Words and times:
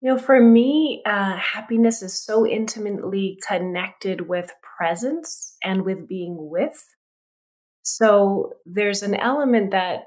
You 0.00 0.12
know, 0.12 0.18
for 0.18 0.40
me, 0.40 1.02
uh, 1.04 1.36
happiness 1.36 2.02
is 2.02 2.24
so 2.24 2.46
intimately 2.46 3.38
connected 3.46 4.28
with 4.28 4.52
presence 4.78 5.56
and 5.62 5.84
with 5.84 6.08
being 6.08 6.36
with. 6.38 6.82
So 7.82 8.54
there's 8.64 9.02
an 9.02 9.14
element 9.14 9.72
that 9.72 10.06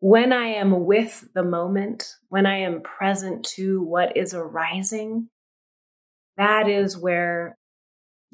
when 0.00 0.32
I 0.32 0.46
am 0.46 0.84
with 0.86 1.28
the 1.34 1.44
moment, 1.44 2.16
when 2.28 2.46
I 2.46 2.58
am 2.58 2.82
present 2.82 3.44
to 3.56 3.80
what 3.80 4.16
is 4.16 4.34
arising, 4.34 5.28
that 6.36 6.68
is 6.68 6.98
where 6.98 7.56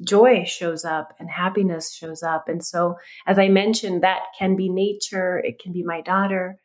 joy 0.03 0.43
shows 0.45 0.85
up 0.85 1.13
and 1.19 1.29
happiness 1.29 1.93
shows 1.93 2.23
up. 2.23 2.47
And 2.47 2.65
so, 2.65 2.95
as 3.27 3.37
I 3.37 3.49
mentioned, 3.49 4.01
that 4.01 4.21
can 4.39 4.55
be 4.55 4.69
nature, 4.69 5.37
it 5.37 5.59
can 5.59 5.71
be 5.71 5.83
my 5.83 6.01
daughter. 6.01 6.57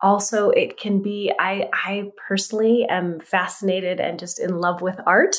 Also, 0.00 0.50
it 0.50 0.78
can 0.78 1.02
be, 1.02 1.32
I, 1.40 1.68
I 1.72 2.12
personally 2.28 2.86
am 2.88 3.18
fascinated 3.18 3.98
and 3.98 4.16
just 4.16 4.38
in 4.38 4.60
love 4.60 4.80
with 4.80 4.94
art. 5.04 5.36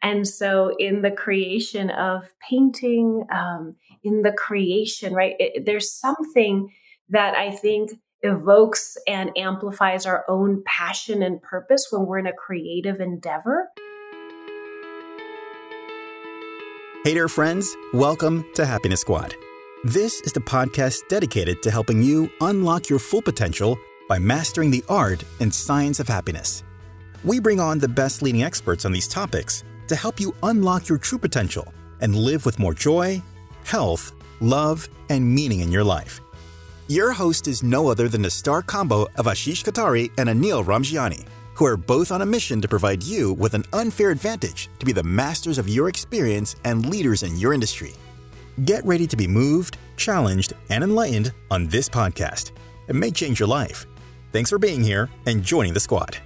And 0.00 0.26
so, 0.28 0.72
in 0.78 1.02
the 1.02 1.10
creation 1.10 1.90
of 1.90 2.22
painting, 2.48 3.24
um, 3.32 3.74
in 4.04 4.22
the 4.22 4.30
creation, 4.30 5.14
right, 5.14 5.34
it, 5.40 5.66
there's 5.66 5.90
something 5.92 6.72
that 7.08 7.34
I 7.34 7.50
think 7.50 7.90
evokes 8.22 8.96
and 9.08 9.36
amplifies 9.36 10.06
our 10.06 10.24
own 10.28 10.62
passion 10.64 11.20
and 11.20 11.42
purpose 11.42 11.88
when 11.90 12.06
we're 12.06 12.18
in 12.18 12.28
a 12.28 12.32
creative 12.32 13.00
endeavor. 13.00 13.68
Hey 17.02 17.14
there, 17.14 17.26
friends. 17.26 17.74
Welcome 17.92 18.44
to 18.54 18.64
Happiness 18.64 19.00
Squad. 19.00 19.34
This 19.84 20.20
is 20.22 20.32
the 20.32 20.40
podcast 20.40 21.08
dedicated 21.08 21.62
to 21.62 21.70
helping 21.70 22.02
you 22.02 22.30
unlock 22.40 22.88
your 22.88 22.98
full 22.98 23.22
potential 23.22 23.78
by 24.08 24.18
mastering 24.18 24.70
the 24.70 24.84
art 24.88 25.22
and 25.40 25.54
science 25.54 26.00
of 26.00 26.08
happiness. 26.08 26.64
We 27.24 27.40
bring 27.40 27.60
on 27.60 27.78
the 27.78 27.88
best 27.88 28.22
leading 28.22 28.42
experts 28.42 28.84
on 28.84 28.92
these 28.92 29.08
topics 29.08 29.64
to 29.88 29.96
help 29.96 30.18
you 30.18 30.34
unlock 30.42 30.88
your 30.88 30.98
true 30.98 31.18
potential 31.18 31.72
and 32.00 32.14
live 32.16 32.46
with 32.46 32.58
more 32.58 32.74
joy, 32.74 33.22
health, 33.64 34.12
love, 34.40 34.88
and 35.08 35.34
meaning 35.34 35.60
in 35.60 35.70
your 35.70 35.84
life. 35.84 36.20
Your 36.88 37.12
host 37.12 37.48
is 37.48 37.62
no 37.62 37.88
other 37.88 38.08
than 38.08 38.22
the 38.22 38.30
star 38.30 38.62
combo 38.62 39.02
of 39.16 39.26
Ashish 39.26 39.62
Kothari 39.62 40.10
and 40.16 40.28
Anil 40.28 40.64
Ramjiani, 40.64 41.26
who 41.54 41.66
are 41.66 41.76
both 41.76 42.10
on 42.10 42.22
a 42.22 42.26
mission 42.26 42.60
to 42.62 42.68
provide 42.68 43.02
you 43.02 43.34
with 43.34 43.52
an 43.52 43.64
unfair 43.72 44.10
advantage 44.10 44.70
to 44.78 44.86
be 44.86 44.92
the 44.92 45.02
masters 45.02 45.58
of 45.58 45.68
your 45.68 45.88
experience 45.88 46.56
and 46.64 46.86
leaders 46.86 47.24
in 47.24 47.36
your 47.36 47.52
industry. 47.52 47.92
Get 48.64 48.84
ready 48.86 49.06
to 49.06 49.16
be 49.16 49.26
moved, 49.26 49.76
challenged, 49.96 50.52
and 50.70 50.82
enlightened 50.82 51.32
on 51.50 51.68
this 51.68 51.88
podcast. 51.88 52.52
It 52.86 52.94
may 52.94 53.10
change 53.10 53.38
your 53.38 53.48
life. 53.48 53.86
Thanks 54.30 54.50
for 54.50 54.58
being 54.58 54.84
here 54.84 55.08
and 55.26 55.42
joining 55.42 55.72
the 55.72 55.80
squad. 55.80 56.18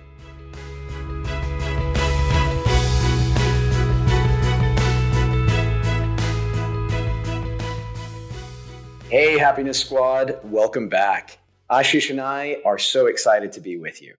Hey, 9.08 9.36
Happiness 9.36 9.78
Squad, 9.78 10.41
welcome 10.42 10.89
back. 10.89 11.39
Ashish 11.70 12.11
and 12.11 12.20
I 12.20 12.56
are 12.64 12.78
so 12.78 13.06
excited 13.06 13.53
to 13.53 13.61
be 13.61 13.77
with 13.77 14.00
you. 14.03 14.14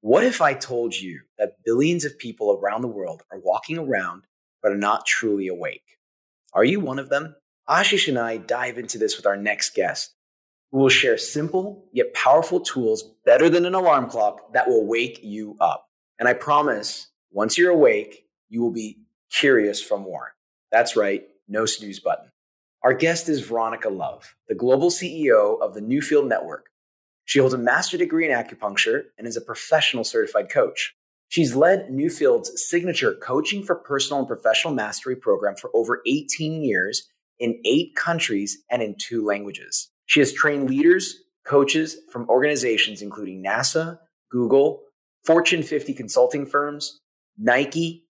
What 0.00 0.24
if 0.24 0.40
I 0.40 0.54
told 0.54 0.94
you 0.94 1.20
that 1.38 1.56
billions 1.64 2.04
of 2.04 2.16
people 2.16 2.58
around 2.62 2.82
the 2.82 2.88
world 2.88 3.22
are 3.30 3.40
walking 3.40 3.78
around 3.78 4.22
but 4.62 4.72
are 4.72 4.78
not 4.78 5.06
truly 5.06 5.48
awake? 5.48 5.82
Are 6.54 6.64
you 6.64 6.80
one 6.80 6.98
of 6.98 7.08
them? 7.08 7.34
Ashish 7.68 8.08
and 8.08 8.18
I 8.18 8.38
dive 8.38 8.78
into 8.78 8.96
this 8.96 9.16
with 9.16 9.26
our 9.26 9.36
next 9.36 9.74
guest, 9.74 10.14
who 10.70 10.78
will 10.78 10.88
share 10.88 11.18
simple 11.18 11.84
yet 11.92 12.12
powerful 12.14 12.60
tools 12.60 13.02
better 13.24 13.48
than 13.48 13.66
an 13.66 13.74
alarm 13.74 14.08
clock 14.08 14.52
that 14.52 14.68
will 14.68 14.86
wake 14.86 15.20
you 15.22 15.56
up. 15.60 15.88
And 16.18 16.28
I 16.28 16.34
promise, 16.34 17.08
once 17.30 17.58
you're 17.58 17.70
awake, 17.70 18.26
you 18.48 18.60
will 18.62 18.72
be 18.72 18.98
curious 19.32 19.82
for 19.82 19.98
more. 19.98 20.34
That's 20.70 20.96
right, 20.96 21.26
no 21.48 21.66
snooze 21.66 22.00
button. 22.00 22.30
Our 22.82 22.94
guest 22.94 23.28
is 23.28 23.40
Veronica 23.40 23.90
Love, 23.90 24.34
the 24.48 24.54
global 24.54 24.90
CEO 24.90 25.60
of 25.60 25.74
the 25.74 25.82
Newfield 25.82 26.28
Network. 26.28 26.70
She 27.24 27.38
holds 27.38 27.54
a 27.54 27.58
master 27.58 27.96
degree 27.96 28.28
in 28.28 28.36
acupuncture 28.36 29.02
and 29.18 29.26
is 29.26 29.36
a 29.36 29.42
professional 29.42 30.04
certified 30.04 30.50
coach. 30.50 30.94
She's 31.28 31.54
led 31.54 31.88
Newfield's 31.88 32.68
signature 32.68 33.14
coaching 33.14 33.62
for 33.62 33.76
personal 33.76 34.20
and 34.20 34.26
professional 34.26 34.74
mastery 34.74 35.14
program 35.14 35.54
for 35.56 35.70
over 35.74 36.02
18 36.06 36.62
years 36.62 37.08
in 37.38 37.60
eight 37.64 37.94
countries 37.94 38.62
and 38.70 38.82
in 38.82 38.96
two 38.98 39.24
languages. 39.24 39.90
She 40.10 40.18
has 40.18 40.32
trained 40.32 40.68
leaders, 40.68 41.22
coaches 41.46 41.98
from 42.10 42.28
organizations 42.28 43.00
including 43.00 43.44
NASA, 43.44 44.00
Google, 44.28 44.82
Fortune 45.24 45.62
50 45.62 45.94
consulting 45.94 46.46
firms, 46.46 46.98
Nike, 47.38 48.06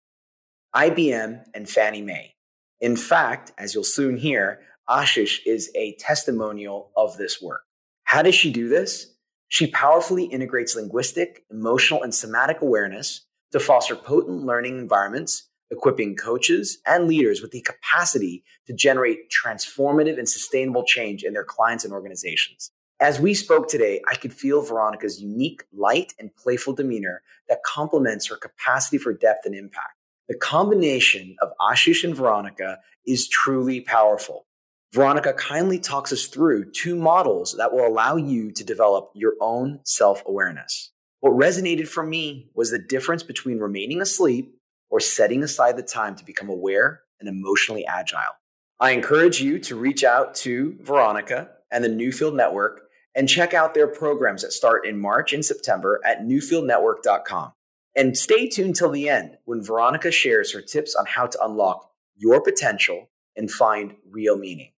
IBM, 0.75 1.43
and 1.53 1.69
Fannie 1.69 2.01
Mae. 2.01 2.33
In 2.79 2.95
fact, 2.95 3.51
as 3.55 3.75
you'll 3.75 3.83
soon 3.83 4.17
hear, 4.17 4.61
Ashish 4.89 5.41
is 5.45 5.69
a 5.75 5.95
testimonial 5.99 6.89
of 6.97 7.17
this 7.17 7.39
work. 7.39 7.61
How 8.05 8.23
does 8.23 8.33
she 8.33 8.51
do 8.51 8.67
this? 8.67 9.13
She 9.49 9.67
powerfully 9.67 10.23
integrates 10.23 10.75
linguistic, 10.75 11.43
emotional, 11.51 12.01
and 12.01 12.15
somatic 12.15 12.63
awareness 12.63 13.27
to 13.51 13.59
foster 13.59 13.95
potent 13.95 14.43
learning 14.43 14.79
environments, 14.79 15.50
equipping 15.71 16.15
coaches 16.15 16.79
and 16.85 17.07
leaders 17.07 17.41
with 17.41 17.51
the 17.51 17.61
capacity 17.61 18.43
to 18.67 18.73
generate 18.73 19.31
transformative 19.31 20.17
and 20.17 20.27
sustainable 20.27 20.83
change 20.83 21.23
in 21.23 21.33
their 21.33 21.45
clients 21.45 21.85
and 21.85 21.93
organizations. 21.93 22.71
As 22.99 23.19
we 23.19 23.33
spoke 23.33 23.67
today, 23.67 23.99
I 24.07 24.15
could 24.15 24.33
feel 24.33 24.61
Veronica's 24.61 25.19
unique, 25.19 25.63
light, 25.73 26.13
and 26.19 26.35
playful 26.35 26.73
demeanor 26.73 27.23
that 27.49 27.63
complements 27.65 28.27
her 28.27 28.35
capacity 28.35 28.99
for 28.99 29.11
depth 29.11 29.45
and 29.45 29.55
impact. 29.55 29.95
The 30.29 30.37
combination 30.37 31.35
of 31.41 31.49
Ashish 31.59 32.03
and 32.03 32.15
Veronica 32.15 32.77
is 33.07 33.27
truly 33.27 33.81
powerful. 33.81 34.45
Veronica 34.93 35.33
kindly 35.33 35.79
talks 35.79 36.11
us 36.11 36.27
through 36.27 36.69
two 36.71 36.95
models 36.95 37.55
that 37.57 37.73
will 37.73 37.87
allow 37.87 38.17
you 38.17 38.51
to 38.51 38.63
develop 38.63 39.09
your 39.15 39.33
own 39.41 39.79
self 39.83 40.21
awareness. 40.27 40.91
What 41.21 41.33
resonated 41.33 41.87
for 41.87 42.05
me 42.05 42.49
was 42.53 42.71
the 42.71 42.79
difference 42.79 43.23
between 43.23 43.59
remaining 43.59 44.01
asleep 44.01 44.53
or 44.91 44.99
setting 44.99 45.41
aside 45.41 45.77
the 45.77 45.83
time 45.83 46.15
to 46.15 46.25
become 46.25 46.49
aware 46.49 47.01
and 47.19 47.27
emotionally 47.27 47.85
agile. 47.85 48.35
I 48.79 48.91
encourage 48.91 49.41
you 49.41 49.57
to 49.59 49.75
reach 49.75 50.03
out 50.03 50.35
to 50.35 50.77
Veronica 50.81 51.49
and 51.71 51.83
the 51.83 51.89
Newfield 51.89 52.35
Network 52.35 52.81
and 53.15 53.27
check 53.27 53.53
out 53.53 53.73
their 53.73 53.87
programs 53.87 54.41
that 54.41 54.53
start 54.53 54.85
in 54.85 54.99
March 54.99 55.33
and 55.33 55.43
September 55.43 55.99
at 56.05 56.21
newfieldnetwork.com. 56.21 57.53
And 57.95 58.17
stay 58.17 58.47
tuned 58.47 58.75
till 58.75 58.89
the 58.89 59.09
end 59.09 59.37
when 59.45 59.63
Veronica 59.63 60.11
shares 60.11 60.53
her 60.53 60.61
tips 60.61 60.95
on 60.95 61.05
how 61.05 61.27
to 61.27 61.43
unlock 61.43 61.89
your 62.15 62.41
potential 62.41 63.09
and 63.35 63.51
find 63.51 63.95
real 64.09 64.37
meaning. 64.37 64.71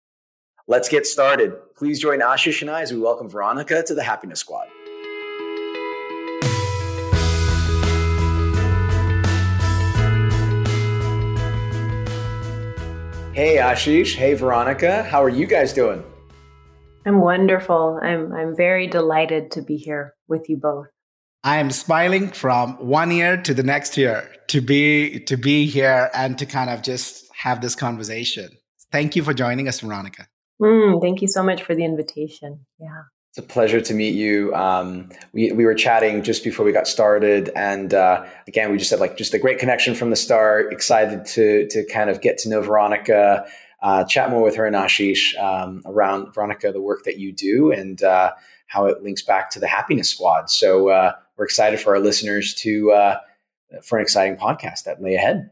Let's 0.67 0.87
get 0.87 1.05
started. 1.05 1.53
Please 1.75 1.99
join 1.99 2.21
Ashish 2.21 2.61
and 2.61 2.69
I 2.69 2.81
as 2.81 2.93
we 2.93 2.99
welcome 2.99 3.27
Veronica 3.27 3.83
to 3.83 3.93
the 3.93 4.03
Happiness 4.03 4.39
Squad. 4.39 4.67
Hey 13.33 13.55
Ashish, 13.55 14.13
hey 14.13 14.33
Veronica, 14.33 15.03
how 15.03 15.23
are 15.23 15.29
you 15.29 15.47
guys 15.47 15.71
doing? 15.71 16.03
I'm 17.05 17.21
wonderful. 17.21 17.97
I'm 18.03 18.33
I'm 18.33 18.53
very 18.53 18.87
delighted 18.87 19.51
to 19.51 19.61
be 19.61 19.77
here 19.77 20.15
with 20.27 20.49
you 20.49 20.57
both. 20.57 20.87
I 21.41 21.59
am 21.59 21.71
smiling 21.71 22.27
from 22.27 22.73
one 22.85 23.09
year 23.09 23.41
to 23.41 23.53
the 23.53 23.63
next 23.63 23.95
year 23.95 24.29
to 24.47 24.59
be 24.59 25.21
to 25.21 25.37
be 25.37 25.65
here 25.65 26.09
and 26.13 26.37
to 26.39 26.45
kind 26.45 26.69
of 26.69 26.81
just 26.81 27.29
have 27.33 27.61
this 27.61 27.73
conversation. 27.73 28.49
Thank 28.91 29.15
you 29.15 29.23
for 29.23 29.33
joining 29.33 29.69
us, 29.69 29.79
Veronica. 29.79 30.27
Mm, 30.61 31.01
thank 31.01 31.21
you 31.21 31.29
so 31.29 31.41
much 31.41 31.63
for 31.63 31.73
the 31.73 31.85
invitation. 31.85 32.65
Yeah. 32.81 33.03
It's 33.31 33.37
a 33.37 33.43
pleasure 33.43 33.79
to 33.79 33.93
meet 33.93 34.13
you. 34.13 34.53
Um, 34.53 35.09
we, 35.31 35.53
we 35.53 35.63
were 35.63 35.73
chatting 35.73 36.21
just 36.21 36.43
before 36.43 36.65
we 36.65 36.73
got 36.73 36.85
started. 36.85 37.49
And 37.55 37.93
uh, 37.93 38.25
again, 38.45 38.69
we 38.73 38.77
just 38.77 38.91
had 38.91 38.99
like 38.99 39.15
just 39.15 39.33
a 39.33 39.39
great 39.39 39.57
connection 39.57 39.95
from 39.95 40.09
the 40.09 40.17
start. 40.17 40.73
Excited 40.73 41.23
to, 41.27 41.65
to 41.69 41.85
kind 41.85 42.09
of 42.09 42.19
get 42.19 42.37
to 42.39 42.49
know 42.49 42.59
Veronica, 42.59 43.45
uh, 43.81 44.03
chat 44.03 44.31
more 44.31 44.43
with 44.43 44.57
her 44.57 44.65
and 44.65 44.75
Ashish 44.75 45.41
um, 45.41 45.81
around 45.85 46.33
Veronica, 46.33 46.73
the 46.73 46.81
work 46.81 47.05
that 47.05 47.19
you 47.19 47.31
do, 47.31 47.71
and 47.71 48.03
uh, 48.03 48.33
how 48.67 48.87
it 48.87 49.01
links 49.01 49.21
back 49.21 49.49
to 49.51 49.61
the 49.61 49.67
Happiness 49.67 50.09
Squad. 50.09 50.49
So 50.49 50.89
uh, 50.89 51.13
we're 51.37 51.45
excited 51.45 51.79
for 51.79 51.95
our 51.95 52.01
listeners 52.01 52.53
to 52.55 52.91
uh, 52.91 53.19
for 53.81 53.97
an 53.97 54.01
exciting 54.01 54.35
podcast 54.35 54.83
that 54.83 55.01
lay 55.01 55.15
ahead. 55.15 55.51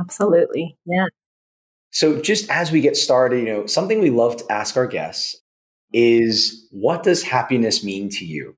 Absolutely, 0.00 0.78
yeah. 0.86 1.08
So 1.90 2.22
just 2.22 2.48
as 2.48 2.72
we 2.72 2.80
get 2.80 2.96
started, 2.96 3.40
you 3.40 3.52
know, 3.52 3.66
something 3.66 4.00
we 4.00 4.08
love 4.08 4.38
to 4.38 4.50
ask 4.50 4.78
our 4.78 4.86
guests 4.86 5.41
is, 5.92 6.66
what 6.70 7.02
does 7.02 7.22
happiness 7.22 7.84
mean 7.84 8.08
to 8.10 8.24
you? 8.24 8.56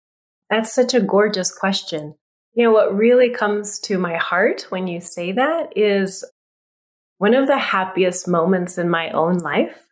That's 0.51 0.73
such 0.73 0.95
a 0.95 1.01
gorgeous 1.01 1.53
question. 1.53 2.15
You 2.55 2.65
know, 2.65 2.73
what 2.73 2.95
really 2.95 3.31
comes 3.31 3.79
to 3.81 3.99
my 3.99 4.17
heart 4.17 4.67
when 4.69 4.87
you 4.87 5.01
say 5.01 5.33
that 5.33 5.77
is 5.77 6.25
one 7.19 7.35
of 7.35 7.47
the 7.47 7.59
happiest 7.59 8.29
moments 8.29 8.79
in 8.79 8.89
my 8.89 9.11
own 9.11 9.39
life 9.39 9.85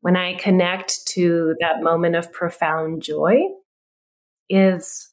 when 0.00 0.16
I 0.16 0.34
connect 0.34 1.06
to 1.08 1.54
that 1.60 1.82
moment 1.82 2.16
of 2.16 2.32
profound 2.32 3.02
joy 3.02 3.40
is 4.48 5.10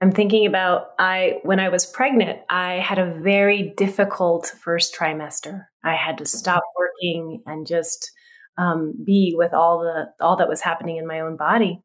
I'm 0.00 0.12
thinking 0.12 0.46
about 0.46 0.90
I 0.98 1.40
when 1.42 1.58
I 1.58 1.70
was 1.70 1.84
pregnant, 1.84 2.38
I 2.48 2.74
had 2.74 2.98
a 2.98 3.18
very 3.20 3.74
difficult 3.76 4.46
first 4.46 4.94
trimester. 4.94 5.66
I 5.84 5.94
had 5.94 6.18
to 6.18 6.24
stop 6.24 6.62
working 6.76 7.42
and 7.46 7.66
just 7.66 8.12
um, 8.58 8.92
be 9.04 9.34
with 9.36 9.54
all 9.54 9.80
the 9.80 10.24
all 10.24 10.36
that 10.36 10.48
was 10.48 10.60
happening 10.60 10.96
in 10.96 11.06
my 11.06 11.20
own 11.20 11.36
body. 11.36 11.80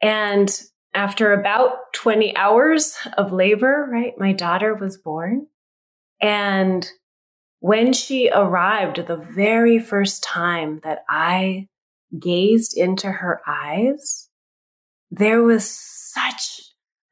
And 0.00 0.60
after 0.94 1.32
about 1.32 1.92
20 1.94 2.36
hours 2.36 2.96
of 3.16 3.32
labor, 3.32 3.88
right, 3.90 4.12
my 4.18 4.32
daughter 4.32 4.74
was 4.74 4.98
born. 4.98 5.46
And 6.20 6.88
when 7.60 7.92
she 7.92 8.30
arrived, 8.30 9.06
the 9.06 9.16
very 9.16 9.78
first 9.78 10.22
time 10.22 10.80
that 10.82 11.04
I 11.08 11.68
gazed 12.18 12.76
into 12.76 13.10
her 13.10 13.40
eyes, 13.46 14.28
there 15.10 15.42
was 15.42 15.68
such 15.68 16.60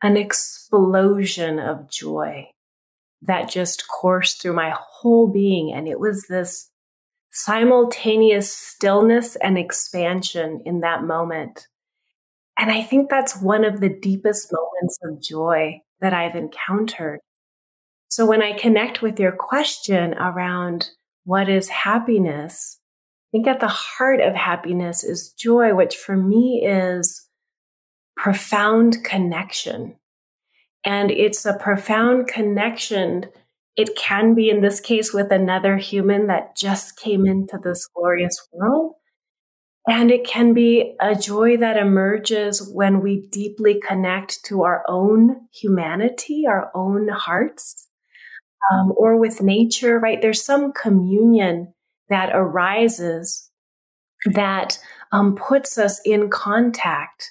an 0.03 0.17
explosion 0.17 1.59
of 1.59 1.91
joy 1.91 2.49
that 3.23 3.51
just 3.51 3.87
coursed 3.89 4.41
through 4.41 4.55
my 4.55 4.75
whole 4.77 5.29
being. 5.29 5.73
And 5.73 5.87
it 5.87 6.01
was 6.01 6.27
this 6.29 6.70
simultaneous 7.33 8.55
stillness 8.55 9.37
and 9.37 9.57
expansion 9.57 10.61
in 10.65 10.81
that 10.81 11.05
moment. 11.05 11.69
And 12.59 12.71
I 12.71 12.83
think 12.83 13.09
that's 13.09 13.41
one 13.41 13.65
of 13.65 13.81
the 13.81 13.89
deepest 13.89 14.53
moments 14.53 14.99
of 15.05 15.23
joy 15.23 15.81
that 16.01 16.13
I've 16.13 16.37
encountered. 16.37 17.21
So 18.09 18.27
when 18.27 18.43
I 18.43 18.59
connect 18.59 19.03
with 19.03 19.21
your 19.21 19.33
question 19.33 20.15
around 20.15 20.91
what 21.25 21.49
is 21.49 21.69
happiness, 21.69 22.79
I 23.29 23.31
think 23.33 23.47
at 23.47 23.61
the 23.61 23.69
heart 23.69 24.21
of 24.21 24.35
happiness 24.35 25.05
is 25.05 25.33
joy, 25.39 25.75
which 25.75 25.97
for 25.97 26.17
me 26.17 26.67
is 26.67 27.29
profound 28.17 29.05
connection. 29.05 29.95
And 30.85 31.11
it's 31.11 31.47
a 31.47 31.55
profound 31.55 32.27
connection. 32.27 33.27
It 33.81 33.97
can 33.97 34.35
be, 34.35 34.51
in 34.51 34.61
this 34.61 34.79
case, 34.79 35.15
with 35.15 35.33
another 35.33 35.79
human 35.79 36.27
that 36.27 36.55
just 36.55 36.99
came 36.99 37.25
into 37.25 37.57
this 37.57 37.87
glorious 37.87 38.37
world. 38.53 38.97
And 39.89 40.11
it 40.11 40.27
can 40.27 40.53
be 40.53 40.97
a 41.01 41.15
joy 41.15 41.57
that 41.57 41.79
emerges 41.79 42.71
when 42.75 43.01
we 43.01 43.27
deeply 43.33 43.81
connect 43.81 44.45
to 44.45 44.65
our 44.65 44.85
own 44.87 45.49
humanity, 45.55 46.45
our 46.47 46.71
own 46.75 47.09
hearts, 47.09 47.89
um, 48.71 48.93
or 48.99 49.17
with 49.17 49.41
nature, 49.41 49.99
right? 49.99 50.21
There's 50.21 50.45
some 50.45 50.75
communion 50.75 51.73
that 52.11 52.33
arises 52.35 53.51
that 54.27 54.79
um, 55.11 55.37
puts 55.37 55.79
us 55.79 56.03
in 56.05 56.29
contact 56.29 57.31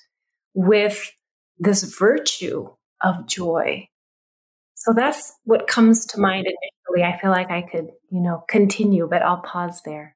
with 0.55 1.11
this 1.59 1.83
virtue 1.95 2.69
of 3.03 3.27
joy. 3.27 3.88
So 4.79 4.93
that's 4.95 5.33
what 5.43 5.67
comes 5.67 6.05
to 6.07 6.19
mind 6.19 6.47
initially. 6.47 7.05
I 7.05 7.19
feel 7.19 7.31
like 7.31 7.51
I 7.51 7.61
could, 7.61 7.89
you 8.09 8.21
know, 8.21 8.43
continue, 8.47 9.07
but 9.09 9.21
I'll 9.21 9.41
pause 9.41 9.81
there. 9.85 10.15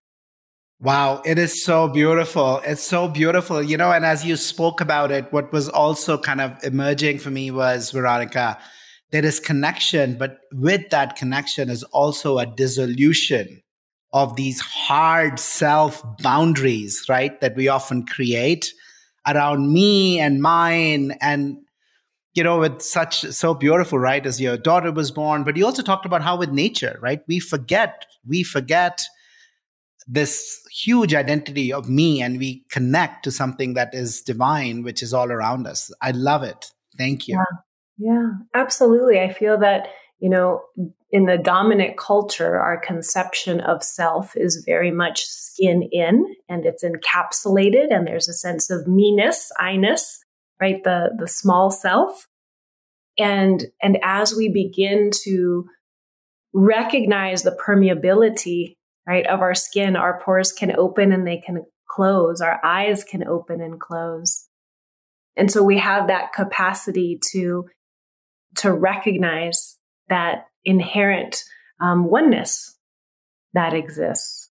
Wow, 0.80 1.22
it 1.26 1.38
is 1.38 1.64
so 1.64 1.90
beautiful. 1.90 2.62
It's 2.66 2.82
so 2.82 3.10
beautiful. 3.10 3.62
You 3.62 3.78
know, 3.78 3.92
and 3.92 4.06
as 4.06 4.26
you 4.26 4.38
spoke 4.38 4.80
about 4.80 5.12
it, 5.12 5.32
what 5.32 5.52
was 5.52 5.68
also 5.68 6.18
kind 6.18 6.40
of 6.42 6.62
emerging 6.64 7.20
for 7.20 7.30
me 7.30 7.52
was, 7.52 7.92
Veronica, 7.92 8.58
there 9.12 9.24
is 9.24 9.40
connection, 9.40 10.18
but 10.18 10.40
with 10.54 10.90
that 10.92 11.18
connection 11.18 11.70
is 11.70 11.84
also 11.84 12.40
a 12.40 12.46
dissolution 12.46 13.62
of 14.14 14.36
these 14.38 14.62
hard 14.62 15.40
self 15.40 16.04
boundaries, 16.20 17.06
right? 17.10 17.40
That 17.42 17.56
we 17.56 17.68
often 17.68 18.06
create 18.06 18.74
around 19.28 19.74
me 19.74 20.20
and 20.20 20.42
mine. 20.42 21.14
And, 21.22 21.58
you 22.34 22.44
know, 22.44 22.60
with 22.60 22.82
such, 22.82 23.22
so 23.22 23.54
beautiful, 23.54 24.00
right? 24.00 24.26
As 24.26 24.42
your 24.42 24.58
daughter 24.58 24.92
was 24.92 25.12
born, 25.12 25.44
but 25.44 25.56
you 25.56 25.66
also 25.66 25.84
talked 25.84 26.06
about 26.06 26.24
how 26.24 26.36
with 26.38 26.52
nature, 26.52 26.98
right? 27.02 27.22
We 27.28 27.40
forget, 27.40 28.06
we 28.28 28.44
forget 28.44 29.04
this 30.08 30.60
huge 30.72 31.14
identity 31.14 31.72
of 31.72 31.88
me 31.88 32.22
and 32.22 32.40
we 32.40 32.66
connect 32.70 33.24
to 33.24 33.32
something 33.32 33.76
that 33.76 33.94
is 33.94 34.22
divine, 34.22 34.84
which 34.84 35.04
is 35.04 35.14
all 35.14 35.32
around 35.32 35.68
us. 35.68 35.92
I 36.02 36.12
love 36.12 36.44
it. 36.44 36.72
Thank 36.98 37.28
you. 37.28 37.36
Yeah, 37.98 38.12
yeah 38.12 38.30
absolutely. 38.54 39.20
I 39.20 39.32
feel 39.32 39.58
that, 39.60 39.88
you 40.20 40.30
know, 40.30 40.62
in 41.12 41.26
the 41.26 41.38
dominant 41.38 41.98
culture, 41.98 42.58
our 42.58 42.78
conception 42.80 43.60
of 43.60 43.84
self 43.84 44.36
is 44.36 44.64
very 44.66 44.90
much 44.90 45.26
skin 45.26 45.88
in 45.92 46.26
and 46.50 46.66
it's 46.66 46.84
encapsulated, 46.84 47.94
and 47.94 48.08
there's 48.08 48.28
a 48.28 48.34
sense 48.34 48.72
of 48.72 48.88
meanness, 48.88 49.52
I-ness, 49.60 50.23
right? 50.60 50.84
The 50.84 51.12
the 51.18 51.28
small 51.28 51.72
self. 51.72 52.28
And 53.18 53.66
and 53.82 54.00
as 54.04 54.36
we 54.36 54.50
begin 54.50 55.12
to 55.24 55.68
recognize 56.54 57.44
the 57.44 57.58
permeability 57.66 58.76
right, 59.08 59.26
of 59.28 59.42
our 59.42 59.54
skin. 59.56 59.96
Our 59.96 60.22
pores 60.22 60.52
can 60.52 60.76
open 60.76 61.12
and 61.12 61.28
they 61.28 61.38
can 61.38 61.66
close. 61.90 62.42
Our 62.42 62.60
eyes 62.64 63.04
can 63.04 63.26
open 63.28 63.62
and 63.62 63.80
close. 63.80 64.48
And 65.36 65.52
so 65.52 65.64
we 65.64 65.80
have 65.80 66.08
that 66.08 66.34
capacity 66.34 67.20
to, 67.32 67.66
to 68.58 68.72
recognize 68.72 69.78
that 70.10 70.46
inherent 70.64 71.44
um, 71.82 72.06
oneness 72.06 72.78
that 73.54 73.74
exists. 73.74 74.43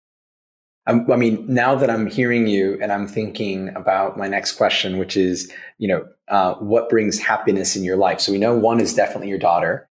I 0.85 0.95
mean, 0.95 1.45
now 1.47 1.77
that 1.77 1.91
I'm 1.91 2.07
hearing 2.07 2.49
you 2.49 2.77
and 2.83 2.91
I'm 2.91 3.07
thinking 3.07 3.69
about 3.77 4.19
my 4.19 4.27
next 4.27 4.53
question, 4.53 4.99
which 4.99 5.17
is, 5.17 5.53
you 5.79 5.87
know, 5.87 6.05
uh, 6.27 6.55
what 6.55 6.89
brings 6.89 7.21
happiness 7.21 7.77
in 7.77 7.85
your 7.85 7.97
life? 7.97 8.21
So 8.21 8.33
we 8.33 8.39
know 8.39 8.57
one 8.57 8.81
is 8.81 8.93
definitely 8.93 9.29
your 9.29 9.39
daughter. 9.39 9.89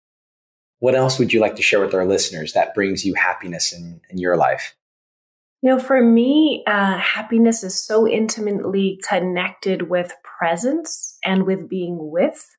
What 0.80 0.96
else 0.96 1.20
would 1.20 1.32
you 1.32 1.42
like 1.42 1.56
to 1.58 1.62
share 1.62 1.80
with 1.80 1.94
our 1.94 2.06
listeners 2.06 2.54
that 2.54 2.74
brings 2.74 3.06
you 3.06 3.14
happiness 3.14 3.72
in, 3.72 4.02
in 4.10 4.18
your 4.18 4.36
life? 4.36 4.76
You 5.62 5.72
know, 5.72 5.80
for 5.80 6.02
me, 6.02 6.64
uh, 6.66 6.98
happiness 6.98 7.64
is 7.64 7.80
so 7.80 8.08
intimately 8.08 9.00
connected 9.08 9.90
with 9.90 10.16
presence 10.24 11.18
and 11.24 11.46
with 11.46 11.70
being 11.70 11.98
with. 12.00 12.50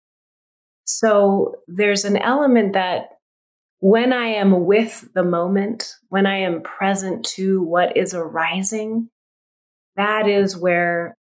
So 0.84 1.56
there's 1.66 2.04
an 2.04 2.18
element 2.18 2.74
that 2.74 3.08
when 3.80 4.12
I 4.12 4.26
am 4.26 4.66
with 4.66 5.08
the 5.14 5.24
moment, 5.24 5.96
when 6.10 6.26
I 6.26 6.38
am 6.38 6.62
present 6.62 7.24
to 7.36 7.62
what 7.62 7.96
is 7.96 8.14
arising, 8.14 9.08
that 9.96 10.28
is 10.28 10.56
where 10.56 11.16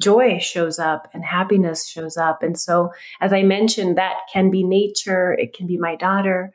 joy 0.00 0.38
shows 0.38 0.78
up 0.78 1.08
and 1.12 1.24
happiness 1.24 1.88
shows 1.88 2.16
up. 2.16 2.42
And 2.42 2.58
so, 2.58 2.90
as 3.20 3.32
I 3.32 3.42
mentioned, 3.42 3.98
that 3.98 4.14
can 4.32 4.50
be 4.50 4.62
nature, 4.62 5.32
it 5.32 5.54
can 5.54 5.66
be 5.66 5.76
my 5.76 5.96
daughter. 5.96 6.54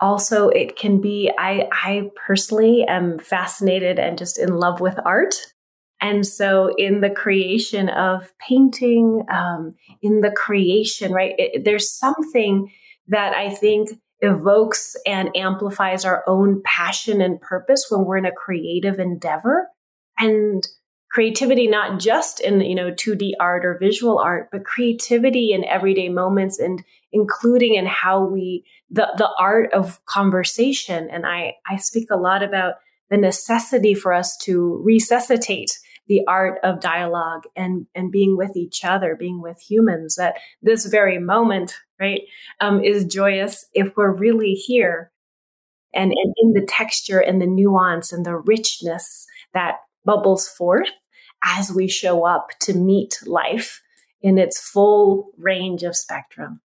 Also, 0.00 0.48
it 0.48 0.74
can 0.76 1.02
be, 1.02 1.30
I, 1.38 1.68
I 1.70 2.10
personally 2.26 2.84
am 2.88 3.18
fascinated 3.18 3.98
and 3.98 4.16
just 4.16 4.38
in 4.38 4.56
love 4.56 4.80
with 4.80 4.98
art. 5.04 5.34
And 6.00 6.26
so, 6.26 6.74
in 6.78 7.02
the 7.02 7.10
creation 7.10 7.90
of 7.90 8.32
painting, 8.38 9.22
um, 9.30 9.74
in 10.00 10.22
the 10.22 10.30
creation, 10.30 11.12
right, 11.12 11.34
it, 11.36 11.64
there's 11.66 11.92
something 11.92 12.72
that 13.08 13.34
I 13.34 13.50
think 13.50 13.90
evokes 14.20 14.96
and 15.06 15.34
amplifies 15.36 16.04
our 16.04 16.22
own 16.26 16.62
passion 16.64 17.20
and 17.20 17.40
purpose 17.40 17.86
when 17.88 18.04
we're 18.04 18.18
in 18.18 18.26
a 18.26 18.32
creative 18.32 18.98
endeavor. 18.98 19.68
And 20.18 20.66
creativity 21.10 21.66
not 21.66 21.98
just 21.98 22.40
in 22.40 22.60
you 22.60 22.74
know 22.74 22.90
2d 22.90 23.32
art 23.40 23.64
or 23.64 23.76
visual 23.78 24.18
art 24.18 24.48
but 24.52 24.64
creativity 24.64 25.52
in 25.52 25.64
everyday 25.64 26.08
moments 26.08 26.58
and 26.58 26.84
including 27.12 27.74
in 27.74 27.86
how 27.86 28.24
we 28.24 28.64
the 28.90 29.08
the 29.18 29.28
art 29.38 29.72
of 29.72 30.04
conversation 30.06 31.08
and 31.10 31.26
i 31.26 31.54
i 31.68 31.76
speak 31.76 32.08
a 32.10 32.16
lot 32.16 32.42
about 32.42 32.74
the 33.10 33.16
necessity 33.16 33.92
for 33.92 34.12
us 34.12 34.36
to 34.36 34.80
resuscitate 34.84 35.78
the 36.06 36.22
art 36.28 36.58
of 36.62 36.80
dialogue 36.80 37.42
and 37.56 37.86
and 37.94 38.12
being 38.12 38.36
with 38.36 38.56
each 38.56 38.84
other 38.84 39.16
being 39.16 39.42
with 39.42 39.60
humans 39.60 40.14
that 40.14 40.36
this 40.62 40.86
very 40.86 41.18
moment 41.18 41.76
right 42.00 42.22
um, 42.60 42.82
is 42.82 43.04
joyous 43.04 43.66
if 43.74 43.96
we're 43.96 44.12
really 44.12 44.54
here 44.54 45.12
and, 45.92 46.12
and 46.12 46.34
in 46.38 46.52
the 46.52 46.66
texture 46.66 47.18
and 47.18 47.40
the 47.40 47.46
nuance 47.46 48.12
and 48.12 48.24
the 48.24 48.36
richness 48.36 49.26
that 49.54 49.76
bubbles 50.04 50.48
forth 50.48 50.88
as 51.44 51.72
we 51.72 51.88
show 51.88 52.24
up 52.24 52.48
to 52.60 52.74
meet 52.74 53.18
life 53.26 53.82
in 54.22 54.38
its 54.38 54.60
full 54.60 55.30
range 55.38 55.82
of 55.82 55.96
spectrum. 55.96 56.60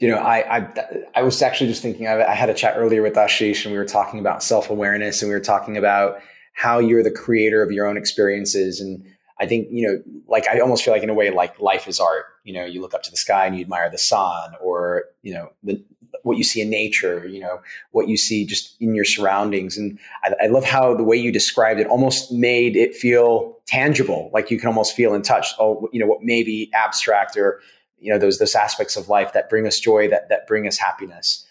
You 0.00 0.08
know, 0.08 0.18
I 0.18 0.58
I, 0.58 0.68
I 1.14 1.22
was 1.22 1.40
actually 1.40 1.68
just 1.68 1.80
thinking. 1.80 2.08
I, 2.08 2.24
I 2.24 2.34
had 2.34 2.50
a 2.50 2.54
chat 2.54 2.74
earlier 2.76 3.00
with 3.00 3.14
Ashish, 3.14 3.64
and 3.64 3.72
we 3.72 3.78
were 3.78 3.84
talking 3.84 4.18
about 4.18 4.42
self 4.42 4.68
awareness, 4.68 5.22
and 5.22 5.28
we 5.28 5.34
were 5.34 5.40
talking 5.40 5.76
about 5.76 6.20
how 6.52 6.78
you're 6.78 7.02
the 7.02 7.10
creator 7.10 7.62
of 7.62 7.70
your 7.70 7.86
own 7.86 7.96
experiences. 7.96 8.80
And 8.80 9.04
I 9.44 9.48
think 9.48 9.68
you 9.70 9.86
know, 9.86 10.22
like 10.26 10.48
I 10.48 10.60
almost 10.60 10.84
feel 10.84 10.92
like 10.94 11.02
in 11.02 11.10
a 11.10 11.14
way, 11.14 11.30
like 11.30 11.60
life 11.60 11.86
is 11.86 12.00
art. 12.00 12.26
You 12.44 12.54
know, 12.54 12.64
you 12.64 12.80
look 12.80 12.94
up 12.94 13.02
to 13.04 13.10
the 13.10 13.16
sky 13.16 13.46
and 13.46 13.54
you 13.56 13.62
admire 13.62 13.90
the 13.90 13.98
sun, 13.98 14.54
or 14.60 15.04
you 15.22 15.34
know, 15.34 15.52
the, 15.62 15.82
what 16.22 16.36
you 16.36 16.44
see 16.44 16.60
in 16.60 16.70
nature, 16.70 17.26
you 17.26 17.40
know, 17.40 17.60
what 17.90 18.08
you 18.08 18.16
see 18.16 18.46
just 18.46 18.76
in 18.80 18.94
your 18.94 19.04
surroundings. 19.04 19.76
And 19.76 19.98
I, 20.22 20.34
I, 20.44 20.46
love 20.46 20.64
how 20.64 20.94
the 20.94 21.02
way 21.02 21.16
you 21.16 21.32
described 21.32 21.80
it 21.80 21.86
almost 21.88 22.32
made 22.32 22.76
it 22.76 22.94
feel 22.94 23.58
tangible, 23.66 24.30
like 24.32 24.50
you 24.50 24.58
can 24.58 24.68
almost 24.68 24.94
feel 24.94 25.14
in 25.14 25.22
touch. 25.22 25.48
Oh, 25.58 25.88
you 25.92 26.00
know, 26.00 26.06
what 26.06 26.22
may 26.22 26.42
be 26.42 26.70
abstract 26.72 27.36
or 27.36 27.60
you 28.04 28.12
know 28.12 28.18
those 28.18 28.38
those 28.38 28.54
aspects 28.54 28.96
of 28.96 29.08
life 29.08 29.32
that 29.32 29.48
bring 29.48 29.66
us 29.66 29.80
joy 29.80 30.08
that 30.08 30.28
that 30.28 30.46
bring 30.46 30.66
us 30.68 30.76
happiness 30.76 31.46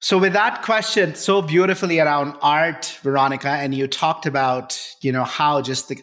so 0.00 0.18
with 0.18 0.34
that 0.34 0.62
question 0.62 1.14
so 1.14 1.40
beautifully 1.40 1.98
around 1.98 2.36
art 2.42 2.98
veronica 3.02 3.48
and 3.48 3.74
you 3.74 3.88
talked 3.88 4.26
about 4.26 4.78
you 5.00 5.10
know 5.10 5.24
how 5.24 5.62
just 5.62 5.88
the 5.88 5.98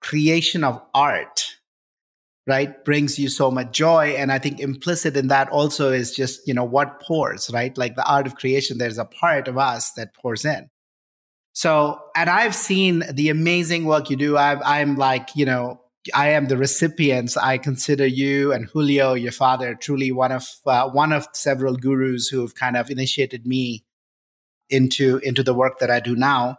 creation 0.00 0.64
of 0.64 0.80
art 0.94 1.56
right 2.46 2.84
brings 2.84 3.18
you 3.18 3.28
so 3.28 3.50
much 3.50 3.72
joy 3.72 4.08
and 4.16 4.32
i 4.32 4.38
think 4.38 4.60
implicit 4.60 5.16
in 5.16 5.28
that 5.28 5.48
also 5.50 5.90
is 5.90 6.14
just 6.14 6.46
you 6.46 6.54
know 6.54 6.64
what 6.64 7.00
pours 7.02 7.50
right 7.52 7.76
like 7.76 7.94
the 7.96 8.06
art 8.06 8.26
of 8.26 8.34
creation 8.34 8.78
there's 8.78 8.98
a 8.98 9.04
part 9.04 9.48
of 9.48 9.58
us 9.58 9.92
that 9.92 10.14
pours 10.14 10.44
in 10.44 10.68
so 11.52 12.00
and 12.16 12.30
i've 12.30 12.54
seen 12.54 13.02
the 13.12 13.28
amazing 13.28 13.84
work 13.84 14.08
you 14.10 14.16
do 14.16 14.36
i 14.36 14.80
i'm 14.80 14.96
like 14.96 15.28
you 15.34 15.44
know 15.44 15.80
I 16.14 16.28
am 16.28 16.46
the 16.46 16.56
recipients. 16.56 17.36
I 17.36 17.58
consider 17.58 18.06
you 18.06 18.52
and 18.52 18.66
Julio, 18.66 19.14
your 19.14 19.32
father, 19.32 19.74
truly 19.74 20.12
one 20.12 20.32
of 20.32 20.48
uh, 20.66 20.88
one 20.88 21.12
of 21.12 21.26
several 21.32 21.76
gurus 21.76 22.28
who 22.28 22.40
have 22.40 22.54
kind 22.54 22.76
of 22.76 22.90
initiated 22.90 23.46
me 23.46 23.84
into 24.70 25.18
into 25.18 25.42
the 25.42 25.54
work 25.54 25.78
that 25.80 25.90
I 25.90 26.00
do 26.00 26.14
now. 26.14 26.58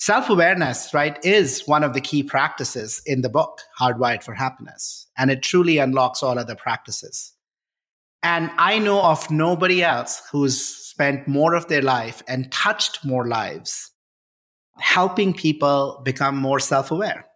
Self 0.00 0.30
awareness, 0.30 0.94
right, 0.94 1.18
is 1.22 1.62
one 1.66 1.84
of 1.84 1.92
the 1.92 2.00
key 2.00 2.22
practices 2.22 3.02
in 3.04 3.20
the 3.20 3.28
book, 3.28 3.60
Hardwired 3.78 4.22
for 4.22 4.34
Happiness, 4.34 5.06
and 5.16 5.30
it 5.30 5.42
truly 5.42 5.76
unlocks 5.76 6.22
all 6.22 6.38
other 6.38 6.54
practices. 6.54 7.34
And 8.22 8.50
I 8.58 8.78
know 8.78 9.02
of 9.02 9.30
nobody 9.30 9.82
else 9.82 10.22
who's 10.32 10.58
spent 10.58 11.28
more 11.28 11.54
of 11.54 11.68
their 11.68 11.82
life 11.82 12.22
and 12.26 12.50
touched 12.50 13.04
more 13.04 13.26
lives 13.28 13.90
helping 14.78 15.34
people 15.34 16.00
become 16.02 16.36
more 16.36 16.58
self 16.58 16.90
aware 16.90 17.26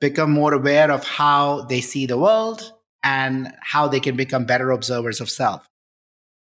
become 0.00 0.32
more 0.32 0.54
aware 0.54 0.90
of 0.90 1.04
how 1.04 1.62
they 1.62 1.80
see 1.80 2.06
the 2.06 2.18
world 2.18 2.72
and 3.02 3.52
how 3.60 3.86
they 3.86 4.00
can 4.00 4.16
become 4.16 4.44
better 4.44 4.70
observers 4.70 5.20
of 5.20 5.30
self. 5.30 5.66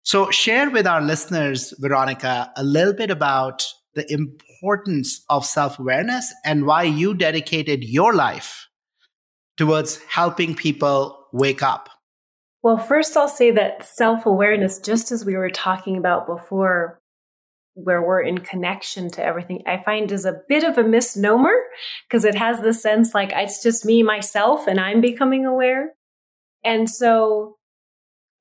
So, 0.04 0.32
share 0.32 0.70
with 0.70 0.88
our 0.88 1.02
listeners, 1.02 1.74
Veronica, 1.78 2.52
a 2.56 2.64
little 2.64 2.94
bit 2.94 3.12
about 3.12 3.64
the 3.94 4.12
importance 4.12 4.51
of 5.30 5.46
self 5.46 5.80
awareness 5.80 6.34
and 6.46 6.66
why 6.66 6.84
you 6.84 7.14
dedicated 7.14 7.84
your 7.84 8.14
life 8.14 8.68
towards 9.58 9.98
helping 10.04 10.56
people 10.56 11.28
wake 11.34 11.62
up. 11.62 11.90
Well, 12.64 12.78
first, 12.78 13.18
I'll 13.18 13.28
say 13.28 13.52
that 13.52 13.86
self 13.86 14.26
awareness, 14.26 14.80
just 14.80 15.12
as 15.12 15.26
we 15.26 15.36
were 15.36 15.50
talking 15.50 15.98
about 15.98 16.28
before, 16.28 17.00
where 17.74 18.02
we're 18.02 18.22
in 18.22 18.40
connection 18.40 19.10
to 19.12 19.24
everything, 19.24 19.64
I 19.66 19.82
find 19.84 20.12
is 20.12 20.26
a 20.26 20.42
bit 20.48 20.64
of 20.64 20.78
a 20.78 20.84
misnomer 20.84 21.54
because 22.08 22.26
it 22.26 22.36
has 22.36 22.60
the 22.60 22.74
sense 22.74 23.14
like 23.14 23.32
it's 23.34 23.64
just 23.64 23.86
me, 23.86 24.04
myself, 24.04 24.68
and 24.68 24.80
I'm 24.80 25.02
becoming 25.02 25.46
aware. 25.46 25.94
And 26.64 26.90
so 26.90 27.58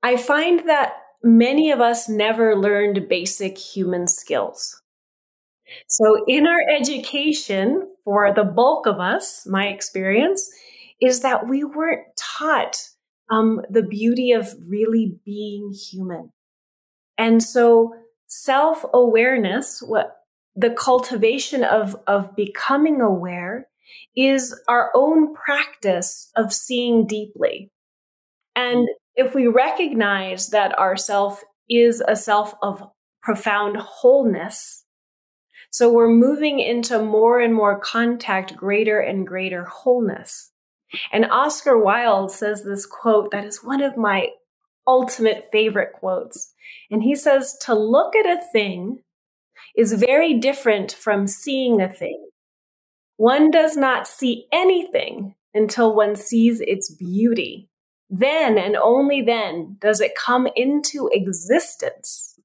I 0.03 0.17
find 0.17 0.69
that 0.69 0.95
many 1.23 1.71
of 1.71 1.81
us 1.81 2.09
never 2.09 2.57
learned 2.57 3.09
basic 3.09 3.57
human 3.57 4.07
skills. 4.07 4.80
So 5.89 6.25
in 6.27 6.47
our 6.47 6.61
education, 6.77 7.89
for 8.05 8.33
the 8.35 8.45
bulk 8.45 8.87
of 8.87 9.01
us, 9.01 9.47
my 9.47 9.67
experience 9.67 10.49
is 11.01 11.21
that 11.21 11.49
we 11.49 11.65
weren't 11.65 12.07
taught 12.19 12.77
um, 13.31 13.61
the 13.71 13.83
beauty 13.83 14.33
of 14.33 14.55
really 14.67 15.19
being 15.25 15.73
human. 15.73 16.33
And 17.17 17.43
so 17.43 17.95
self 18.27 18.85
awareness, 18.93 19.83
what 19.87 20.17
the 20.57 20.71
cultivation 20.71 21.63
of, 21.63 21.97
of 22.07 22.35
becoming 22.35 23.01
aware 23.01 23.69
is 24.17 24.59
our 24.69 24.91
own 24.95 25.35
practice 25.35 26.31
of 26.37 26.53
seeing 26.53 27.07
deeply. 27.07 27.71
And 28.57 28.89
if 29.15 29.35
we 29.35 29.47
recognize 29.47 30.49
that 30.49 30.77
our 30.79 30.97
self 30.97 31.43
is 31.69 32.03
a 32.07 32.17
self 32.17 32.55
of 32.63 32.83
profound 33.23 33.77
wholeness, 33.77 34.80
so 35.71 35.91
we're 35.91 36.11
moving 36.11 36.59
into 36.59 37.03
more 37.03 37.41
and 37.41 37.55
more 37.55 37.79
contact, 37.79 38.57
greater 38.57 39.01
and 39.01 39.27
greater 39.27 39.65
wholeness. 39.65 40.51
And 41.13 41.27
Oscar 41.27 41.79
Wilde 41.79 42.33
says 42.33 42.65
this 42.65 42.85
quote 42.87 43.31
that 43.31 43.45
is 43.45 43.63
one 43.63 43.81
of 43.81 43.97
my 43.97 44.31
ultimate 44.87 45.49
favorite 45.53 45.93
quotes. 45.93 46.53
And 46.91 47.03
he 47.03 47.15
says, 47.15 47.57
to 47.63 47.75
look 47.75 48.17
at 48.17 48.27
a 48.27 48.43
thing 48.53 49.03
is 49.77 49.93
very 49.93 50.39
different 50.39 50.93
from 50.93 51.29
seeing 51.29 51.81
a 51.81 51.89
thing. 51.89 52.29
One 53.17 53.51
does 53.51 53.77
not 53.77 54.09
see 54.09 54.47
anything 54.53 55.35
until 55.55 55.95
one 55.95 56.17
sees 56.17 56.61
its 56.61 56.93
beauty. 56.93 57.69
Then 58.09 58.59
and 58.59 58.77
only 58.77 59.23
then 59.23 59.77
does 59.81 60.01
it 60.01 60.17
come 60.17 60.49
into 60.57 61.09
existence. 61.13 62.41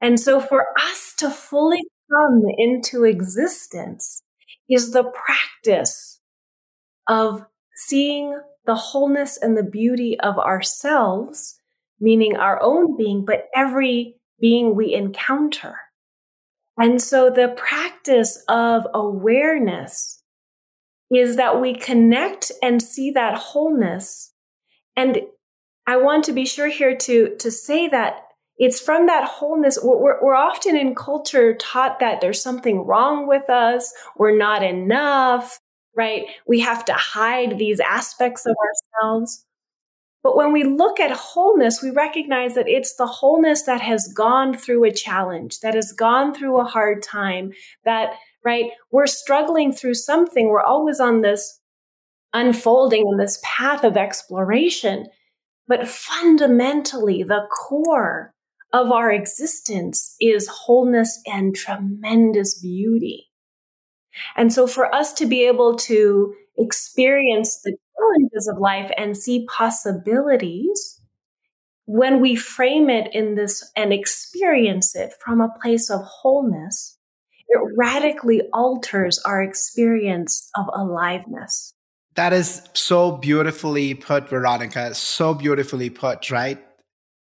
And 0.00 0.18
so 0.18 0.40
for 0.40 0.68
us 0.80 1.12
to 1.18 1.28
fully 1.28 1.82
come 2.10 2.42
into 2.56 3.04
existence 3.04 4.22
is 4.68 4.92
the 4.92 5.04
practice 5.04 6.20
of 7.08 7.44
seeing 7.74 8.38
the 8.66 8.74
wholeness 8.74 9.38
and 9.40 9.56
the 9.56 9.62
beauty 9.62 10.18
of 10.20 10.38
ourselves, 10.38 11.58
meaning 12.00 12.36
our 12.36 12.60
own 12.62 12.96
being, 12.96 13.24
but 13.24 13.46
every 13.56 14.16
being 14.40 14.76
we 14.76 14.94
encounter. 14.94 15.76
And 16.76 17.02
so 17.02 17.30
the 17.30 17.54
practice 17.56 18.42
of 18.48 18.86
awareness 18.94 20.22
is 21.10 21.36
that 21.36 21.60
we 21.60 21.74
connect 21.74 22.52
and 22.62 22.82
see 22.82 23.10
that 23.12 23.36
wholeness. 23.36 24.32
And 24.96 25.18
I 25.86 25.96
want 25.96 26.24
to 26.24 26.32
be 26.32 26.44
sure 26.44 26.68
here 26.68 26.96
to, 26.96 27.34
to 27.38 27.50
say 27.50 27.88
that 27.88 28.27
it's 28.58 28.80
from 28.80 29.06
that 29.06 29.24
wholeness. 29.24 29.78
We're, 29.82 30.22
we're 30.22 30.34
often 30.34 30.76
in 30.76 30.94
culture 30.94 31.54
taught 31.54 32.00
that 32.00 32.20
there's 32.20 32.42
something 32.42 32.84
wrong 32.84 33.26
with 33.26 33.48
us, 33.48 33.92
we're 34.16 34.36
not 34.36 34.62
enough, 34.62 35.60
right? 35.96 36.26
We 36.46 36.60
have 36.60 36.84
to 36.86 36.94
hide 36.94 37.58
these 37.58 37.80
aspects 37.80 38.46
of 38.46 38.56
ourselves. 38.56 39.44
But 40.22 40.36
when 40.36 40.52
we 40.52 40.64
look 40.64 40.98
at 40.98 41.12
wholeness, 41.12 41.80
we 41.82 41.90
recognize 41.90 42.54
that 42.54 42.68
it's 42.68 42.96
the 42.96 43.06
wholeness 43.06 43.62
that 43.62 43.80
has 43.80 44.12
gone 44.14 44.56
through 44.56 44.84
a 44.84 44.92
challenge, 44.92 45.60
that 45.60 45.74
has 45.74 45.92
gone 45.92 46.34
through 46.34 46.60
a 46.60 46.64
hard 46.64 47.02
time, 47.02 47.52
that, 47.84 48.14
right, 48.44 48.70
we're 48.90 49.06
struggling 49.06 49.72
through 49.72 49.94
something. 49.94 50.48
We're 50.48 50.60
always 50.60 50.98
on 50.98 51.22
this 51.22 51.60
unfolding 52.32 53.06
and 53.08 53.18
this 53.18 53.40
path 53.44 53.84
of 53.84 53.96
exploration. 53.96 55.06
But 55.68 55.88
fundamentally, 55.88 57.22
the 57.22 57.46
core 57.50 58.34
of 58.72 58.90
our 58.90 59.10
existence 59.10 60.14
is 60.20 60.48
wholeness 60.48 61.20
and 61.26 61.54
tremendous 61.54 62.58
beauty. 62.60 63.26
And 64.36 64.52
so 64.52 64.66
for 64.66 64.92
us 64.94 65.12
to 65.14 65.26
be 65.26 65.46
able 65.46 65.76
to 65.76 66.34
experience 66.56 67.60
the 67.62 67.76
challenges 67.96 68.48
of 68.48 68.58
life 68.58 68.90
and 68.96 69.16
see 69.16 69.46
possibilities, 69.46 71.00
when 71.86 72.20
we 72.20 72.36
frame 72.36 72.90
it 72.90 73.08
in 73.14 73.34
this 73.34 73.70
and 73.74 73.92
experience 73.92 74.94
it 74.94 75.14
from 75.24 75.40
a 75.40 75.52
place 75.62 75.88
of 75.88 76.02
wholeness, 76.02 76.98
it 77.48 77.58
radically 77.76 78.42
alters 78.52 79.18
our 79.20 79.42
experience 79.42 80.50
of 80.56 80.66
aliveness. 80.74 81.72
That 82.14 82.32
is 82.32 82.68
so 82.74 83.12
beautifully 83.12 83.94
put, 83.94 84.28
Veronica. 84.28 84.94
So 84.94 85.32
beautifully 85.32 85.88
put, 85.88 86.30
right? 86.30 86.62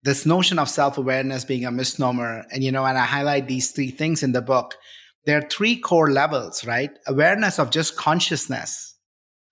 This 0.03 0.25
notion 0.25 0.59
of 0.59 0.69
self 0.69 0.97
awareness 0.97 1.45
being 1.45 1.65
a 1.65 1.71
misnomer. 1.71 2.45
And, 2.51 2.63
you 2.63 2.71
know, 2.71 2.85
and 2.85 2.97
I 2.97 3.05
highlight 3.05 3.47
these 3.47 3.71
three 3.71 3.91
things 3.91 4.23
in 4.23 4.33
the 4.33 4.41
book. 4.41 4.75
There 5.25 5.37
are 5.37 5.49
three 5.49 5.77
core 5.77 6.11
levels, 6.11 6.65
right? 6.65 6.91
Awareness 7.07 7.57
of 7.57 7.71
just 7.71 7.95
consciousness, 7.95 8.93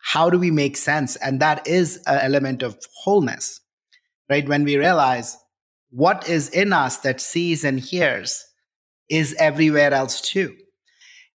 how 0.01 0.29
do 0.29 0.37
we 0.37 0.51
make 0.51 0.75
sense? 0.75 1.15
And 1.15 1.39
that 1.39 1.67
is 1.67 1.97
an 2.07 2.19
element 2.21 2.63
of 2.63 2.77
wholeness, 3.03 3.61
right? 4.29 4.47
When 4.47 4.63
we 4.63 4.77
realize 4.77 5.37
what 5.91 6.27
is 6.27 6.49
in 6.49 6.73
us 6.73 6.97
that 6.97 7.21
sees 7.21 7.63
and 7.63 7.79
hears 7.79 8.43
is 9.09 9.35
everywhere 9.37 9.93
else 9.93 10.21
too. 10.21 10.55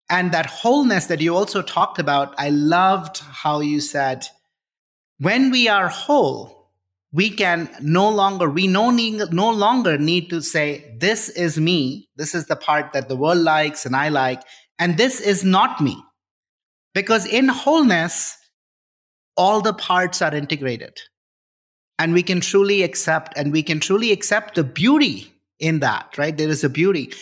And 0.09 0.33
that 0.33 0.47
wholeness 0.47 1.07
that 1.07 1.21
you 1.21 1.35
also 1.35 1.63
talked 1.63 1.99
about, 1.99 2.35
I 2.39 2.51
loved 2.51 3.19
how 3.19 3.61
you 3.61 3.81
said, 3.81 4.27
when 5.19 5.51
we 5.51 5.69
are 5.69 5.89
whole, 5.89 6.64
we 7.15 7.31
can 7.31 7.71
no 7.81 8.11
longer, 8.11 8.51
we 8.51 8.67
no, 8.67 8.91
need, 8.91 9.33
no 9.33 9.49
longer 9.49 9.97
need 9.97 10.29
to 10.31 10.43
say, 10.43 10.97
this 10.99 11.29
is 11.29 11.57
me, 11.57 12.09
this 12.17 12.35
is 12.35 12.47
the 12.47 12.57
part 12.57 12.93
that 12.93 13.09
the 13.09 13.15
world 13.15 13.39
likes 13.39 13.87
and 13.87 13.95
I 13.95 14.09
like, 14.09 14.43
and 14.81 14.97
this 14.97 15.21
is 15.21 15.45
not 15.45 15.81
me. 15.81 15.97
Because 16.93 17.25
in 17.25 17.47
wholeness, 17.47 18.37
all 19.37 19.61
the 19.61 19.73
parts 19.73 20.23
are 20.23 20.35
integrated 20.35 20.99
and 22.01 22.13
we 22.13 22.23
can 22.25 22.41
truly 22.41 22.83
accept 22.83 23.33
and 23.37 23.53
we 23.53 23.63
can 23.63 23.79
truly 23.79 24.11
accept 24.11 24.57
the 24.57 24.65
beauty 24.65 25.33
in 25.61 25.79
that 25.81 26.19
right? 26.19 26.37
There 26.37 26.49
is 26.49 26.65
a 26.65 26.69
beauty. 26.69 27.13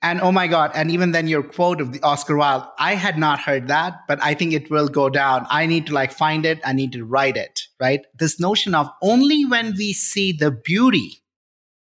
And 0.00 0.20
oh 0.20 0.30
my 0.30 0.46
god 0.46 0.70
and 0.74 0.92
even 0.92 1.10
then 1.10 1.26
your 1.26 1.42
quote 1.42 1.80
of 1.80 1.92
the 1.92 2.00
oscar 2.02 2.36
wilde 2.36 2.64
i 2.78 2.94
had 2.94 3.18
not 3.18 3.40
heard 3.40 3.66
that 3.66 3.94
but 4.06 4.22
i 4.22 4.32
think 4.32 4.52
it 4.52 4.70
will 4.70 4.86
go 4.86 5.08
down. 5.08 5.44
I 5.50 5.66
need 5.66 5.86
to 5.86 5.92
like 5.92 6.12
find 6.12 6.46
it. 6.46 6.60
I 6.64 6.72
need 6.72 6.92
to 6.92 7.04
write 7.04 7.36
it 7.36 7.57
right? 7.80 8.00
This 8.18 8.40
notion 8.40 8.74
of 8.74 8.88
only 9.02 9.44
when 9.44 9.74
we 9.76 9.92
see 9.92 10.32
the 10.32 10.50
beauty 10.50 11.22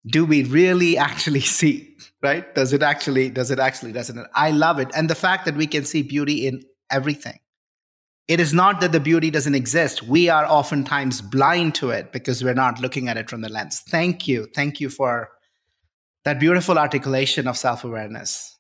do 0.07 0.25
we 0.25 0.43
really 0.43 0.97
actually 1.09 1.41
see, 1.41 1.97
right? 2.23 2.55
Does 2.55 2.73
it 2.73 2.83
actually, 2.83 3.31
does 3.31 3.51
it 3.51 3.59
actually 3.59 3.93
resonate? 3.93 4.29
I 4.35 4.51
love 4.51 4.79
it. 4.79 4.89
And 4.95 5.09
the 5.09 5.15
fact 5.15 5.45
that 5.45 5.57
we 5.57 5.67
can 5.67 5.85
see 5.85 6.03
beauty 6.03 6.47
in 6.47 6.63
everything. 6.91 7.39
It 8.29 8.39
is 8.39 8.55
not 8.55 8.81
that 8.81 8.93
the 8.93 9.01
beauty 9.01 9.31
doesn't 9.31 9.55
exist. 9.55 10.05
We 10.05 10.29
are 10.29 10.47
oftentimes 10.47 11.21
blind 11.21 11.75
to 11.77 11.91
it 11.91 12.13
because 12.13 12.43
we're 12.43 12.55
not 12.55 12.81
looking 12.81 13.09
at 13.09 13.17
it 13.17 13.29
from 13.29 13.41
the 13.41 13.49
lens. 13.49 13.81
Thank 13.81 14.29
you. 14.29 14.47
Thank 14.55 14.81
you 14.81 14.89
for 14.89 15.31
that 16.25 16.39
beautiful 16.39 16.79
articulation 16.79 17.49
of 17.49 17.57
self 17.57 17.83
awareness. 17.85 18.57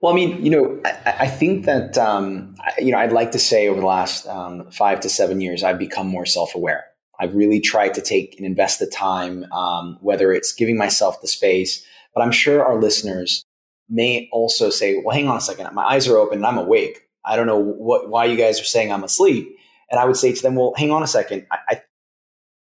Well, 0.00 0.12
I 0.12 0.16
mean, 0.16 0.44
you 0.44 0.50
know, 0.50 0.80
I, 0.84 1.16
I 1.20 1.26
think 1.26 1.64
that, 1.64 1.96
um, 1.96 2.54
you 2.78 2.92
know, 2.92 2.98
I'd 2.98 3.12
like 3.12 3.32
to 3.32 3.38
say 3.38 3.68
over 3.68 3.80
the 3.80 3.86
last 3.86 4.26
um, 4.26 4.70
five 4.70 5.00
to 5.00 5.08
seven 5.08 5.40
years, 5.40 5.62
I've 5.62 5.78
become 5.78 6.06
more 6.06 6.26
self 6.26 6.54
aware. 6.54 6.84
I've 7.18 7.34
really 7.34 7.60
tried 7.60 7.94
to 7.94 8.02
take 8.02 8.36
and 8.36 8.44
invest 8.44 8.78
the 8.78 8.86
time, 8.86 9.50
um, 9.52 9.96
whether 10.00 10.32
it's 10.32 10.52
giving 10.52 10.76
myself 10.76 11.20
the 11.22 11.28
space, 11.28 11.82
but 12.14 12.20
I'm 12.20 12.32
sure 12.32 12.62
our 12.64 12.78
listeners 12.78 13.44
may 13.88 14.28
also 14.32 14.68
say, 14.68 15.00
well, 15.02 15.14
hang 15.14 15.28
on 15.28 15.36
a 15.36 15.40
second, 15.40 15.72
my 15.74 15.84
eyes 15.84 16.08
are 16.08 16.18
open 16.18 16.38
and 16.38 16.46
I'm 16.46 16.58
awake. 16.58 17.02
I 17.24 17.36
don't 17.36 17.46
know 17.46 17.58
what, 17.58 18.10
why 18.10 18.26
you 18.26 18.36
guys 18.36 18.60
are 18.60 18.64
saying 18.64 18.92
I'm 18.92 19.04
asleep. 19.04 19.48
And 19.90 19.98
I 20.00 20.04
would 20.04 20.16
say 20.16 20.32
to 20.32 20.42
them, 20.42 20.56
well, 20.56 20.74
hang 20.76 20.90
on 20.90 21.02
a 21.02 21.06
second. 21.06 21.46
I, 21.50 21.58
I, 21.68 21.82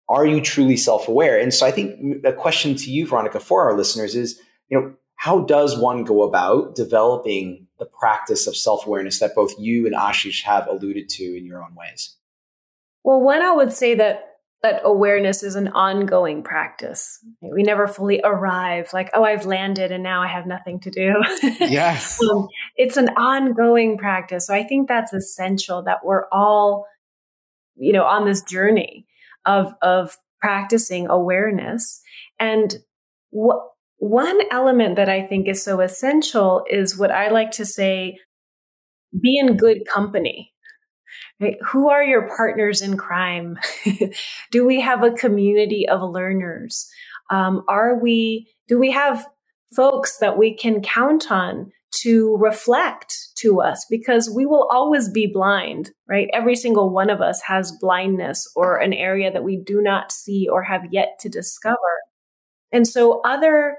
are 0.08 0.26
you 0.26 0.40
truly 0.40 0.76
self 0.76 1.06
aware? 1.06 1.38
And 1.38 1.54
so 1.54 1.66
I 1.66 1.70
think 1.70 2.24
a 2.24 2.32
question 2.32 2.74
to 2.74 2.90
you, 2.90 3.06
Veronica, 3.06 3.38
for 3.38 3.70
our 3.70 3.76
listeners 3.76 4.16
is, 4.16 4.40
you 4.68 4.80
know, 4.80 4.94
how 5.20 5.40
does 5.40 5.78
one 5.78 6.02
go 6.02 6.22
about 6.22 6.74
developing 6.74 7.66
the 7.78 7.84
practice 7.84 8.46
of 8.46 8.56
self 8.56 8.86
awareness 8.86 9.18
that 9.18 9.34
both 9.34 9.52
you 9.58 9.84
and 9.84 9.94
Ashish 9.94 10.42
have 10.44 10.66
alluded 10.66 11.10
to 11.10 11.36
in 11.36 11.44
your 11.44 11.62
own 11.62 11.74
ways? 11.74 12.16
Well, 13.04 13.20
one, 13.20 13.42
I 13.42 13.52
would 13.52 13.70
say 13.70 13.94
that 13.96 14.38
that 14.62 14.80
awareness 14.82 15.42
is 15.42 15.56
an 15.56 15.68
ongoing 15.68 16.42
practice. 16.42 17.22
We 17.42 17.62
never 17.62 17.86
fully 17.86 18.22
arrive, 18.24 18.94
like, 18.94 19.10
oh, 19.12 19.22
I've 19.22 19.44
landed 19.44 19.92
and 19.92 20.02
now 20.02 20.22
I 20.22 20.26
have 20.26 20.46
nothing 20.46 20.80
to 20.80 20.90
do. 20.90 21.12
Yes. 21.60 22.18
um, 22.22 22.48
it's 22.76 22.96
an 22.96 23.10
ongoing 23.10 23.98
practice. 23.98 24.46
So 24.46 24.54
I 24.54 24.62
think 24.62 24.88
that's 24.88 25.12
essential 25.12 25.82
that 25.82 25.98
we're 26.02 26.28
all, 26.32 26.86
you 27.76 27.92
know, 27.92 28.04
on 28.04 28.24
this 28.24 28.40
journey 28.40 29.06
of, 29.44 29.74
of 29.82 30.16
practicing 30.40 31.08
awareness. 31.08 32.00
And 32.38 32.74
what, 33.28 33.69
one 34.00 34.40
element 34.50 34.96
that 34.96 35.10
I 35.10 35.26
think 35.26 35.46
is 35.46 35.62
so 35.62 35.80
essential 35.80 36.64
is 36.68 36.98
what 36.98 37.10
I 37.10 37.28
like 37.28 37.50
to 37.52 37.66
say 37.66 38.18
be 39.20 39.38
in 39.38 39.58
good 39.58 39.86
company. 39.86 40.52
Right? 41.38 41.58
Who 41.66 41.90
are 41.90 42.02
your 42.02 42.28
partners 42.34 42.80
in 42.80 42.96
crime? 42.96 43.58
do 44.50 44.66
we 44.66 44.80
have 44.80 45.02
a 45.02 45.10
community 45.10 45.86
of 45.86 46.00
learners? 46.00 46.88
Um, 47.30 47.62
are 47.68 47.98
we, 48.00 48.48
do 48.68 48.78
we 48.78 48.90
have 48.90 49.26
folks 49.76 50.16
that 50.18 50.38
we 50.38 50.56
can 50.56 50.80
count 50.80 51.30
on 51.30 51.70
to 52.02 52.36
reflect 52.38 53.14
to 53.36 53.60
us? 53.60 53.84
Because 53.90 54.30
we 54.34 54.46
will 54.46 54.66
always 54.72 55.10
be 55.10 55.26
blind, 55.26 55.90
right? 56.08 56.28
Every 56.32 56.56
single 56.56 56.88
one 56.88 57.10
of 57.10 57.20
us 57.20 57.42
has 57.42 57.76
blindness 57.80 58.50
or 58.56 58.78
an 58.78 58.94
area 58.94 59.30
that 59.30 59.44
we 59.44 59.58
do 59.58 59.82
not 59.82 60.10
see 60.10 60.48
or 60.50 60.62
have 60.62 60.84
yet 60.90 61.18
to 61.20 61.28
discover. 61.28 61.76
And 62.72 62.86
so 62.86 63.20
other 63.24 63.76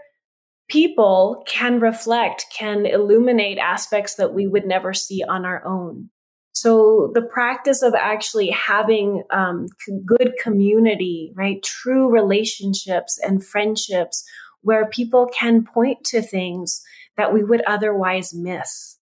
people 0.72 1.44
can 1.48 1.80
reflect, 1.80 2.46
can 2.58 2.86
illuminate 2.86 3.58
aspects 3.58 4.16
that 4.16 4.34
we 4.34 4.48
would 4.48 4.66
never 4.66 4.94
see 4.94 5.22
on 5.22 5.46
our 5.46 5.66
own. 5.66 6.10
So 6.54 7.12
the 7.14 7.22
practice 7.22 7.82
of 7.82 7.94
actually 7.94 8.50
having 8.50 9.24
um, 9.32 9.68
good 10.06 10.34
community, 10.42 11.34
right, 11.36 11.62
true 11.64 12.10
relationships 12.10 13.20
and 13.22 13.46
friendships 13.46 14.24
where 14.62 14.88
people 14.88 15.30
can 15.38 15.64
point 15.64 16.04
to 16.06 16.22
things 16.22 16.82
that 17.18 17.34
we 17.34 17.44
would 17.44 17.62
otherwise 17.68 18.34
miss. 18.34 18.98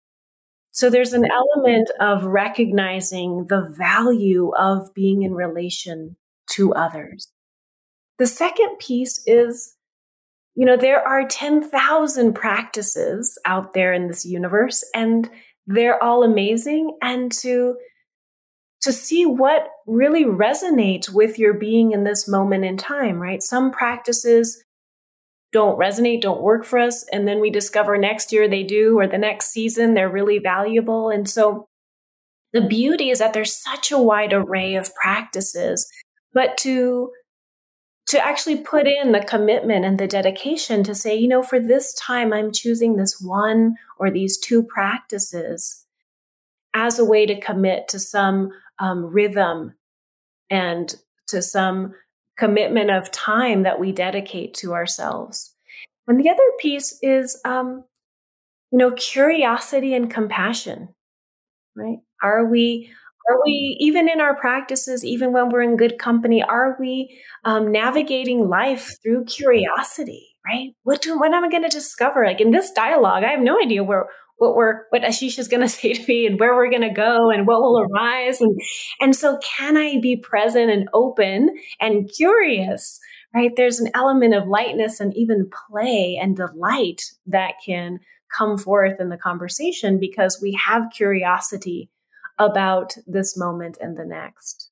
So 0.71 0.89
there's 0.89 1.13
an 1.13 1.25
element 1.25 1.89
of 1.99 2.23
recognizing 2.25 3.47
the 3.49 3.73
value 3.77 4.51
of 4.58 4.93
being 4.93 5.23
in 5.23 5.34
relation 5.34 6.15
to 6.51 6.73
others. 6.73 7.30
The 8.19 8.27
second 8.27 8.77
piece 8.80 9.21
is 9.25 9.77
you 10.58 10.65
know, 10.65 10.76
there 10.76 11.08
are 11.08 11.24
10,000 11.28 12.34
practices 12.34 13.38
out 13.46 13.74
there 13.74 13.93
in 13.93 14.08
this 14.08 14.26
universe 14.26 14.84
and 14.96 15.30
they're 15.67 16.04
all 16.04 16.24
amazing. 16.24 16.98
And 17.00 17.32
to, 17.43 17.76
to 18.82 18.91
see 18.91 19.24
what 19.24 19.67
really 19.86 20.26
resonates 20.26 21.13
with 21.13 21.38
your 21.38 21.54
being 21.54 21.91
in 21.91 22.06
this 22.06 22.28
moment 22.28 22.65
in 22.65 22.76
time, 22.76 23.20
right? 23.22 23.43
Some 23.43 23.70
practices 23.70 24.63
don't 25.52 25.78
resonate, 25.78 26.22
don't 26.22 26.41
work 26.41 26.65
for 26.65 26.80
us. 26.80 27.06
And 27.12 27.28
then 27.28 27.39
we 27.39 27.52
discover 27.52 27.96
next 27.96 28.34
year 28.34 28.48
they 28.48 28.63
do, 28.63 28.98
or 28.98 29.06
the 29.06 29.20
next 29.20 29.52
season 29.52 29.93
they're 29.93 30.10
really 30.10 30.39
valuable. 30.39 31.12
And 31.12 31.30
so 31.30 31.67
the 32.54 32.62
beauty 32.62 33.12
is 33.12 33.20
that 33.20 33.34
there's 33.34 33.56
such 33.56 33.91
a 33.91 34.00
wide 34.00 34.34
array 34.34 34.74
of 34.74 34.93
practices, 34.96 35.88
but 36.34 36.58
to 36.58 37.12
to 38.08 38.26
actually 38.26 38.58
put 38.58 38.88
in 38.88 39.12
the 39.12 39.20
commitment 39.20 39.86
and 39.86 40.00
the 40.00 40.08
dedication 40.08 40.84
to 40.84 40.96
say, 40.96 41.15
you 41.15 41.28
know, 41.28 41.43
for 41.43 41.60
this 41.60 41.93
time, 41.93 42.32
I'm 42.32 42.52
choosing 42.52 42.96
this 42.96 43.20
one 43.22 43.76
or 44.00 44.10
these 44.10 44.38
two 44.38 44.63
practices 44.63 45.86
as 46.74 47.00
a 47.00 47.06
way 47.06 47.26
to 47.26 47.39
commit 47.39 47.88
to 47.89 48.00
some 48.00 48.52
um, 48.80 49.06
rhythm 49.06 49.74
and 50.50 50.96
to 51.28 51.41
some 51.41 51.93
commitment 52.38 52.91
of 52.91 53.12
time 53.12 53.63
that 53.63 53.80
we 53.80 53.91
dedicate 53.91 54.54
to 54.54 54.74
ourselves. 54.74 55.54
And 56.08 56.20
the 56.20 56.30
other 56.30 56.43
piece 56.60 56.98
is, 57.02 57.39
um, 57.43 57.84
you 58.72 58.78
know, 58.78 58.91
curiosity 58.91 59.93
and 59.93 60.10
compassion, 60.10 60.89
right? 61.76 62.00
Are 62.24 62.46
we 62.46 62.91
are 63.30 63.40
we, 63.46 63.78
even 63.80 64.10
in 64.10 64.22
our 64.22 64.36
practices, 64.36 65.04
even 65.04 65.34
when 65.34 65.50
we're 65.50 65.62
in 65.62 65.78
good 65.78 65.98
company, 66.00 66.42
are 66.42 66.78
we 66.80 67.20
um, 67.46 67.72
navigating 67.72 68.48
life 68.48 68.96
through 69.04 69.26
curiosity, 69.26 70.28
right? 70.46 70.72
What 70.84 71.02
do, 71.02 71.18
what 71.20 71.34
am 71.34 71.44
I 71.44 71.50
going 71.50 71.63
to 71.63 71.70
discover? 71.70 72.26
Like 72.26 72.42
in 72.42 72.52
this 72.52 72.72
dialogue, 72.72 73.24
I 73.24 73.32
have 73.32 73.42
no 73.42 73.60
idea 73.62 73.84
where, 73.84 74.08
what 74.38 74.56
we're, 74.56 74.84
what 74.92 75.02
Ashish 75.02 75.40
is 75.40 75.48
going 75.48 75.62
to 75.68 75.70
say 75.70 75.94
to 75.94 76.08
me 76.08 76.26
and 76.26 76.40
where 76.40 76.56
we're 76.56 76.70
going 76.70 76.88
to 76.88 76.90
go 76.90 77.30
and 77.30 77.46
what 77.48 77.62
will 77.62 77.80
arise. 77.82 78.40
And, 78.40 78.58
and 79.02 79.16
so 79.16 79.40
can 79.58 79.78
I 79.78 80.00
be 80.00 80.16
present 80.16 80.72
and 80.72 80.88
open 80.94 81.56
and 81.80 82.10
curious? 82.16 83.00
Right. 83.36 83.52
There's 83.56 83.80
an 83.80 83.92
element 83.94 84.34
of 84.34 84.48
lightness 84.48 85.00
and 85.00 85.16
even 85.16 85.50
play 85.70 86.18
and 86.20 86.36
delight 86.36 87.02
that 87.28 87.56
can 87.63 88.00
come 88.36 88.58
forth 88.58 89.00
in 89.00 89.10
the 89.10 89.18
conversation 89.18 90.00
because 90.00 90.40
we 90.42 90.58
have 90.66 90.84
curiosity 90.96 91.90
about 92.39 92.95
this 93.06 93.38
moment 93.38 93.78
and 93.82 93.97
the 93.97 94.06
next. 94.06 94.69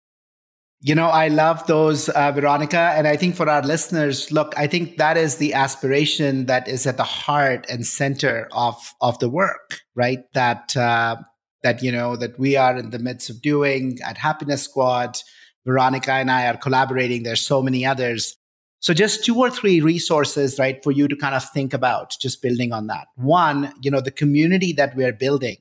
You 0.82 0.94
know, 0.94 1.08
I 1.08 1.30
love 1.30 1.66
those, 1.66 2.10
uh, 2.10 2.32
Veronica. 2.32 2.94
And 2.96 3.08
I 3.08 3.16
think 3.16 3.36
for 3.36 3.50
our 3.50 3.64
listeners, 3.64 4.32
look, 4.32 4.54
I 4.56 4.68
think 4.68 4.98
that 4.98 5.18
is 5.18 5.38
the 5.38 5.54
aspiration 5.54 6.46
that 6.46 6.68
is 6.68 6.86
at 6.86 6.98
the 6.98 7.04
heart 7.04 7.66
and 7.70 7.88
center 7.88 8.48
of, 8.52 8.94
of 9.02 9.18
the 9.18 9.30
work, 9.30 9.80
right? 9.96 10.20
That, 10.34 10.78
uh, 10.78 11.16
that, 11.64 11.82
you 11.82 11.92
know, 11.92 12.16
that 12.18 12.38
we 12.38 12.56
are 12.56 12.78
in 12.78 12.92
the 12.92 13.00
midst 13.00 13.32
of 13.32 13.42
doing 13.42 13.98
at 14.06 14.18
Happiness 14.18 14.62
Squad. 14.62 15.18
Veronica 15.66 16.12
and 16.12 16.30
I 16.30 16.46
are 16.48 16.58
collaborating. 16.58 17.24
There's 17.24 17.42
so 17.42 17.64
many 17.64 17.84
others. 17.84 18.38
So 18.80 18.94
just 18.94 19.26
two 19.26 19.40
or 19.40 19.50
three 19.50 19.82
resources, 19.82 20.60
right, 20.60 20.84
for 20.84 20.92
you 20.92 21.08
to 21.08 21.16
kind 21.16 21.34
of 21.34 21.50
think 21.50 21.74
about, 21.74 22.14
just 22.22 22.44
building 22.44 22.72
on 22.72 22.86
that. 22.88 23.08
One, 23.16 23.74
you 23.82 23.90
know, 23.90 24.02
the 24.02 24.12
community 24.12 24.74
that 24.74 24.96
we're 24.96 25.14
building 25.14 25.58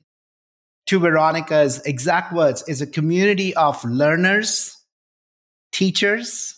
to 0.87 0.99
Veronica's 0.99 1.81
exact 1.85 2.33
words, 2.33 2.63
is 2.67 2.81
a 2.81 2.87
community 2.87 3.55
of 3.55 3.83
learners, 3.83 4.77
teachers, 5.71 6.53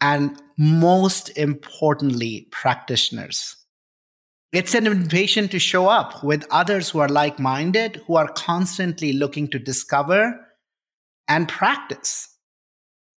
and 0.00 0.40
most 0.56 1.36
importantly, 1.36 2.48
practitioners. 2.50 3.56
It's 4.52 4.74
an 4.74 4.86
invitation 4.86 5.48
to 5.48 5.58
show 5.58 5.88
up 5.88 6.24
with 6.24 6.46
others 6.50 6.88
who 6.88 7.00
are 7.00 7.08
like 7.08 7.38
minded, 7.38 8.00
who 8.06 8.16
are 8.16 8.32
constantly 8.32 9.12
looking 9.12 9.48
to 9.48 9.58
discover 9.58 10.40
and 11.28 11.46
practice 11.48 12.34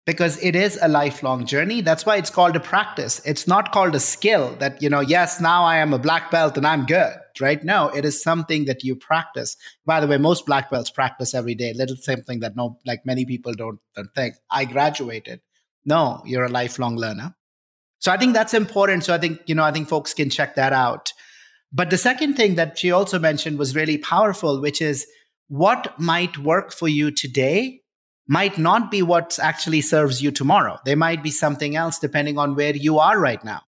because 0.05 0.43
it 0.43 0.55
is 0.55 0.77
a 0.81 0.89
lifelong 0.89 1.45
journey. 1.45 1.79
That's 1.79 2.05
why 2.05 2.17
it's 2.17 2.29
called 2.29 2.55
a 2.57 2.59
practice. 2.59 3.21
It's 3.23 3.47
not 3.47 3.71
called 3.71 3.95
a 3.95 3.99
skill 3.99 4.55
that, 4.59 4.81
you 4.81 4.89
know, 4.89 4.99
yes, 4.99 5.39
now 5.39 5.63
I 5.63 5.77
am 5.77 5.93
a 5.93 5.99
black 5.99 6.31
belt 6.31 6.57
and 6.57 6.67
I'm 6.67 6.85
good, 6.85 7.13
right? 7.39 7.63
now, 7.63 7.89
it 7.89 8.03
is 8.03 8.21
something 8.21 8.65
that 8.65 8.83
you 8.83 8.95
practice. 8.95 9.55
By 9.85 9.99
the 9.99 10.07
way, 10.07 10.17
most 10.17 10.45
black 10.45 10.69
belts 10.69 10.89
practice 10.89 11.33
every 11.33 11.55
day, 11.55 11.73
little 11.73 11.95
something 11.95 12.39
that 12.39 12.55
no, 12.55 12.79
like 12.85 13.05
many 13.05 13.25
people 13.25 13.53
don't, 13.53 13.79
don't 13.95 14.13
think. 14.15 14.35
I 14.49 14.65
graduated. 14.65 15.41
No, 15.85 16.21
you're 16.25 16.45
a 16.45 16.49
lifelong 16.49 16.95
learner. 16.95 17.35
So 17.99 18.11
I 18.11 18.17
think 18.17 18.33
that's 18.33 18.53
important. 18.53 19.03
So 19.03 19.13
I 19.13 19.19
think, 19.19 19.41
you 19.45 19.55
know, 19.55 19.63
I 19.63 19.71
think 19.71 19.87
folks 19.87 20.13
can 20.13 20.29
check 20.29 20.55
that 20.55 20.73
out. 20.73 21.13
But 21.71 21.89
the 21.89 21.97
second 21.97 22.33
thing 22.33 22.55
that 22.55 22.77
she 22.77 22.91
also 22.91 23.19
mentioned 23.19 23.57
was 23.57 23.75
really 23.75 23.97
powerful, 23.97 24.59
which 24.59 24.81
is 24.81 25.05
what 25.47 25.97
might 25.99 26.37
work 26.37 26.73
for 26.73 26.87
you 26.87 27.11
today 27.11 27.81
might 28.27 28.57
not 28.57 28.91
be 28.91 29.01
what 29.01 29.37
actually 29.41 29.81
serves 29.81 30.21
you 30.21 30.31
tomorrow. 30.31 30.79
There 30.85 30.95
might 30.95 31.21
be 31.21 31.31
something 31.31 31.75
else 31.75 31.99
depending 31.99 32.37
on 32.37 32.55
where 32.55 32.75
you 32.75 32.99
are 32.99 33.19
right 33.19 33.43
now. 33.43 33.61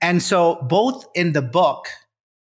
And 0.00 0.22
so, 0.22 0.56
both 0.62 1.06
in 1.14 1.32
the 1.32 1.42
book, 1.42 1.86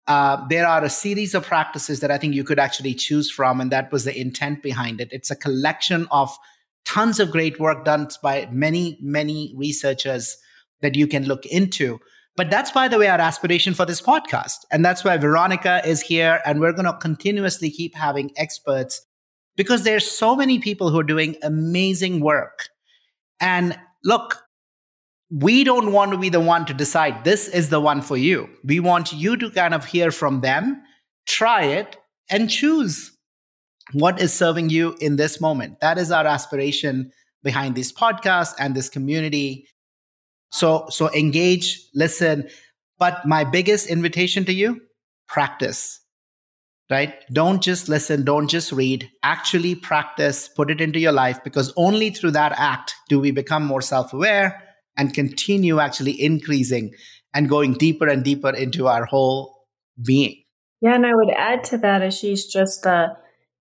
uh, 0.09 0.43
there 0.49 0.67
are 0.67 0.83
a 0.83 0.89
series 0.89 1.35
of 1.35 1.45
practices 1.45 1.99
that 1.99 2.09
I 2.09 2.17
think 2.17 2.33
you 2.33 2.43
could 2.43 2.57
actually 2.57 2.95
choose 2.95 3.29
from. 3.29 3.61
And 3.61 3.71
that 3.71 3.91
was 3.91 4.05
the 4.05 4.19
intent 4.19 4.63
behind 4.63 4.99
it. 4.99 5.09
It's 5.11 5.29
a 5.29 5.35
collection 5.35 6.07
of 6.09 6.35
tons 6.83 7.19
of 7.19 7.29
great 7.29 7.59
work 7.59 7.85
done 7.85 8.09
by 8.23 8.49
many, 8.51 8.97
many 9.01 9.53
researchers 9.55 10.35
that 10.81 10.95
you 10.95 11.05
can 11.05 11.25
look 11.25 11.45
into. 11.45 11.99
But 12.35 12.49
that's, 12.49 12.71
by 12.71 12.87
the 12.87 12.97
way, 12.97 13.07
our 13.07 13.19
aspiration 13.19 13.75
for 13.75 13.85
this 13.85 14.01
podcast. 14.01 14.65
And 14.71 14.83
that's 14.83 15.03
why 15.03 15.15
Veronica 15.17 15.81
is 15.85 16.01
here. 16.01 16.41
And 16.43 16.59
we're 16.59 16.73
going 16.73 16.85
to 16.85 16.97
continuously 16.97 17.69
keep 17.69 17.93
having 17.93 18.31
experts 18.35 19.05
because 19.57 19.83
there's 19.83 20.09
so 20.09 20.35
many 20.35 20.57
people 20.57 20.89
who 20.89 20.99
are 20.99 21.03
doing 21.03 21.35
amazing 21.43 22.21
work. 22.21 22.69
And 23.39 23.77
look, 24.03 24.41
we 25.31 25.63
don't 25.63 25.91
want 25.91 26.11
to 26.11 26.17
be 26.17 26.29
the 26.29 26.39
one 26.39 26.65
to 26.65 26.73
decide 26.73 27.23
this 27.23 27.47
is 27.47 27.69
the 27.69 27.79
one 27.79 28.01
for 28.01 28.17
you. 28.17 28.49
We 28.63 28.79
want 28.79 29.13
you 29.13 29.37
to 29.37 29.49
kind 29.51 29.73
of 29.73 29.85
hear 29.85 30.11
from 30.11 30.41
them, 30.41 30.81
try 31.27 31.63
it, 31.63 31.97
and 32.29 32.49
choose 32.49 33.15
what 33.93 34.21
is 34.21 34.33
serving 34.33 34.69
you 34.69 34.95
in 34.99 35.17
this 35.17 35.39
moment. 35.39 35.79
That 35.81 35.97
is 35.97 36.11
our 36.11 36.25
aspiration 36.25 37.11
behind 37.43 37.75
this 37.75 37.91
podcast 37.91 38.55
and 38.59 38.75
this 38.75 38.89
community. 38.89 39.67
So, 40.51 40.87
so 40.89 41.11
engage, 41.13 41.79
listen. 41.93 42.49
But 42.97 43.25
my 43.25 43.43
biggest 43.43 43.87
invitation 43.87 44.45
to 44.45 44.53
you, 44.53 44.81
practice 45.27 45.99
right? 46.89 47.13
Don't 47.31 47.61
just 47.61 47.87
listen, 47.87 48.25
don't 48.25 48.47
just 48.47 48.71
read, 48.71 49.07
actually 49.21 49.75
practice, 49.75 50.47
put 50.49 50.71
it 50.71 50.81
into 50.81 50.97
your 50.97 51.11
life, 51.11 51.37
because 51.43 51.71
only 51.77 52.09
through 52.09 52.31
that 52.31 52.51
act 52.57 52.95
do 53.09 53.19
we 53.19 53.29
become 53.29 53.63
more 53.63 53.79
self 53.79 54.11
aware 54.11 54.68
and 54.97 55.13
continue 55.13 55.79
actually 55.79 56.21
increasing 56.21 56.93
and 57.33 57.49
going 57.49 57.73
deeper 57.73 58.07
and 58.07 58.23
deeper 58.23 58.49
into 58.49 58.87
our 58.87 59.05
whole 59.05 59.65
being. 60.05 60.43
Yeah, 60.81 60.95
and 60.95 61.05
I 61.05 61.13
would 61.13 61.31
add 61.35 61.63
to 61.65 61.77
that, 61.79 62.01
Ashish, 62.01 62.49
just 62.51 62.83
the 62.83 63.15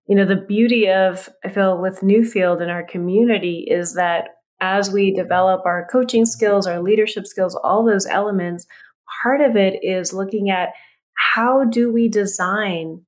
you 0.07 0.15
know 0.15 0.25
the 0.25 0.35
beauty 0.35 0.89
of 0.89 1.29
I 1.43 1.49
feel 1.49 1.79
with 1.79 1.99
Newfield 1.99 2.61
in 2.61 2.69
our 2.69 2.83
community 2.83 3.67
is 3.69 3.93
that 3.93 4.29
as 4.61 4.91
we 4.91 5.13
develop 5.13 5.65
our 5.65 5.87
coaching 5.91 6.25
skills, 6.25 6.67
our 6.67 6.81
leadership 6.81 7.27
skills, 7.27 7.55
all 7.55 7.85
those 7.85 8.05
elements, 8.05 8.65
part 9.23 9.41
of 9.41 9.55
it 9.55 9.79
is 9.83 10.13
looking 10.13 10.49
at 10.49 10.69
how 11.13 11.65
do 11.65 11.91
we 11.91 12.09
design 12.09 13.05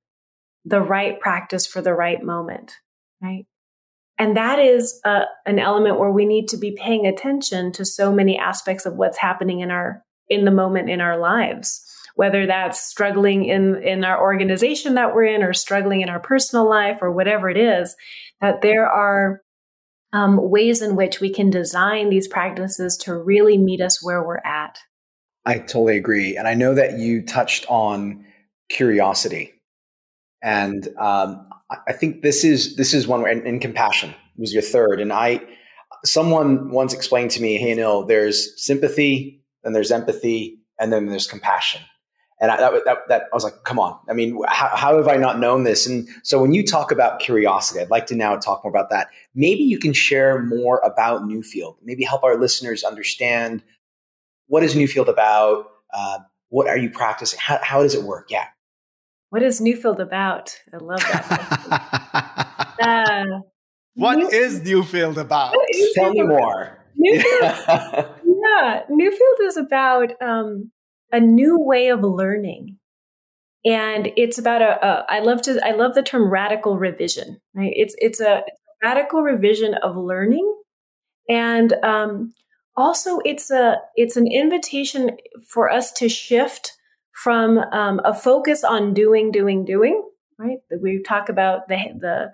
the 0.66 0.82
right 0.82 1.20
practice 1.20 1.66
for 1.66 1.82
the 1.82 1.94
right 1.94 2.24
moment, 2.24 2.74
right? 3.22 3.46
And 4.22 4.38
that 4.38 4.60
is 4.60 5.02
uh, 5.04 5.24
an 5.48 5.58
element 5.58 5.98
where 5.98 6.12
we 6.12 6.28
need 6.28 6.48
to 6.50 6.58
be 6.58 6.78
paying 6.80 7.08
attention 7.08 7.72
to 7.72 7.84
so 7.84 8.14
many 8.14 8.38
aspects 8.38 8.86
of 8.86 8.94
what's 8.94 9.18
happening 9.18 9.62
in 9.62 9.72
our 9.72 10.06
in 10.30 10.46
the 10.46 10.52
moment 10.52 10.92
in 10.92 11.02
our 11.02 11.18
lives. 11.18 11.84
Whether 12.14 12.46
that's 12.46 12.80
struggling 12.80 13.46
in 13.46 13.82
in 13.82 14.04
our 14.04 14.22
organization 14.22 14.94
that 14.94 15.16
we're 15.16 15.24
in 15.24 15.42
or 15.42 15.54
struggling 15.54 16.02
in 16.02 16.10
our 16.10 16.20
personal 16.20 16.70
life 16.70 17.00
or 17.02 17.12
whatever 17.12 17.50
it 17.50 17.58
is 17.58 17.96
that 18.42 18.62
there 18.62 18.86
are 18.86 19.42
um, 20.14 20.38
ways 20.52 20.84
in 20.84 20.96
which 20.96 21.20
we 21.20 21.34
can 21.34 21.50
design 21.50 22.12
these 22.12 22.28
practices 22.28 22.98
to 22.98 23.16
really 23.16 23.58
meet 23.58 23.82
us 23.82 24.06
where 24.06 24.24
we're 24.24 24.38
at. 24.46 24.78
I 25.48 25.58
totally 25.58 25.98
agree. 25.98 26.38
And 26.38 26.48
i 26.48 26.54
know 26.54 26.76
that 26.76 27.00
you 27.00 27.24
touched 27.24 27.66
on 27.70 28.24
curiosity. 28.70 29.54
And 30.44 30.88
um, 31.00 31.48
I 31.88 31.94
think 31.94 32.22
this 32.22 32.44
is 32.44 32.76
this 32.76 32.94
is 32.94 33.08
one 33.08 33.28
and, 33.28 33.46
and 33.48 33.62
compassion 33.62 34.14
was 34.38 34.54
your 34.54 34.62
third. 34.62 35.00
And 35.00 35.14
I, 35.14 35.42
someone 36.04 36.72
once 36.72 36.94
explained 36.94 37.32
to 37.32 37.42
me, 37.42 37.58
hey, 37.58 37.76
no, 37.76 38.04
there's 38.04 38.62
sympathy, 38.62 39.44
then 39.64 39.74
there's 39.74 39.92
empathy, 39.92 40.60
and 40.80 40.92
then 40.92 41.06
there's 41.08 41.28
compassion. 41.28 41.82
And 42.42 42.50
I, 42.50 42.58
that, 42.58 42.74
that, 42.86 42.98
that, 43.08 43.22
I 43.32 43.36
was 43.36 43.44
like, 43.44 43.64
come 43.66 43.78
on. 43.78 44.00
I 44.10 44.14
mean, 44.14 44.42
how, 44.48 44.76
how 44.76 44.98
have 44.98 45.08
I 45.08 45.16
not 45.16 45.40
known 45.40 45.64
this? 45.64 45.86
And 45.86 46.10
so 46.24 46.42
when 46.42 46.54
you 46.54 46.66
talk 46.66 46.92
about 46.92 47.20
curiosity, 47.20 47.80
I'd 47.80 47.92
like 47.92 48.08
to 48.08 48.16
now 48.16 48.36
talk 48.36 48.64
more 48.64 48.72
about 48.72 48.90
that. 48.90 49.10
Maybe 49.36 49.62
you 49.62 49.78
can 49.78 49.94
share 49.94 50.42
more 50.42 50.80
about 50.84 51.22
Newfield. 51.22 51.76
Maybe 51.84 52.04
help 52.04 52.24
our 52.24 52.38
listeners 52.38 52.84
understand 52.84 53.62
what 54.48 54.64
is 54.64 54.74
Newfield 54.74 55.08
about. 55.08 55.68
Uh, 55.94 56.20
what 56.50 56.68
are 56.68 56.78
you 56.78 56.90
practicing? 56.90 57.40
How, 57.40 57.60
how 57.62 57.84
does 57.84 57.94
it 57.94 58.04
work? 58.04 58.32
Yeah. 58.32 58.46
What 59.32 59.44
is 59.44 59.62
Newfield 59.62 60.00
about? 60.00 60.60
I 60.74 60.78
love 60.84 61.00
that. 61.00 62.76
uh, 62.82 63.40
what 63.96 64.18
New- 64.18 64.28
is 64.28 64.60
Newfield 64.60 65.16
about? 65.16 65.56
Is 65.70 65.94
Tell 65.94 66.12
me 66.12 66.24
more. 66.24 66.86
Newfield, 67.00 67.24
yeah, 68.26 68.82
Newfield 68.92 69.48
is 69.48 69.56
about 69.56 70.22
um, 70.22 70.70
a 71.14 71.22
new 71.22 71.58
way 71.58 71.88
of 71.88 72.02
learning, 72.02 72.76
and 73.64 74.12
it's 74.18 74.38
about 74.38 74.62
a, 74.62 74.86
a. 74.86 75.06
I 75.08 75.20
love 75.20 75.42
to. 75.44 75.66
I 75.66 75.72
love 75.72 75.96
the 75.96 76.04
term 76.04 76.30
radical 76.30 76.78
revision. 76.78 77.40
Right? 77.54 77.72
It's 77.74 77.96
it's 78.00 78.20
a 78.20 78.44
radical 78.84 79.22
revision 79.22 79.76
of 79.76 79.96
learning, 79.96 80.54
and 81.30 81.72
um, 81.84 82.34
also 82.76 83.20
it's 83.24 83.50
a 83.50 83.78
it's 83.96 84.18
an 84.18 84.28
invitation 84.28 85.12
for 85.48 85.70
us 85.70 85.94
to 85.94 86.10
shift 86.10 86.74
from 87.14 87.58
um, 87.58 88.00
a 88.04 88.14
focus 88.14 88.64
on 88.64 88.94
doing, 88.94 89.32
doing, 89.32 89.66
doing, 89.66 90.02
right? 90.38 90.58
We 90.82 91.02
talk 91.04 91.30
about 91.30 91.68
the, 91.68 91.78
the 92.00 92.32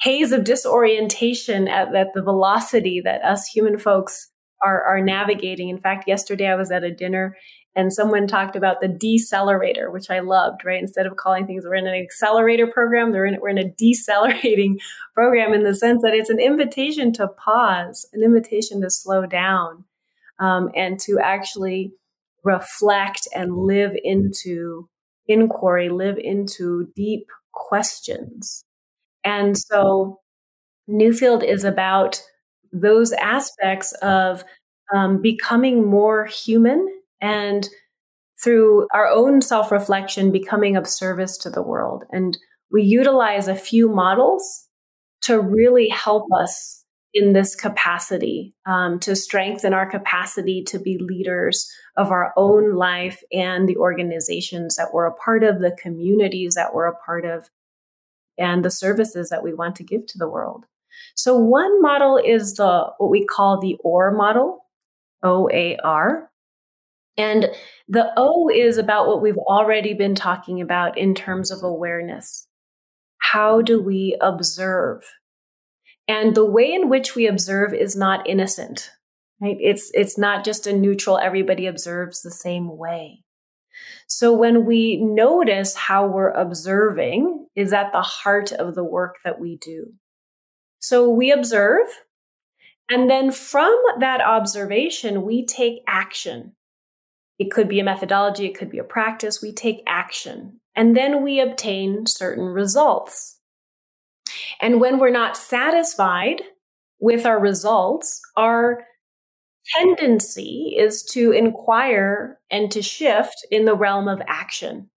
haze 0.00 0.32
of 0.32 0.44
disorientation 0.44 1.68
at, 1.68 1.94
at 1.94 2.08
the 2.14 2.22
velocity 2.22 3.00
that 3.02 3.22
us 3.22 3.46
human 3.46 3.78
folks 3.78 4.30
are, 4.62 4.82
are 4.82 5.00
navigating. 5.00 5.68
In 5.68 5.78
fact, 5.78 6.06
yesterday 6.06 6.48
I 6.48 6.54
was 6.54 6.70
at 6.70 6.84
a 6.84 6.94
dinner 6.94 7.36
and 7.76 7.92
someone 7.92 8.26
talked 8.26 8.56
about 8.56 8.80
the 8.80 8.88
decelerator, 8.88 9.92
which 9.92 10.10
I 10.10 10.20
loved, 10.20 10.64
right? 10.64 10.80
Instead 10.80 11.06
of 11.06 11.16
calling 11.16 11.46
things, 11.46 11.64
we're 11.64 11.76
in 11.76 11.86
an 11.86 11.94
accelerator 11.94 12.66
program, 12.66 13.12
they're 13.12 13.26
in, 13.26 13.38
we're 13.40 13.50
in 13.50 13.58
a 13.58 13.70
decelerating 13.70 14.80
program 15.14 15.52
in 15.52 15.62
the 15.62 15.74
sense 15.74 16.02
that 16.02 16.14
it's 16.14 16.30
an 16.30 16.40
invitation 16.40 17.12
to 17.14 17.28
pause, 17.28 18.08
an 18.12 18.22
invitation 18.24 18.80
to 18.80 18.90
slow 18.90 19.24
down, 19.24 19.84
um, 20.40 20.70
and 20.74 20.98
to 21.00 21.20
actually 21.22 21.92
reflect 22.44 23.28
and 23.34 23.56
live 23.56 23.92
into 24.02 24.88
inquiry, 25.26 25.88
live 25.88 26.18
into 26.18 26.88
deep 26.96 27.26
questions. 27.52 28.64
And 29.24 29.56
so 29.56 30.20
Newfield 30.88 31.44
is 31.44 31.64
about 31.64 32.22
those 32.72 33.12
aspects 33.12 33.92
of 34.02 34.44
um, 34.94 35.20
becoming 35.22 35.88
more 35.88 36.26
human 36.26 36.86
and 37.20 37.68
through 38.42 38.86
our 38.92 39.06
own 39.06 39.42
self 39.42 39.70
reflection, 39.70 40.32
becoming 40.32 40.76
of 40.76 40.88
service 40.88 41.36
to 41.38 41.50
the 41.50 41.62
world. 41.62 42.04
And 42.10 42.36
we 42.72 42.82
utilize 42.82 43.48
a 43.48 43.54
few 43.54 43.88
models 43.88 44.68
to 45.22 45.40
really 45.40 45.88
help 45.88 46.24
us 46.34 46.79
in 47.12 47.32
this 47.32 47.56
capacity 47.56 48.54
um, 48.66 49.00
to 49.00 49.16
strengthen 49.16 49.74
our 49.74 49.88
capacity 49.90 50.62
to 50.62 50.78
be 50.78 50.98
leaders 50.98 51.68
of 51.96 52.10
our 52.10 52.32
own 52.36 52.74
life 52.74 53.22
and 53.32 53.68
the 53.68 53.76
organizations 53.76 54.76
that 54.76 54.92
we're 54.92 55.06
a 55.06 55.14
part 55.14 55.42
of, 55.42 55.60
the 55.60 55.76
communities 55.82 56.54
that 56.54 56.72
we're 56.72 56.86
a 56.86 56.96
part 56.96 57.24
of, 57.24 57.50
and 58.38 58.64
the 58.64 58.70
services 58.70 59.28
that 59.28 59.42
we 59.42 59.52
want 59.52 59.76
to 59.76 59.84
give 59.84 60.06
to 60.06 60.18
the 60.18 60.28
world. 60.28 60.64
So 61.14 61.36
one 61.36 61.82
model 61.82 62.16
is 62.16 62.54
the 62.54 62.90
what 62.98 63.10
we 63.10 63.24
call 63.24 63.60
the 63.60 63.76
OAR 63.84 64.12
model, 64.12 64.64
O 65.22 65.48
A 65.52 65.76
R. 65.82 66.30
And 67.16 67.50
the 67.88 68.12
O 68.16 68.48
is 68.48 68.78
about 68.78 69.08
what 69.08 69.20
we've 69.20 69.36
already 69.36 69.94
been 69.94 70.14
talking 70.14 70.60
about 70.60 70.96
in 70.96 71.14
terms 71.14 71.50
of 71.50 71.62
awareness. 71.62 72.46
How 73.18 73.60
do 73.60 73.82
we 73.82 74.16
observe? 74.20 75.02
And 76.10 76.34
the 76.34 76.44
way 76.44 76.72
in 76.72 76.88
which 76.88 77.14
we 77.14 77.28
observe 77.28 77.72
is 77.72 77.94
not 77.94 78.28
innocent, 78.28 78.90
right? 79.40 79.56
It's, 79.60 79.92
it's 79.94 80.18
not 80.18 80.44
just 80.44 80.66
a 80.66 80.72
neutral, 80.76 81.18
everybody 81.18 81.68
observes 81.68 82.20
the 82.20 82.32
same 82.32 82.76
way. 82.76 83.22
So 84.08 84.32
when 84.32 84.66
we 84.66 84.96
notice 85.00 85.76
how 85.76 86.08
we're 86.08 86.32
observing 86.32 87.46
is 87.54 87.72
at 87.72 87.92
the 87.92 88.02
heart 88.02 88.50
of 88.50 88.74
the 88.74 88.82
work 88.82 89.18
that 89.24 89.38
we 89.38 89.56
do. 89.58 89.92
So 90.80 91.08
we 91.08 91.30
observe, 91.30 91.86
and 92.90 93.08
then 93.08 93.30
from 93.30 93.80
that 94.00 94.20
observation, 94.20 95.22
we 95.22 95.46
take 95.46 95.84
action. 95.86 96.56
It 97.38 97.52
could 97.52 97.68
be 97.68 97.78
a 97.78 97.84
methodology, 97.84 98.46
it 98.46 98.58
could 98.58 98.68
be 98.68 98.78
a 98.78 98.84
practice. 98.84 99.40
We 99.40 99.52
take 99.52 99.84
action, 99.86 100.58
and 100.74 100.96
then 100.96 101.22
we 101.22 101.38
obtain 101.38 102.06
certain 102.06 102.46
results. 102.46 103.39
And 104.60 104.80
when 104.80 104.98
we're 104.98 105.10
not 105.10 105.36
satisfied 105.36 106.42
with 107.00 107.26
our 107.26 107.40
results, 107.40 108.20
our 108.36 108.84
tendency 109.76 110.74
is 110.78 111.02
to 111.12 111.32
inquire 111.32 112.38
and 112.50 112.70
to 112.72 112.82
shift 112.82 113.36
in 113.50 113.64
the 113.64 113.74
realm 113.74 114.08
of 114.08 114.22
action. 114.26 114.90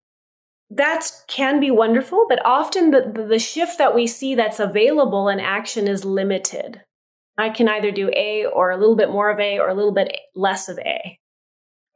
that 0.69 1.11
can 1.27 1.59
be 1.59 1.69
wonderful, 1.71 2.25
but 2.27 2.43
often 2.45 2.91
the, 2.91 3.25
the 3.29 3.39
shift 3.39 3.77
that 3.77 3.93
we 3.93 4.07
see 4.07 4.33
that's 4.35 4.59
available 4.59 5.29
in 5.29 5.39
action 5.39 5.87
is 5.87 6.03
limited. 6.05 6.81
I 7.37 7.49
can 7.49 7.67
either 7.69 7.91
do 7.91 8.09
A 8.15 8.45
or 8.45 8.71
a 8.71 8.77
little 8.77 8.95
bit 8.95 9.09
more 9.11 9.29
of 9.29 9.39
A 9.39 9.59
or 9.59 9.69
a 9.69 9.73
little 9.73 9.93
bit 9.93 10.15
less 10.35 10.69
of 10.69 10.79
A, 10.79 11.19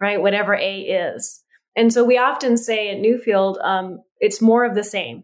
right? 0.02 0.22
Whatever 0.22 0.56
A 0.56 0.82
is. 0.82 1.44
And 1.76 1.92
so 1.94 2.04
we 2.04 2.18
often 2.18 2.58
say 2.58 2.90
at 2.90 2.98
Newfield, 2.98 3.64
um, 3.64 4.00
it's 4.20 4.42
more 4.42 4.64
of 4.66 4.76
the 4.76 4.84
same. 4.84 5.24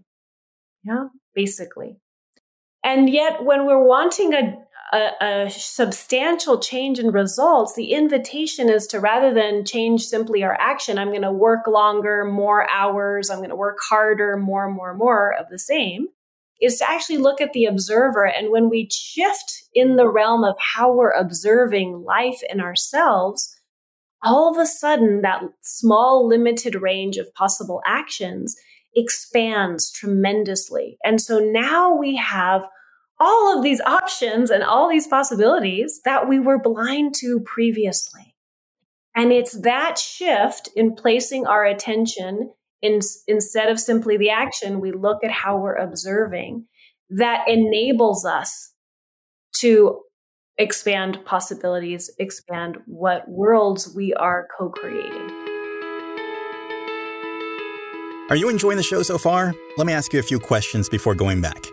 Yeah, 0.83 1.07
basically. 1.35 1.97
And 2.83 3.09
yet, 3.09 3.43
when 3.43 3.65
we're 3.65 3.83
wanting 3.83 4.33
a, 4.33 4.57
a, 4.93 5.11
a, 5.21 5.49
substantial 5.49 6.59
change 6.59 6.99
in 6.99 7.11
results, 7.11 7.75
the 7.75 7.93
invitation 7.93 8.69
is 8.69 8.85
to 8.87 8.99
rather 8.99 9.33
than 9.33 9.63
change 9.63 10.03
simply 10.03 10.43
our 10.43 10.57
action, 10.59 10.97
I'm 10.97 11.09
going 11.09 11.21
to 11.21 11.31
work 11.31 11.65
longer, 11.65 12.25
more 12.25 12.69
hours, 12.69 13.29
I'm 13.29 13.37
going 13.37 13.49
to 13.49 13.55
work 13.55 13.77
harder, 13.89 14.35
more, 14.35 14.69
more, 14.69 14.93
more 14.93 15.33
of 15.33 15.47
the 15.49 15.59
same, 15.59 16.07
is 16.61 16.77
to 16.79 16.89
actually 16.89 17.17
look 17.17 17.39
at 17.39 17.53
the 17.53 17.65
observer. 17.65 18.25
And 18.25 18.51
when 18.51 18.69
we 18.69 18.89
shift 18.91 19.63
in 19.73 19.95
the 19.95 20.09
realm 20.09 20.43
of 20.43 20.55
how 20.59 20.93
we're 20.93 21.11
observing 21.11 22.03
life 22.05 22.41
and 22.49 22.61
ourselves, 22.61 23.55
all 24.21 24.51
of 24.51 24.57
a 24.57 24.65
sudden 24.65 25.21
that 25.21 25.41
small, 25.61 26.27
limited 26.27 26.75
range 26.75 27.17
of 27.17 27.33
possible 27.33 27.81
actions 27.85 28.55
expands 28.95 29.91
tremendously. 29.91 30.97
And 31.03 31.19
so 31.19 31.39
now 31.39 31.95
we 31.95 32.15
have 32.15 32.67
all 33.19 33.57
of 33.57 33.63
these 33.63 33.81
options 33.81 34.49
and 34.49 34.63
all 34.63 34.89
these 34.89 35.07
possibilities 35.07 36.01
that 36.05 36.27
we 36.27 36.39
were 36.39 36.59
blind 36.59 37.15
to 37.15 37.39
previously. 37.41 38.35
And 39.15 39.31
it's 39.31 39.61
that 39.61 39.97
shift 39.97 40.69
in 40.75 40.95
placing 40.95 41.45
our 41.45 41.65
attention 41.65 42.51
in, 42.81 42.99
instead 43.27 43.69
of 43.69 43.79
simply 43.79 44.17
the 44.17 44.29
action, 44.29 44.81
we 44.81 44.91
look 44.91 45.23
at 45.23 45.31
how 45.31 45.57
we're 45.57 45.75
observing 45.75 46.65
that 47.09 47.47
enables 47.47 48.25
us 48.25 48.73
to 49.57 50.01
expand 50.57 51.23
possibilities, 51.25 52.11
expand 52.19 52.77
what 52.85 53.27
worlds 53.29 53.93
we 53.95 54.13
are 54.13 54.47
co 54.57 54.69
creating. 54.69 55.42
Are 58.33 58.35
you 58.35 58.49
enjoying 58.49 58.77
the 58.77 58.81
show 58.81 59.03
so 59.03 59.19
far? 59.19 59.53
Let 59.77 59.85
me 59.85 59.93
ask 59.93 60.11
you 60.11 60.19
a 60.19 60.23
few 60.23 60.39
questions 60.39 60.89
before 60.89 61.13
going 61.13 61.39
back. 61.39 61.63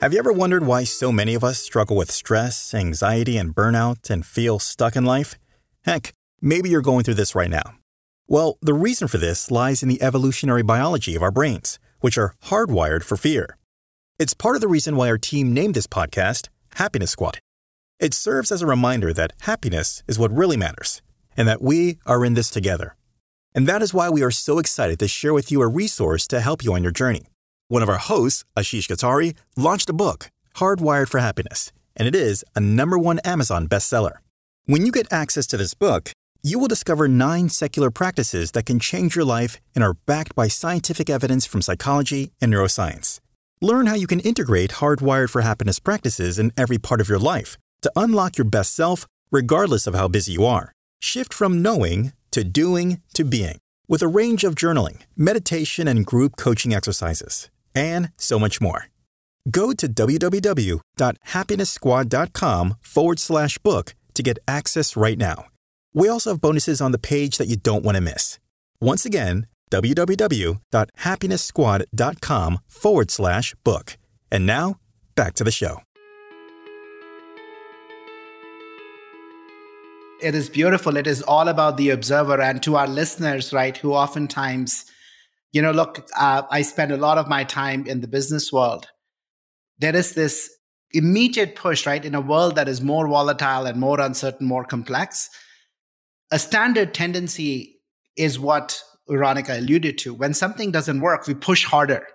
Have 0.00 0.14
you 0.14 0.18
ever 0.18 0.32
wondered 0.32 0.64
why 0.64 0.84
so 0.84 1.12
many 1.12 1.34
of 1.34 1.44
us 1.44 1.58
struggle 1.58 1.94
with 1.94 2.10
stress, 2.10 2.72
anxiety, 2.72 3.36
and 3.36 3.54
burnout 3.54 4.08
and 4.08 4.24
feel 4.24 4.58
stuck 4.58 4.96
in 4.96 5.04
life? 5.04 5.34
Heck, 5.84 6.14
maybe 6.40 6.70
you're 6.70 6.80
going 6.80 7.04
through 7.04 7.20
this 7.20 7.34
right 7.34 7.50
now. 7.50 7.74
Well, 8.26 8.56
the 8.62 8.72
reason 8.72 9.08
for 9.08 9.18
this 9.18 9.50
lies 9.50 9.82
in 9.82 9.90
the 9.90 10.00
evolutionary 10.00 10.62
biology 10.62 11.14
of 11.16 11.22
our 11.22 11.30
brains, 11.30 11.78
which 12.00 12.16
are 12.16 12.32
hardwired 12.46 13.02
for 13.04 13.18
fear. 13.18 13.58
It's 14.18 14.32
part 14.32 14.54
of 14.54 14.62
the 14.62 14.68
reason 14.68 14.96
why 14.96 15.10
our 15.10 15.18
team 15.18 15.52
named 15.52 15.74
this 15.74 15.86
podcast 15.86 16.48
Happiness 16.76 17.10
Squad. 17.10 17.40
It 18.00 18.14
serves 18.14 18.50
as 18.50 18.62
a 18.62 18.66
reminder 18.66 19.12
that 19.12 19.34
happiness 19.40 20.02
is 20.08 20.18
what 20.18 20.34
really 20.34 20.56
matters, 20.56 21.02
and 21.36 21.46
that 21.46 21.60
we 21.60 21.98
are 22.06 22.24
in 22.24 22.32
this 22.32 22.48
together. 22.48 22.96
And 23.56 23.66
that 23.66 23.80
is 23.80 23.94
why 23.94 24.10
we 24.10 24.22
are 24.22 24.30
so 24.30 24.58
excited 24.58 24.98
to 24.98 25.08
share 25.08 25.32
with 25.32 25.50
you 25.50 25.62
a 25.62 25.66
resource 25.66 26.26
to 26.26 26.40
help 26.40 26.62
you 26.62 26.74
on 26.74 26.82
your 26.82 26.92
journey. 26.92 27.22
One 27.68 27.82
of 27.82 27.88
our 27.88 27.96
hosts, 27.96 28.44
Ashish 28.54 28.86
Kothari, 28.86 29.34
launched 29.56 29.88
a 29.88 29.94
book, 29.94 30.30
Hardwired 30.56 31.08
for 31.08 31.20
Happiness, 31.20 31.72
and 31.96 32.06
it 32.06 32.14
is 32.14 32.44
a 32.54 32.60
number 32.60 32.98
one 32.98 33.18
Amazon 33.20 33.66
bestseller. 33.66 34.18
When 34.66 34.84
you 34.84 34.92
get 34.92 35.10
access 35.10 35.46
to 35.46 35.56
this 35.56 35.72
book, 35.72 36.10
you 36.42 36.58
will 36.58 36.68
discover 36.68 37.08
nine 37.08 37.48
secular 37.48 37.90
practices 37.90 38.50
that 38.50 38.66
can 38.66 38.78
change 38.78 39.16
your 39.16 39.24
life 39.24 39.58
and 39.74 39.82
are 39.82 39.94
backed 40.04 40.34
by 40.34 40.48
scientific 40.48 41.08
evidence 41.08 41.46
from 41.46 41.62
psychology 41.62 42.32
and 42.42 42.52
neuroscience. 42.52 43.20
Learn 43.62 43.86
how 43.86 43.94
you 43.94 44.06
can 44.06 44.20
integrate 44.20 44.72
Hardwired 44.72 45.30
for 45.30 45.40
Happiness 45.40 45.78
practices 45.78 46.38
in 46.38 46.52
every 46.58 46.76
part 46.76 47.00
of 47.00 47.08
your 47.08 47.18
life 47.18 47.56
to 47.80 47.90
unlock 47.96 48.36
your 48.36 48.44
best 48.44 48.76
self, 48.76 49.06
regardless 49.30 49.86
of 49.86 49.94
how 49.94 50.08
busy 50.08 50.32
you 50.32 50.44
are. 50.44 50.72
Shift 51.00 51.32
from 51.32 51.62
knowing 51.62 52.12
to 52.36 52.44
doing 52.44 53.00
to 53.14 53.24
being 53.24 53.58
with 53.88 54.02
a 54.02 54.08
range 54.08 54.44
of 54.44 54.54
journaling, 54.54 55.00
meditation, 55.16 55.88
and 55.88 56.04
group 56.04 56.36
coaching 56.36 56.74
exercises 56.74 57.48
and 57.74 58.12
so 58.18 58.38
much 58.38 58.60
more. 58.60 58.88
Go 59.50 59.72
to 59.72 59.88
www.happiness.squad.com 59.88 62.74
forward 62.80 63.18
slash 63.18 63.56
book 63.58 63.94
to 64.12 64.22
get 64.22 64.38
access 64.46 64.96
right 64.96 65.16
now. 65.16 65.46
We 65.94 66.10
also 66.10 66.32
have 66.32 66.42
bonuses 66.42 66.82
on 66.82 66.92
the 66.92 66.98
page 66.98 67.38
that 67.38 67.48
you 67.48 67.56
don't 67.56 67.84
want 67.84 67.94
to 67.94 68.02
miss. 68.02 68.38
Once 68.80 69.06
again, 69.06 69.46
www.happiness.squad.com 69.70 72.58
forward 72.68 73.10
slash 73.10 73.54
book. 73.64 73.96
And 74.30 74.44
now, 74.44 74.78
back 75.14 75.32
to 75.34 75.44
the 75.44 75.50
show. 75.50 75.85
It 80.20 80.34
is 80.34 80.48
beautiful. 80.48 80.96
It 80.96 81.06
is 81.06 81.22
all 81.22 81.48
about 81.48 81.76
the 81.76 81.90
observer. 81.90 82.40
And 82.40 82.62
to 82.62 82.76
our 82.76 82.88
listeners, 82.88 83.52
right, 83.52 83.76
who 83.76 83.92
oftentimes 83.92 84.86
you 85.56 85.62
know, 85.62 85.72
look, 85.72 86.06
uh, 86.18 86.42
I 86.50 86.60
spend 86.60 86.92
a 86.92 86.98
lot 86.98 87.16
of 87.16 87.28
my 87.28 87.42
time 87.42 87.86
in 87.86 88.02
the 88.02 88.08
business 88.08 88.52
world. 88.52 88.88
There 89.78 89.96
is 89.96 90.12
this 90.12 90.50
immediate 90.92 91.56
push, 91.56 91.86
right, 91.86 92.04
in 92.04 92.14
a 92.14 92.20
world 92.20 92.56
that 92.56 92.68
is 92.68 92.82
more 92.82 93.08
volatile 93.08 93.64
and 93.64 93.80
more 93.80 93.98
uncertain, 93.98 94.46
more 94.46 94.64
complex. 94.64 95.30
A 96.30 96.38
standard 96.38 96.92
tendency 96.92 97.80
is 98.18 98.38
what 98.38 98.82
Veronica 99.08 99.58
alluded 99.58 99.96
to. 99.98 100.12
When 100.12 100.34
something 100.34 100.72
doesn't 100.72 101.00
work, 101.00 101.26
we 101.26 101.32
push 101.32 101.64
harder. 101.64 102.06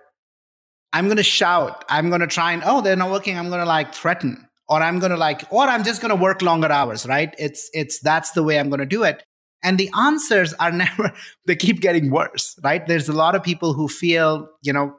I'm 0.92 1.06
going 1.06 1.16
to 1.16 1.24
shout. 1.24 1.84
I'm 1.88 2.10
going 2.10 2.20
to 2.20 2.28
try 2.28 2.52
and, 2.52 2.62
oh, 2.64 2.80
they're 2.80 2.94
not 2.94 3.10
working. 3.10 3.36
I'm 3.36 3.48
going 3.48 3.58
to 3.58 3.66
like 3.66 3.92
threaten 3.92 4.46
or 4.72 4.82
I'm 4.82 5.00
going 5.00 5.10
to 5.10 5.18
like, 5.18 5.44
or 5.50 5.64
I'm 5.64 5.84
just 5.84 6.00
going 6.00 6.08
to 6.08 6.16
work 6.16 6.40
longer 6.40 6.72
hours, 6.72 7.04
right? 7.04 7.34
It's, 7.38 7.68
it's, 7.74 8.00
that's 8.00 8.30
the 8.30 8.42
way 8.42 8.58
I'm 8.58 8.70
going 8.70 8.80
to 8.80 8.86
do 8.86 9.02
it. 9.02 9.22
And 9.62 9.76
the 9.76 9.90
answers 9.94 10.54
are 10.54 10.72
never, 10.84 11.12
they 11.46 11.56
keep 11.56 11.82
getting 11.82 12.10
worse, 12.10 12.58
right? 12.64 12.86
There's 12.86 13.10
a 13.10 13.12
lot 13.12 13.34
of 13.34 13.42
people 13.42 13.74
who 13.74 13.86
feel, 13.86 14.48
you 14.62 14.72
know, 14.72 14.96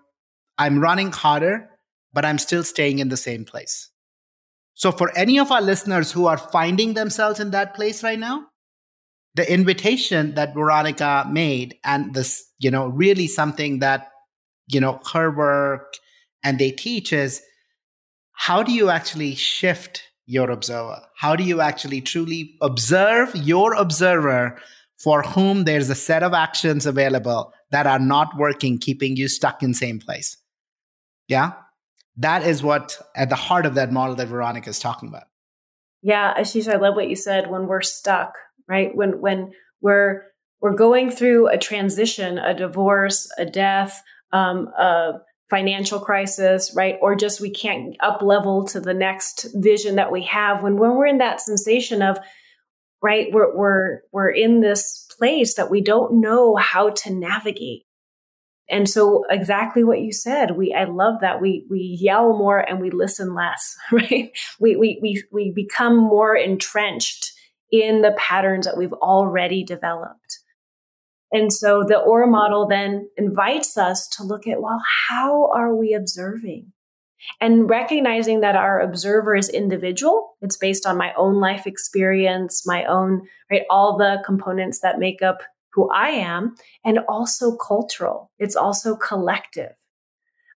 I'm 0.59 0.79
running 0.79 1.11
harder, 1.11 1.67
but 2.13 2.23
I'm 2.23 2.37
still 2.37 2.63
staying 2.63 2.99
in 2.99 3.09
the 3.09 3.17
same 3.17 3.45
place. 3.45 3.89
So 4.75 4.91
for 4.91 5.09
any 5.17 5.39
of 5.39 5.51
our 5.51 5.61
listeners 5.61 6.11
who 6.11 6.27
are 6.27 6.37
finding 6.37 6.93
themselves 6.93 7.39
in 7.39 7.49
that 7.49 7.73
place 7.73 8.03
right 8.03 8.19
now, 8.19 8.45
the 9.33 9.51
invitation 9.51 10.35
that 10.35 10.53
Veronica 10.53 11.27
made 11.27 11.79
and 11.83 12.13
this, 12.13 12.45
you 12.59 12.69
know, 12.69 12.89
really 12.89 13.25
something 13.25 13.79
that, 13.79 14.11
you 14.67 14.79
know, 14.79 14.99
her 15.13 15.35
work 15.35 15.95
and 16.43 16.59
they 16.59 16.69
teach 16.69 17.11
is 17.11 17.41
how 18.33 18.63
do 18.63 18.71
you 18.71 18.89
actually 18.89 19.35
shift 19.35 20.03
your 20.25 20.51
observer? 20.51 21.01
How 21.15 21.35
do 21.35 21.43
you 21.43 21.61
actually 21.61 22.01
truly 22.01 22.55
observe 22.61 23.35
your 23.35 23.73
observer 23.73 24.57
for 25.01 25.21
whom 25.21 25.63
there's 25.63 25.89
a 25.89 25.95
set 25.95 26.23
of 26.23 26.33
actions 26.33 26.85
available 26.85 27.53
that 27.71 27.87
are 27.87 27.99
not 27.99 28.37
working, 28.37 28.77
keeping 28.77 29.15
you 29.15 29.27
stuck 29.27 29.63
in 29.63 29.73
same 29.73 29.99
place? 29.99 30.37
Yeah. 31.27 31.53
That 32.17 32.43
is 32.43 32.61
what 32.61 32.97
at 33.15 33.29
the 33.29 33.35
heart 33.35 33.65
of 33.65 33.75
that 33.75 33.91
model 33.91 34.15
that 34.15 34.27
Veronica 34.27 34.69
is 34.69 34.79
talking 34.79 35.09
about. 35.09 35.23
Yeah, 36.03 36.33
Ashish, 36.37 36.71
I 36.71 36.77
love 36.77 36.95
what 36.95 37.09
you 37.09 37.15
said 37.15 37.49
when 37.49 37.67
we're 37.67 37.81
stuck, 37.81 38.33
right? 38.67 38.93
When 38.93 39.21
when 39.21 39.53
we're 39.81 40.23
we're 40.61 40.75
going 40.75 41.09
through 41.11 41.47
a 41.47 41.57
transition, 41.57 42.37
a 42.37 42.53
divorce, 42.53 43.29
a 43.37 43.45
death, 43.45 44.03
um, 44.31 44.67
a 44.77 45.13
financial 45.53 45.99
crisis, 45.99 46.73
right? 46.75 46.97
Or 46.99 47.15
just 47.15 47.39
we 47.39 47.51
can't 47.51 47.95
up 47.99 48.23
level 48.23 48.65
to 48.69 48.79
the 48.79 48.93
next 48.95 49.45
vision 49.53 49.97
that 49.97 50.11
we 50.11 50.23
have 50.23 50.63
when, 50.63 50.77
when 50.77 50.95
we're 50.95 51.05
in 51.05 51.19
that 51.19 51.41
sensation 51.41 52.01
of, 52.01 52.17
right, 53.03 53.27
we're, 53.31 53.55
we're, 53.55 53.99
we're 54.11 54.31
in 54.31 54.61
this 54.61 55.05
place 55.15 55.53
that 55.53 55.69
we 55.69 55.79
don't 55.79 56.19
know 56.19 56.55
how 56.55 56.89
to 56.89 57.13
navigate. 57.13 57.83
And 58.67 58.89
so 58.89 59.25
exactly 59.29 59.83
what 59.83 60.01
you 60.01 60.11
said, 60.11 60.57
we, 60.57 60.73
I 60.73 60.85
love 60.85 61.21
that 61.21 61.39
we, 61.39 61.67
we 61.69 61.99
yell 62.01 62.35
more 62.35 62.57
and 62.57 62.81
we 62.81 62.89
listen 62.89 63.35
less, 63.35 63.75
right? 63.91 64.31
We, 64.59 64.75
we, 64.75 64.97
we, 65.03 65.23
we 65.31 65.51
become 65.51 65.95
more 65.95 66.35
entrenched 66.35 67.31
in 67.71 68.01
the 68.01 68.15
patterns 68.17 68.65
that 68.65 68.77
we've 68.77 68.93
already 68.93 69.63
developed. 69.63 70.39
And 71.33 71.51
so 71.51 71.83
the 71.85 71.99
OAR 71.99 72.27
model 72.27 72.67
then 72.67 73.09
invites 73.17 73.75
us 73.75 74.07
to 74.09 74.23
look 74.23 74.47
at, 74.47 74.61
well, 74.61 74.79
how 75.09 75.49
are 75.53 75.75
we 75.75 75.93
observing? 75.93 76.71
And 77.41 77.69
recognizing 77.69 78.41
that 78.41 78.55
our 78.55 78.79
observer 78.79 79.35
is 79.35 79.49
individual, 79.49 80.35
it's 80.41 80.57
based 80.57 80.85
on 80.85 80.97
my 80.97 81.11
own 81.17 81.39
life 81.39 81.65
experience, 81.65 82.67
my 82.67 82.85
own, 82.85 83.23
right, 83.49 83.63
all 83.69 83.97
the 83.97 84.21
components 84.25 84.81
that 84.81 84.99
make 84.99 85.21
up 85.21 85.41
who 85.73 85.89
I 85.91 86.09
am, 86.09 86.53
and 86.85 86.99
also 87.09 87.55
cultural. 87.57 88.29
It's 88.37 88.55
also 88.55 88.95
collective. 88.95 89.71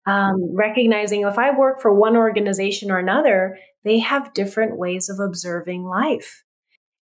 Um, 0.06 0.54
recognizing 0.54 1.22
if 1.22 1.38
I 1.38 1.56
work 1.56 1.80
for 1.80 1.92
one 1.92 2.16
organization 2.16 2.90
or 2.90 2.98
another, 2.98 3.56
they 3.82 3.98
have 4.00 4.34
different 4.34 4.76
ways 4.76 5.08
of 5.08 5.18
observing 5.20 5.84
life. 5.84 6.44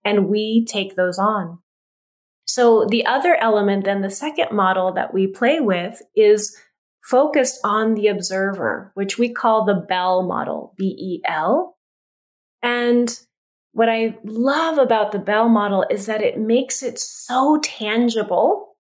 And 0.05 0.27
we 0.27 0.65
take 0.65 0.95
those 0.95 1.17
on. 1.17 1.59
So 2.45 2.85
the 2.89 3.05
other 3.05 3.35
element, 3.35 3.85
then 3.85 4.01
the 4.01 4.09
second 4.09 4.51
model 4.51 4.93
that 4.93 5.13
we 5.13 5.27
play 5.27 5.59
with 5.59 6.01
is 6.15 6.55
focused 7.03 7.59
on 7.63 7.95
the 7.95 8.07
observer, 8.07 8.91
which 8.95 9.17
we 9.17 9.33
call 9.33 9.65
the 9.65 9.85
Bell 9.87 10.23
model, 10.23 10.73
B 10.77 10.85
E 10.85 11.21
L. 11.27 11.77
And 12.61 13.17
what 13.73 13.89
I 13.89 14.17
love 14.23 14.77
about 14.77 15.11
the 15.11 15.19
Bell 15.19 15.49
model 15.49 15.85
is 15.89 16.05
that 16.05 16.21
it 16.21 16.39
makes 16.39 16.83
it 16.83 16.99
so 16.99 17.59
tangible 17.63 18.73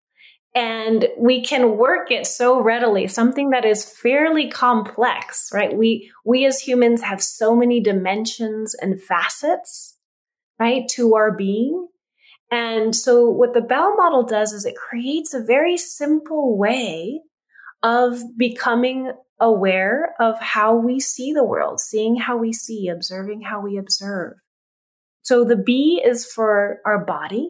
and 0.55 1.07
we 1.17 1.43
can 1.43 1.77
work 1.77 2.11
it 2.11 2.27
so 2.27 2.61
readily 2.61 3.07
something 3.07 3.49
that 3.49 3.65
is 3.65 3.85
fairly 3.85 4.49
complex 4.49 5.49
right 5.51 5.75
we 5.75 6.11
we 6.25 6.45
as 6.45 6.59
humans 6.59 7.01
have 7.01 7.23
so 7.23 7.55
many 7.55 7.81
dimensions 7.81 8.75
and 8.75 9.01
facets 9.01 9.97
right 10.59 10.87
to 10.87 11.15
our 11.15 11.31
being 11.35 11.87
and 12.53 12.95
so 12.95 13.29
what 13.29 13.53
the 13.53 13.61
BEL 13.61 13.95
model 13.95 14.23
does 14.23 14.53
is 14.53 14.65
it 14.65 14.75
creates 14.75 15.33
a 15.33 15.43
very 15.43 15.77
simple 15.77 16.57
way 16.57 17.21
of 17.81 18.21
becoming 18.37 19.11
aware 19.39 20.13
of 20.19 20.39
how 20.39 20.75
we 20.75 20.99
see 20.99 21.33
the 21.33 21.43
world 21.43 21.79
seeing 21.79 22.15
how 22.15 22.37
we 22.37 22.53
see 22.53 22.87
observing 22.87 23.41
how 23.41 23.59
we 23.59 23.77
observe 23.77 24.33
so 25.23 25.45
the 25.45 25.55
B 25.55 26.01
is 26.05 26.25
for 26.25 26.81
our 26.85 27.03
body, 27.03 27.49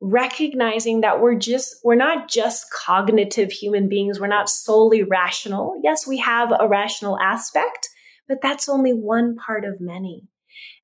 recognizing 0.00 1.00
that 1.00 1.20
we're 1.20 1.34
just, 1.34 1.76
we're 1.82 1.96
not 1.96 2.30
just 2.30 2.66
cognitive 2.72 3.50
human 3.50 3.88
beings. 3.88 4.20
We're 4.20 4.28
not 4.28 4.48
solely 4.48 5.02
rational. 5.02 5.80
Yes, 5.82 6.06
we 6.06 6.18
have 6.18 6.52
a 6.58 6.68
rational 6.68 7.18
aspect, 7.18 7.88
but 8.28 8.38
that's 8.40 8.68
only 8.68 8.92
one 8.92 9.34
part 9.34 9.64
of 9.64 9.80
many. 9.80 10.28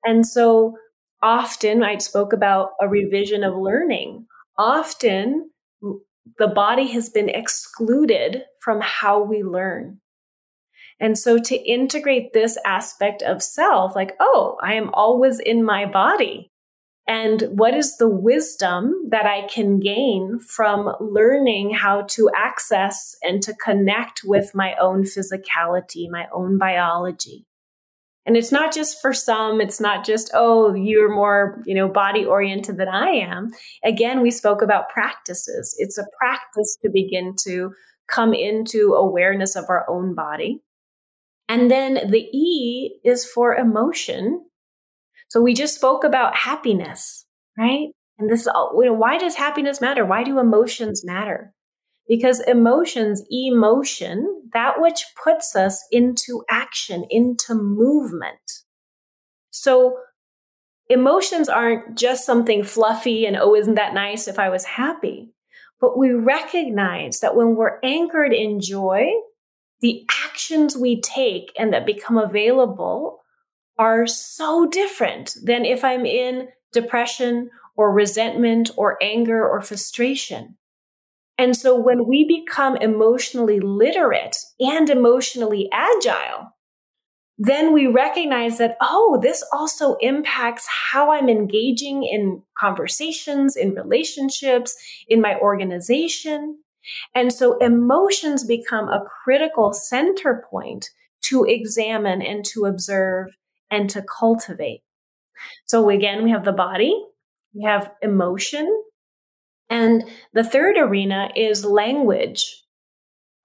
And 0.05 0.27
so 0.27 0.75
often 1.22 1.82
I 1.82 1.98
spoke 1.98 2.32
about 2.32 2.70
a 2.80 2.88
revision 2.88 3.44
of 3.44 3.56
learning. 3.56 4.26
Often 4.58 5.50
the 6.38 6.48
body 6.48 6.88
has 6.88 7.08
been 7.08 7.28
excluded 7.28 8.44
from 8.61 8.80
how 8.80 9.22
we 9.22 9.42
learn. 9.42 10.00
And 11.00 11.18
so 11.18 11.38
to 11.38 11.56
integrate 11.56 12.32
this 12.32 12.56
aspect 12.64 13.22
of 13.22 13.42
self, 13.42 13.96
like, 13.96 14.14
oh, 14.20 14.56
I 14.62 14.74
am 14.74 14.90
always 14.94 15.40
in 15.40 15.64
my 15.64 15.85
body. 15.85 16.50
And 17.08 17.42
what 17.50 17.74
is 17.74 17.96
the 17.96 18.08
wisdom 18.08 19.08
that 19.11 19.26
I 19.26 19.48
can 19.48 19.80
gain 19.80 20.38
from 20.38 20.94
learning 21.00 21.74
how 21.74 22.02
to 22.11 22.30
access 22.37 23.16
and 23.22 23.42
to 23.42 23.54
connect 23.54 24.20
with 24.24 24.54
my 24.54 24.76
own 24.76 25.02
physicality, 25.02 26.08
my 26.08 26.28
own 26.32 26.58
biology? 26.58 27.46
And 28.24 28.37
it's 28.37 28.52
not 28.52 28.72
just 28.72 29.00
for 29.02 29.12
some, 29.12 29.61
it's 29.61 29.80
not 29.80 30.04
just, 30.06 30.30
oh, 30.32 30.74
you're 30.74 31.12
more, 31.12 31.61
you 31.66 31.74
know, 31.74 31.88
body 31.88 32.24
oriented 32.24 32.76
than 32.76 32.88
I 32.88 33.08
am. 33.08 33.50
Again, 33.85 34.22
we 34.22 34.30
spoke 34.30 34.62
about 34.62 34.90
practices. 34.90 35.74
It's 35.78 35.98
a 35.98 36.06
practice 36.20 36.78
to 36.82 36.90
begin 36.92 37.35
to 37.44 37.72
come 38.08 38.32
into 38.32 38.94
awareness 38.94 39.56
of 39.56 39.64
our 39.68 39.85
own 39.90 40.14
body. 40.14 40.62
And 41.48 41.70
then 41.70 41.94
the 42.11 42.28
E 42.32 43.00
is 43.04 43.24
for 43.24 43.54
emotion. 43.54 44.44
So 45.28 45.40
we 45.40 45.54
just 45.54 45.74
spoke 45.74 46.04
about 46.04 46.37
happiness, 46.37 47.26
right? 47.58 47.88
And 48.18 48.30
this, 48.30 48.46
you 48.46 48.85
know, 48.85 48.92
why 48.92 49.18
does 49.18 49.35
happiness 49.35 49.80
matter? 49.80 50.04
Why 50.04 50.22
do 50.22 50.38
emotions 50.38 51.04
matter? 51.04 51.52
Because 52.08 52.40
emotions, 52.40 53.22
emotion, 53.30 54.50
that 54.52 54.80
which 54.80 55.04
puts 55.22 55.54
us 55.56 55.82
into 55.90 56.44
action, 56.50 57.06
into 57.08 57.54
movement. 57.54 58.62
So 59.50 59.98
emotions 60.88 61.48
aren't 61.48 61.96
just 61.96 62.26
something 62.26 62.64
fluffy 62.64 63.24
and, 63.24 63.36
oh, 63.36 63.54
isn't 63.54 63.76
that 63.76 63.94
nice 63.94 64.28
if 64.28 64.38
I 64.38 64.48
was 64.48 64.64
happy? 64.64 65.32
But 65.80 65.98
we 65.98 66.10
recognize 66.12 67.20
that 67.20 67.34
when 67.34 67.56
we're 67.56 67.78
anchored 67.82 68.32
in 68.32 68.60
joy, 68.60 69.10
the 69.80 70.06
actions 70.24 70.76
we 70.76 71.00
take 71.00 71.52
and 71.58 71.72
that 71.72 71.86
become 71.86 72.18
available 72.18 73.20
are 73.78 74.06
so 74.06 74.66
different 74.66 75.34
than 75.42 75.64
if 75.64 75.82
I'm 75.82 76.06
in 76.06 76.48
depression 76.72 77.50
or 77.76 77.92
resentment 77.92 78.70
or 78.76 78.96
anger 79.02 79.48
or 79.48 79.60
frustration. 79.60 80.56
And 81.42 81.57
so 81.57 81.76
when 81.76 82.07
we 82.07 82.24
become 82.24 82.76
emotionally 82.76 83.59
literate 83.59 84.37
and 84.61 84.88
emotionally 84.88 85.68
agile, 85.72 86.55
then 87.37 87.72
we 87.72 87.88
recognize 87.88 88.59
that, 88.59 88.76
oh, 88.81 89.18
this 89.20 89.42
also 89.52 89.96
impacts 89.96 90.68
how 90.68 91.11
I'm 91.11 91.28
engaging 91.28 92.05
in 92.05 92.44
conversations, 92.57 93.57
in 93.57 93.74
relationships, 93.74 94.76
in 95.09 95.20
my 95.20 95.37
organization. 95.40 96.61
And 97.12 97.33
so 97.33 97.59
emotions 97.59 98.44
become 98.44 98.88
a 98.88 99.02
critical 99.24 99.72
center 99.72 100.44
point 100.48 100.90
to 101.22 101.42
examine 101.42 102.22
and 102.22 102.44
to 102.52 102.66
observe 102.66 103.37
and 103.68 103.90
to 103.90 104.05
cultivate. 104.20 104.85
So 105.66 105.90
again, 105.90 106.22
we 106.22 106.31
have 106.31 106.44
the 106.44 106.52
body, 106.52 106.94
we 107.52 107.64
have 107.64 107.90
emotion, 108.00 108.68
and 109.72 110.04
the 110.35 110.44
third 110.44 110.76
arena 110.76 111.30
is 111.35 111.64
language. 111.64 112.62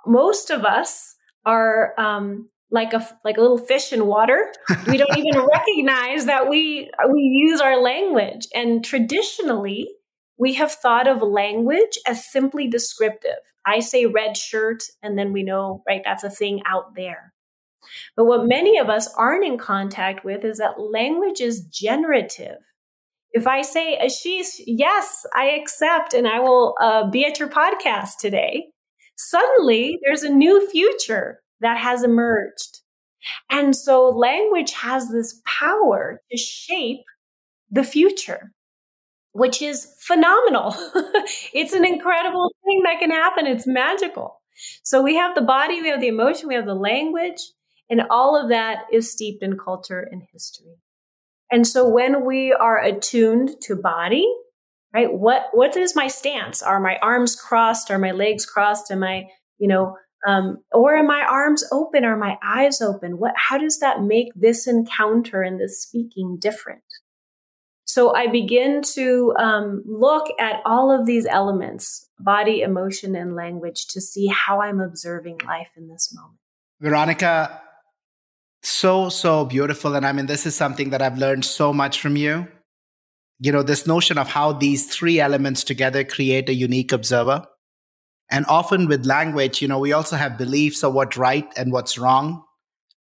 Most 0.05 0.49
of 0.49 0.65
us 0.65 1.15
are 1.45 1.93
um, 1.97 2.49
like 2.69 2.91
a 2.91 3.07
like 3.23 3.37
a 3.37 3.41
little 3.41 3.57
fish 3.57 3.93
in 3.93 4.07
water. 4.07 4.51
We 4.87 4.97
don't 4.97 5.17
even 5.17 5.47
recognize 5.53 6.25
that 6.25 6.49
we 6.49 6.91
we 7.09 7.21
use 7.21 7.61
our 7.61 7.81
language. 7.81 8.45
And 8.53 8.83
traditionally, 8.83 9.87
we 10.37 10.55
have 10.55 10.73
thought 10.73 11.07
of 11.07 11.21
language 11.21 11.97
as 12.05 12.29
simply 12.29 12.67
descriptive. 12.67 13.39
I 13.65 13.79
say 13.79 14.05
red 14.05 14.35
shirt, 14.35 14.83
and 15.01 15.17
then 15.17 15.31
we 15.31 15.43
know, 15.43 15.81
right, 15.87 16.01
that's 16.03 16.25
a 16.25 16.29
thing 16.29 16.61
out 16.65 16.95
there. 16.95 17.33
But 18.17 18.25
what 18.25 18.47
many 18.47 18.77
of 18.77 18.89
us 18.89 19.13
aren't 19.15 19.45
in 19.45 19.57
contact 19.57 20.25
with 20.25 20.43
is 20.43 20.57
that 20.57 20.79
language 20.79 21.39
is 21.39 21.61
generative. 21.61 22.57
If 23.31 23.45
I 23.47 23.61
say, 23.61 23.97
Ashish, 24.01 24.61
yes, 24.65 25.25
I 25.35 25.49
accept, 25.51 26.13
and 26.13 26.27
I 26.27 26.39
will 26.39 26.75
uh, 26.81 27.09
be 27.09 27.25
at 27.25 27.39
your 27.39 27.49
podcast 27.49 28.17
today, 28.19 28.67
suddenly 29.17 29.99
there's 30.03 30.23
a 30.23 30.29
new 30.29 30.67
future 30.69 31.41
that 31.61 31.77
has 31.77 32.03
emerged. 32.03 32.81
And 33.49 33.75
so 33.75 34.09
language 34.09 34.71
has 34.73 35.09
this 35.09 35.41
power 35.45 36.21
to 36.31 36.37
shape 36.37 37.03
the 37.69 37.83
future 37.83 38.53
which 39.37 39.61
is 39.61 39.93
phenomenal. 39.99 40.75
it's 41.53 41.73
an 41.73 41.85
incredible 41.85 42.51
thing 42.65 42.81
that 42.83 42.99
can 42.99 43.11
happen. 43.11 43.45
It's 43.45 43.67
magical. 43.67 44.41
So 44.83 45.03
we 45.03 45.15
have 45.15 45.35
the 45.35 45.41
body, 45.41 45.79
we 45.79 45.89
have 45.89 46.01
the 46.01 46.07
emotion, 46.07 46.47
we 46.47 46.55
have 46.55 46.65
the 46.65 46.73
language, 46.73 47.39
and 47.87 48.01
all 48.09 48.35
of 48.35 48.49
that 48.49 48.85
is 48.91 49.11
steeped 49.11 49.43
in 49.43 49.55
culture 49.55 50.07
and 50.11 50.23
history. 50.33 50.77
And 51.51 51.65
so 51.65 51.88
when 51.88 52.25
we 52.25 52.53
are 52.53 52.77
attuned 52.77 53.55
to 53.63 53.75
body, 53.75 54.27
right? 54.93 55.12
What 55.12 55.47
what 55.53 55.75
is 55.77 55.95
my 55.95 56.07
stance? 56.07 56.62
Are 56.62 56.79
my 56.79 56.97
arms 57.01 57.36
crossed? 57.36 57.91
Are 57.91 57.99
my 57.99 58.12
legs 58.12 58.45
crossed? 58.45 58.91
Am 58.91 59.03
I, 59.03 59.27
you 59.57 59.67
know, 59.67 59.95
um, 60.27 60.57
or 60.71 60.95
are 60.97 61.03
my 61.03 61.21
arms 61.21 61.63
open? 61.71 62.03
Are 62.03 62.17
my 62.17 62.38
eyes 62.43 62.81
open? 62.81 63.17
What 63.17 63.33
how 63.36 63.57
does 63.57 63.79
that 63.79 64.01
make 64.01 64.27
this 64.36 64.67
encounter 64.67 65.41
and 65.41 65.60
this 65.60 65.81
speaking 65.81 66.38
different? 66.39 66.81
So 67.86 68.13
I 68.13 68.27
begin 68.27 68.81
to 68.95 69.33
um, 69.39 69.81
look 69.88 70.27
at 70.39 70.62
all 70.65 70.91
of 70.91 71.05
these 71.05 71.25
elements 71.25 72.10
body, 72.19 72.62
emotion, 72.62 73.15
and 73.15 73.36
language 73.36 73.88
to 73.88 74.01
see 74.01 74.27
how 74.27 74.62
I'm 74.62 74.81
observing 74.81 75.39
life 75.45 75.69
in 75.77 75.88
this 75.88 76.13
moment. 76.13 76.39
Veronica, 76.81 77.62
so, 78.63 79.09
so 79.09 79.45
beautiful. 79.45 79.95
And 79.95 80.05
I 80.05 80.11
mean, 80.11 80.25
this 80.25 80.45
is 80.45 80.55
something 80.55 80.89
that 80.89 81.01
I've 81.01 81.17
learned 81.17 81.45
so 81.45 81.73
much 81.73 82.01
from 82.01 82.15
you. 82.15 82.47
You 83.39 83.51
know, 83.51 83.63
this 83.63 83.85
notion 83.85 84.17
of 84.17 84.27
how 84.27 84.53
these 84.53 84.87
three 84.87 85.19
elements 85.19 85.63
together 85.63 86.03
create 86.03 86.49
a 86.49 86.53
unique 86.53 86.91
observer. 86.91 87.45
And 88.31 88.45
often 88.47 88.87
with 88.87 89.05
language, 89.05 89.61
you 89.61 89.67
know, 89.67 89.79
we 89.79 89.93
also 89.93 90.15
have 90.15 90.37
beliefs 90.37 90.83
of 90.83 90.93
what's 90.93 91.17
right 91.17 91.47
and 91.55 91.71
what's 91.71 91.97
wrong, 91.97 92.43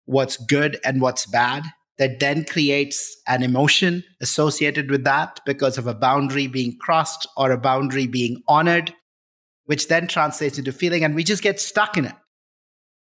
what's 0.04 0.36
good 0.36 0.78
and 0.84 1.00
what's 1.00 1.26
bad 1.26 1.64
that 1.98 2.20
then 2.20 2.44
creates 2.44 3.16
an 3.26 3.42
emotion 3.42 4.04
associated 4.20 4.90
with 4.90 5.04
that 5.04 5.40
because 5.46 5.78
of 5.78 5.86
a 5.86 5.94
boundary 5.94 6.46
being 6.46 6.76
crossed 6.78 7.26
or 7.36 7.50
a 7.50 7.58
boundary 7.58 8.06
being 8.06 8.42
honored, 8.46 8.92
which 9.64 9.88
then 9.88 10.06
translates 10.06 10.58
into 10.58 10.72
feeling, 10.72 11.04
and 11.04 11.14
we 11.14 11.24
just 11.24 11.42
get 11.42 11.60
stuck 11.60 11.96
in 11.96 12.04
it. 12.04 12.14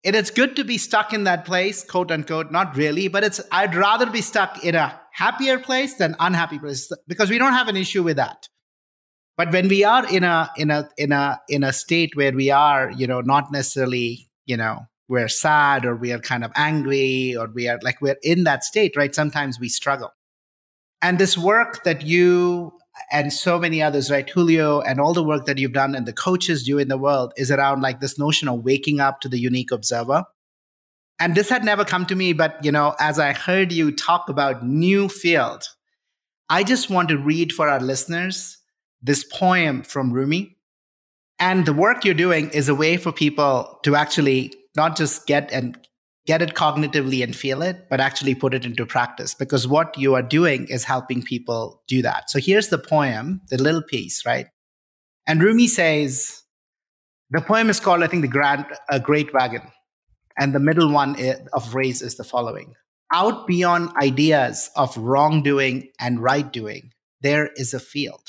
And 0.05 0.17
it's 0.17 0.31
good 0.31 0.57
to 0.57 0.65
be 0.65 0.79
stuck 0.79 1.13
in 1.13 1.25
that 1.25 1.45
place, 1.45 1.85
quote 1.85 2.11
unquote, 2.11 2.51
not 2.51 2.77
really, 2.77 3.09
but 3.09 3.23
it's 3.23 3.41
I'd 3.53 3.75
rather 3.75 4.07
be 4.07 4.21
stuck 4.21 4.65
in 4.65 4.75
a 4.75 5.01
happier 5.13 5.59
place 5.59 5.95
than 5.95 6.17
unhappy 6.19 6.59
place 6.59 6.91
because 7.07 7.31
we 7.31 7.39
don't 7.39 7.53
have 7.53 7.69
an 7.69 7.77
issue 7.77 8.03
with 8.03 8.17
that. 8.17 8.49
But 9.37 9.53
when 9.53 9.69
we 9.69 9.85
are 9.85 10.07
in 10.11 10.25
a 10.25 10.51
in 10.57 10.71
a 10.71 10.89
in 10.99 11.13
a 11.13 11.41
in 11.49 11.63
a 11.63 11.73
state 11.73 12.17
where 12.17 12.33
we 12.33 12.51
are, 12.51 12.91
you 12.91 13.07
know, 13.07 13.21
not 13.21 13.53
necessarily, 13.53 14.29
you 14.45 14.57
know, 14.57 14.87
we're 15.09 15.29
sad 15.29 15.85
or 15.85 15.95
we 15.95 16.13
are 16.13 16.19
kind 16.19 16.45
of 16.45 16.51
angry 16.57 17.37
or 17.37 17.49
we 17.55 17.69
are 17.69 17.79
like 17.83 18.01
we're 18.01 18.19
in 18.23 18.45
that 18.45 18.65
state, 18.65 18.97
right? 18.97 19.15
Sometimes 19.15 19.61
we 19.61 19.69
struggle. 19.69 20.13
And 21.01 21.19
this 21.19 21.39
work 21.39 21.85
that 21.85 22.03
you 22.03 22.73
and 23.11 23.33
so 23.33 23.59
many 23.59 23.83
others, 23.83 24.11
right? 24.11 24.29
Julio 24.29 24.81
and 24.81 25.01
all 25.01 25.15
the 25.15 25.23
work 25.23 25.47
that 25.47 25.59
you've 25.59 25.73
done 25.73 25.95
and 25.95 26.07
the 26.07 26.13
coaches 26.13 26.63
do 26.63 26.79
in 26.79 26.89
the 26.89 26.99
world 26.99 27.33
is 27.37 27.51
around 27.51 27.83
like 27.83 28.01
this 28.01 28.19
notion 28.19 28.49
of 28.49 28.65
waking 28.65 29.01
up 29.01 29.21
to 29.21 29.29
the 29.29 29.39
unique 29.39 29.71
observer. 29.71 30.25
And 31.19 31.35
this 31.35 31.49
had 31.49 31.65
never 31.65 31.85
come 31.85 32.05
to 32.07 32.17
me, 32.17 32.33
but 32.33 32.63
you 32.65 32.73
know, 32.73 32.95
as 32.99 33.19
I 33.19 33.33
heard 33.33 33.73
you 33.73 33.93
talk 33.93 34.29
about 34.29 34.65
Newfield, 34.65 35.67
I 36.49 36.65
just 36.65 36.91
want 36.91 37.09
to 37.09 37.19
read 37.19 37.53
for 37.53 37.69
our 37.69 37.81
listeners 37.81 38.59
this 39.01 39.25
poem 39.25 39.83
from 39.83 40.13
Rumi. 40.13 40.57
And 41.39 41.67
the 41.67 41.73
work 41.73 42.05
you're 42.05 42.15
doing 42.15 42.51
is 42.51 42.69
a 42.69 42.75
way 42.75 42.97
for 42.97 43.11
people 43.11 43.81
to 43.85 43.97
actually 43.97 44.53
not 44.77 44.97
just 44.97 45.27
get 45.27 45.51
and 45.53 45.79
get 46.27 46.43
it 46.43 46.55
cognitively 46.55 47.23
and 47.23 47.35
feel 47.35 47.63
it, 47.63 47.89
but 47.91 48.01
actually 48.01 48.35
put 48.35 48.55
it 48.55 48.65
into 48.65 48.87
practice 48.87 49.35
because 49.35 49.67
what 49.67 49.99
you 49.99 50.15
are 50.15 50.23
doing 50.23 50.67
is 50.69 50.85
helping 50.85 51.23
people 51.23 51.83
do 51.89 52.03
that. 52.03 52.31
So 52.31 52.39
here's 52.39 52.69
the 52.69 52.79
poem, 52.79 53.41
the 53.49 53.61
little 53.61 53.83
piece, 53.83 54.25
right? 54.25 54.47
And 55.27 55.43
Rumi 55.43 55.67
says, 55.67 56.43
the 57.31 57.41
poem 57.41 57.71
is 57.71 57.81
called, 57.81 58.03
I 58.03 58.07
think, 58.07 58.23
the 58.23 58.29
Grand, 58.29 58.67
a 58.91 59.01
Great 59.01 59.33
Wagon. 59.33 59.63
And 60.39 60.55
the 60.55 60.61
middle 60.61 60.91
one 60.91 61.17
of 61.53 61.71
phrase 61.71 62.03
is 62.03 62.17
the 62.17 62.25
following 62.25 62.75
Out 63.13 63.47
beyond 63.47 63.91
ideas 64.01 64.71
of 64.77 64.97
wrongdoing 64.97 65.91
and 66.01 66.23
right 66.23 66.51
doing, 66.51 66.93
there 67.21 67.51
is 67.57 67.75
a 67.75 67.81
field. 67.81 68.29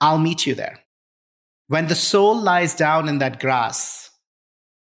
I'll 0.00 0.18
meet 0.18 0.46
you 0.46 0.54
there. 0.54 0.80
When 1.68 1.86
the 1.86 1.94
soul 1.94 2.40
lies 2.40 2.74
down 2.74 3.08
in 3.08 3.18
that 3.18 3.40
grass, 3.40 4.03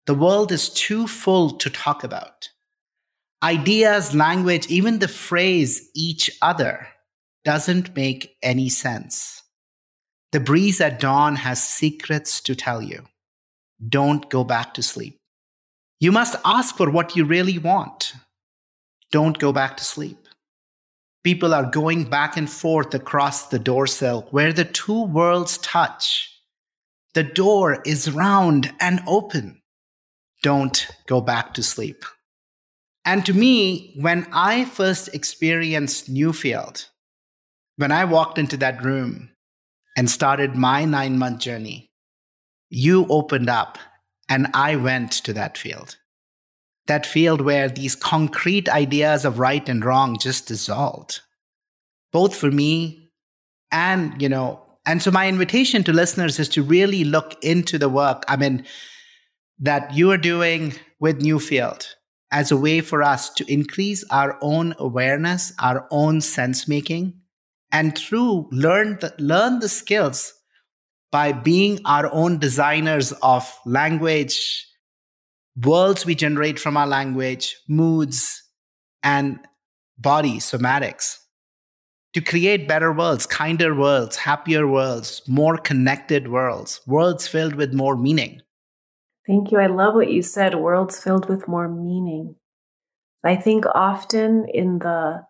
the 0.07 0.15
world 0.15 0.51
is 0.51 0.69
too 0.69 1.07
full 1.07 1.51
to 1.51 1.69
talk 1.69 2.03
about. 2.03 2.49
Ideas, 3.43 4.15
language, 4.15 4.67
even 4.67 4.99
the 4.99 5.07
phrase 5.07 5.89
each 5.95 6.29
other 6.41 6.87
doesn't 7.43 7.95
make 7.95 8.35
any 8.41 8.69
sense. 8.69 9.43
The 10.31 10.39
breeze 10.39 10.79
at 10.79 10.99
dawn 10.99 11.35
has 11.37 11.61
secrets 11.61 12.41
to 12.41 12.55
tell 12.55 12.81
you. 12.81 13.05
Don't 13.87 14.29
go 14.29 14.43
back 14.43 14.73
to 14.75 14.83
sleep. 14.83 15.17
You 15.99 16.11
must 16.11 16.35
ask 16.45 16.75
for 16.75 16.89
what 16.89 17.15
you 17.15 17.25
really 17.25 17.57
want. 17.57 18.13
Don't 19.11 19.37
go 19.37 19.51
back 19.51 19.77
to 19.77 19.83
sleep. 19.83 20.27
People 21.23 21.53
are 21.53 21.69
going 21.69 22.05
back 22.05 22.37
and 22.37 22.49
forth 22.49 22.93
across 22.95 23.47
the 23.47 23.59
door 23.59 23.85
sill 23.85 24.27
where 24.31 24.53
the 24.53 24.65
two 24.65 25.05
worlds 25.05 25.57
touch. 25.59 26.27
The 27.13 27.23
door 27.23 27.81
is 27.85 28.11
round 28.11 28.73
and 28.79 29.01
open 29.05 29.60
don't 30.41 30.87
go 31.07 31.21
back 31.21 31.53
to 31.53 31.63
sleep. 31.63 32.05
And 33.05 33.25
to 33.25 33.33
me, 33.33 33.93
when 33.99 34.27
I 34.31 34.65
first 34.65 35.13
experienced 35.13 36.13
Newfield, 36.13 36.87
when 37.77 37.91
I 37.91 38.05
walked 38.05 38.37
into 38.37 38.57
that 38.57 38.83
room 38.83 39.29
and 39.97 40.09
started 40.09 40.55
my 40.55 40.85
nine 40.85 41.17
month 41.17 41.39
journey, 41.39 41.89
you 42.69 43.07
opened 43.09 43.49
up 43.49 43.77
and 44.29 44.47
I 44.53 44.75
went 44.75 45.11
to 45.11 45.33
that 45.33 45.57
field. 45.57 45.97
That 46.87 47.05
field 47.05 47.41
where 47.41 47.69
these 47.69 47.95
concrete 47.95 48.69
ideas 48.69 49.25
of 49.25 49.39
right 49.39 49.67
and 49.67 49.83
wrong 49.83 50.17
just 50.19 50.47
dissolved, 50.47 51.21
both 52.11 52.35
for 52.35 52.51
me 52.51 53.11
and, 53.71 54.21
you 54.21 54.29
know, 54.29 54.61
and 54.85 55.01
so 55.01 55.11
my 55.11 55.27
invitation 55.27 55.83
to 55.83 55.93
listeners 55.93 56.39
is 56.39 56.49
to 56.49 56.63
really 56.63 57.03
look 57.03 57.35
into 57.43 57.77
the 57.77 57.89
work. 57.89 58.23
I 58.27 58.35
mean, 58.35 58.65
that 59.61 59.93
you 59.93 60.11
are 60.11 60.17
doing 60.17 60.73
with 60.99 61.21
Newfield 61.21 61.87
as 62.31 62.51
a 62.51 62.57
way 62.57 62.81
for 62.81 63.03
us 63.03 63.29
to 63.35 63.51
increase 63.51 64.03
our 64.09 64.37
own 64.41 64.73
awareness, 64.79 65.53
our 65.59 65.87
own 65.91 66.19
sense 66.21 66.67
making, 66.67 67.13
and 67.71 67.97
through 67.97 68.49
learn 68.51 68.97
the, 68.99 69.13
learn 69.19 69.59
the 69.59 69.69
skills 69.69 70.33
by 71.11 71.31
being 71.31 71.79
our 71.85 72.11
own 72.11 72.39
designers 72.39 73.11
of 73.21 73.53
language, 73.65 74.67
worlds 75.63 76.05
we 76.05 76.15
generate 76.15 76.57
from 76.57 76.75
our 76.75 76.87
language, 76.87 77.55
moods, 77.67 78.43
and 79.03 79.39
body 79.97 80.37
somatics 80.37 81.17
to 82.13 82.21
create 82.21 82.67
better 82.67 82.91
worlds, 82.91 83.25
kinder 83.25 83.75
worlds, 83.75 84.15
happier 84.15 84.67
worlds, 84.67 85.21
more 85.27 85.57
connected 85.57 86.29
worlds, 86.29 86.81
worlds 86.87 87.27
filled 87.27 87.55
with 87.55 87.73
more 87.73 87.95
meaning. 87.95 88.41
Thank 89.31 89.53
you. 89.53 89.59
I 89.59 89.67
love 89.67 89.93
what 89.93 90.11
you 90.11 90.21
said 90.21 90.55
worlds 90.55 90.99
filled 90.99 91.29
with 91.29 91.47
more 91.47 91.69
meaning. 91.69 92.35
I 93.23 93.37
think 93.37 93.63
often 93.73 94.45
in 94.53 94.79
the 94.79 95.21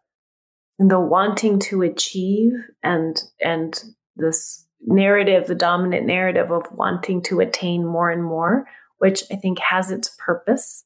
in 0.79 0.87
the 0.87 0.99
wanting 0.99 1.59
to 1.59 1.83
achieve 1.83 2.53
and 2.81 3.21
and 3.39 3.79
this 4.15 4.65
narrative, 4.81 5.45
the 5.45 5.53
dominant 5.53 6.07
narrative 6.07 6.49
of 6.49 6.63
wanting 6.71 7.21
to 7.25 7.41
attain 7.41 7.85
more 7.85 8.09
and 8.09 8.23
more, 8.23 8.65
which 8.97 9.21
I 9.31 9.35
think 9.35 9.59
has 9.59 9.91
its 9.91 10.17
purpose. 10.17 10.83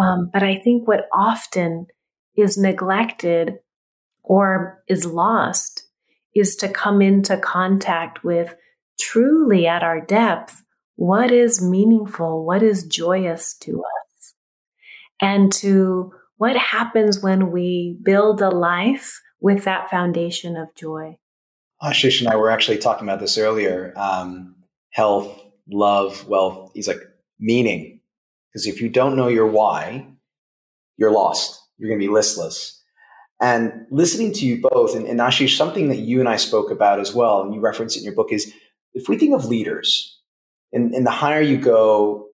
Um, 0.00 0.30
but 0.32 0.44
I 0.44 0.54
think 0.54 0.86
what 0.86 1.08
often 1.12 1.88
is 2.36 2.56
neglected 2.56 3.54
or 4.22 4.84
is 4.86 5.04
lost 5.04 5.88
is 6.32 6.54
to 6.56 6.68
come 6.68 7.02
into 7.02 7.36
contact 7.38 8.22
with 8.22 8.54
truly 9.00 9.66
at 9.66 9.82
our 9.82 10.00
depth 10.00 10.61
what 10.96 11.30
is 11.30 11.62
meaningful, 11.62 12.44
what 12.44 12.62
is 12.62 12.86
joyous 12.86 13.54
to 13.58 13.80
us, 13.80 14.34
and 15.20 15.52
to 15.52 16.12
what 16.36 16.56
happens 16.56 17.22
when 17.22 17.50
we 17.50 17.98
build 18.02 18.42
a 18.42 18.50
life 18.50 19.20
with 19.40 19.64
that 19.64 19.90
foundation 19.90 20.56
of 20.56 20.68
joy. 20.76 21.16
Ashish 21.82 22.20
and 22.20 22.28
I 22.28 22.36
were 22.36 22.50
actually 22.50 22.78
talking 22.78 23.08
about 23.08 23.20
this 23.20 23.38
earlier. 23.38 23.92
Um, 23.96 24.56
health, 24.90 25.40
love, 25.70 26.26
wealth. 26.28 26.70
He's 26.74 26.88
like 26.88 27.00
meaning, 27.40 28.00
because 28.48 28.66
if 28.66 28.80
you 28.80 28.88
don't 28.88 29.16
know 29.16 29.28
your 29.28 29.46
why, 29.46 30.06
you're 30.96 31.10
lost. 31.12 31.60
You're 31.78 31.88
going 31.88 32.00
to 32.00 32.06
be 32.06 32.12
listless. 32.12 32.80
And 33.40 33.86
listening 33.90 34.32
to 34.34 34.46
you 34.46 34.60
both, 34.60 34.94
and, 34.94 35.06
and 35.06 35.18
Ashish, 35.18 35.56
something 35.56 35.88
that 35.88 35.98
you 35.98 36.20
and 36.20 36.28
I 36.28 36.36
spoke 36.36 36.70
about 36.70 37.00
as 37.00 37.12
well, 37.12 37.42
and 37.42 37.52
you 37.52 37.60
reference 37.60 37.96
it 37.96 38.00
in 38.00 38.04
your 38.04 38.14
book, 38.14 38.32
is 38.32 38.52
if 38.94 39.08
we 39.08 39.18
think 39.18 39.34
of 39.34 39.46
leaders, 39.46 40.20
and, 40.72 40.94
and 40.94 41.06
the 41.06 41.10
higher 41.10 41.40
you 41.40 41.56
go 41.56 42.28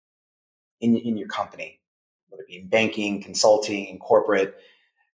in, 0.81 0.97
in 0.97 1.17
your 1.17 1.29
company, 1.29 1.81
whether 2.29 2.43
it 2.43 2.49
be 2.49 2.59
in 2.59 2.69
banking, 2.69 3.23
consulting, 3.23 3.87
in 3.87 3.99
corporate, 3.99 4.57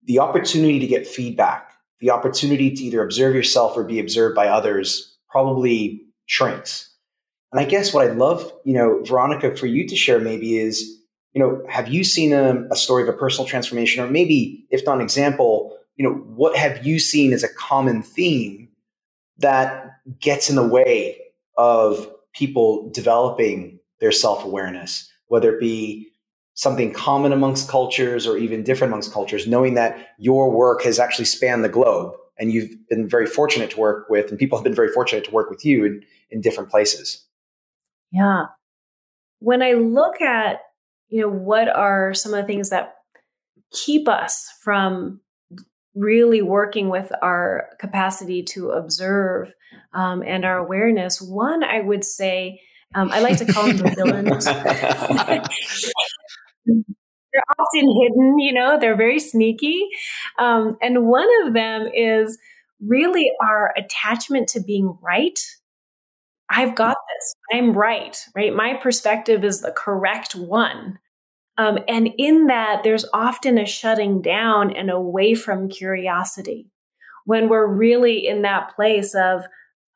the 0.06 0.20
opportunity 0.20 0.80
to 0.80 0.88
get 0.88 1.08
feedback, 1.08 1.74
the 2.00 2.12
opportunity 2.12 2.72
to 2.72 2.84
either 2.84 3.04
observe 3.04 3.36
yourself 3.36 3.76
or 3.76 3.84
be 3.84 4.00
observed 4.00 4.36
by 4.36 4.48
others 4.48 5.18
probably 5.30 6.06
shrinks. 6.26 6.94
And 7.52 7.60
I 7.60 7.66
guess 7.66 7.94
what 7.94 8.08
I'd 8.08 8.18
love, 8.18 8.52
you 8.66 8.74
know, 8.74 9.02
Veronica, 9.04 9.56
for 9.56 9.68
you 9.68 9.88
to 9.88 9.96
share 9.96 10.20
maybe 10.20 10.58
is, 10.58 10.98
you 11.34 11.42
know, 11.42 11.64
have 11.70 11.88
you 11.88 12.04
seen 12.04 12.34
a, 12.34 12.68
a 12.72 12.76
story 12.76 13.04
of 13.04 13.10
a 13.10 13.14
personal 13.14 13.48
transformation, 13.48 14.04
or 14.04 14.10
maybe, 14.10 14.66
if 14.70 14.86
not 14.86 14.96
an 14.96 15.02
example, 15.02 15.78
you 15.96 16.04
know, 16.04 16.14
what 16.14 16.56
have 16.56 16.86
you 16.86 17.00
seen 17.00 17.34
as 17.34 17.44
a 17.44 17.54
common 17.54 18.02
theme 18.02 18.70
that 19.38 19.92
gets 20.20 20.50
in 20.50 20.56
the 20.56 20.68
way 20.68 21.20
of 21.58 22.12
people 22.38 22.90
developing 22.92 23.80
their 24.00 24.12
self 24.12 24.44
awareness, 24.44 25.12
whether 25.28 25.54
it 25.54 25.60
be 25.60 26.10
something 26.54 26.94
common 26.94 27.32
amongst 27.32 27.70
cultures 27.70 28.26
or 28.26 28.38
even 28.38 28.64
different 28.64 28.92
amongst 28.92 29.12
cultures, 29.12 29.48
knowing 29.48 29.76
that 29.76 30.10
your 30.18 30.50
work 30.50 30.84
has 30.84 31.00
actually 31.00 31.26
spanned 31.26 31.64
the 31.64 31.70
globe 31.70 32.14
and 32.40 32.52
you've 32.52 32.72
been 32.90 33.08
very 33.08 33.26
fortunate 33.26 33.72
to 33.72 33.80
work 33.80 34.10
with, 34.10 34.30
and 34.30 34.40
people 34.40 34.58
have 34.58 34.64
been 34.64 34.76
very 34.76 34.90
fortunate 34.90 35.24
to 35.26 35.32
work 35.32 35.50
with 35.50 35.66
you 35.66 35.86
in, 35.86 36.04
in 36.30 36.42
different 36.42 36.70
places. 36.70 37.26
Yeah. 38.12 38.46
When 39.40 39.62
I 39.62 39.74
look 39.74 40.22
at, 40.22 40.60
you 41.10 41.22
know, 41.22 41.30
what 41.30 41.68
are 41.68 42.14
some 42.14 42.34
of 42.34 42.42
the 42.42 42.48
things 42.48 42.70
that 42.70 42.96
keep 43.72 44.08
us 44.08 44.52
from 44.62 45.22
really 45.98 46.42
working 46.42 46.90
with 46.90 47.12
our 47.22 47.70
capacity 47.80 48.44
to 48.44 48.72
observe 48.72 49.54
um, 49.94 50.24
and 50.24 50.46
our 50.46 50.58
awareness. 50.58 51.22
One, 51.22 51.64
I 51.64 51.82
would 51.82 52.04
say, 52.04 52.62
um, 52.96 53.12
I 53.12 53.20
like 53.20 53.38
to 53.38 53.46
call 53.46 53.68
them 53.68 53.78
the 53.78 53.94
villains. 53.96 54.46
they're 56.66 57.44
often 57.60 58.02
hidden, 58.02 58.40
you 58.40 58.54
know, 58.54 58.80
they're 58.80 58.96
very 58.96 59.20
sneaky. 59.20 59.88
Um, 60.40 60.78
and 60.82 61.08
one 61.08 61.28
of 61.44 61.54
them 61.54 61.88
is 61.94 62.38
really 62.86 63.32
our 63.42 63.74
attachment 63.76 64.48
to 64.50 64.62
being 64.62 64.98
right. 65.02 65.40
I've 66.50 66.76
got 66.76 66.96
this. 66.96 67.36
I'm 67.54 67.74
right, 67.74 68.18
right? 68.36 68.56
My 68.56 68.76
perspective 68.76 69.44
is 69.44 69.62
the 69.62 69.72
correct 69.72 70.36
one. 70.36 71.00
Um, 71.58 71.80
and 71.88 72.10
in 72.18 72.48
that, 72.48 72.82
there's 72.84 73.06
often 73.14 73.58
a 73.58 73.66
shutting 73.66 74.22
down 74.22 74.76
and 74.76 74.92
away 74.92 75.34
from 75.34 75.70
curiosity 75.70 76.70
when 77.26 77.50
we're 77.50 77.68
really 77.68 78.28
in 78.28 78.44
that 78.44 78.76
place 78.76 79.16
of, 79.16 79.44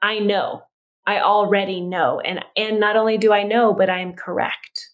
I 0.01 0.19
know, 0.19 0.63
I 1.05 1.21
already 1.21 1.79
know. 1.79 2.19
And, 2.19 2.43
and 2.57 2.79
not 2.79 2.97
only 2.97 3.17
do 3.17 3.31
I 3.31 3.43
know, 3.43 3.73
but 3.73 3.89
I 3.89 3.99
am 3.99 4.13
correct. 4.13 4.89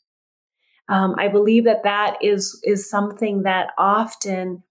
Um, 0.89 1.15
I 1.18 1.30
believe 1.30 1.65
that 1.65 1.84
that 1.84 2.18
is, 2.22 2.59
is 2.63 2.89
something 2.89 3.43
that 3.43 3.70
often 3.78 4.63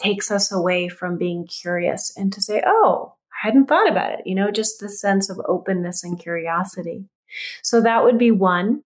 takes 0.00 0.30
us 0.30 0.52
away 0.52 0.88
from 0.88 1.18
being 1.18 1.46
curious 1.46 2.12
and 2.16 2.32
to 2.32 2.40
say, 2.40 2.62
oh, 2.64 3.14
I 3.32 3.46
hadn't 3.46 3.66
thought 3.66 3.90
about 3.90 4.12
it, 4.12 4.20
you 4.24 4.34
know, 4.34 4.50
just 4.50 4.80
the 4.80 4.88
sense 4.88 5.28
of 5.28 5.40
openness 5.46 6.02
and 6.02 6.18
curiosity. 6.18 7.04
So 7.62 7.80
that 7.82 8.02
would 8.04 8.18
be 8.18 8.30
one. 8.30 8.82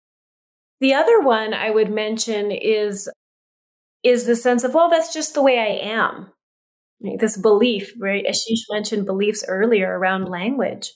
The 0.81 0.95
other 0.95 1.21
one 1.21 1.55
I 1.55 1.71
would 1.71 1.91
mention 1.91 2.51
is 2.51 3.09
is 4.05 4.27
the 4.27 4.37
sense 4.37 4.63
of, 4.63 4.75
well, 4.75 4.89
that's 4.89 5.13
just 5.13 5.35
the 5.35 5.43
way 5.43 5.59
I 5.59 5.89
am. 5.89 6.31
This 7.19 7.37
belief, 7.37 7.93
right? 7.99 8.25
Ashish 8.25 8.63
mentioned 8.71 9.07
beliefs 9.07 9.45
earlier 9.47 9.99
around 9.99 10.29
language. 10.29 10.93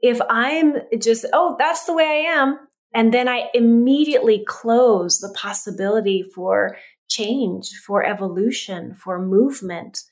If 0.00 0.20
I'm 0.28 0.76
just, 1.00 1.26
oh, 1.32 1.56
that's 1.58 1.84
the 1.84 1.94
way 1.94 2.04
I 2.04 2.32
am, 2.32 2.58
and 2.94 3.12
then 3.12 3.28
I 3.28 3.48
immediately 3.52 4.44
close 4.46 5.18
the 5.18 5.32
possibility 5.36 6.24
for 6.34 6.76
change, 7.08 7.70
for 7.86 8.04
evolution, 8.04 8.94
for 8.94 9.18
movement. 9.18 10.02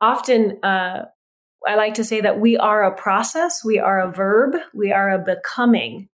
Often, 0.00 0.62
uh, 0.62 1.06
I 1.66 1.74
like 1.74 1.94
to 1.94 2.04
say 2.04 2.20
that 2.20 2.40
we 2.40 2.56
are 2.56 2.84
a 2.84 2.94
process, 2.94 3.64
we 3.64 3.78
are 3.78 4.00
a 4.00 4.12
verb, 4.12 4.54
we 4.74 4.92
are 4.92 5.10
a 5.10 5.18
becoming. 5.18 6.08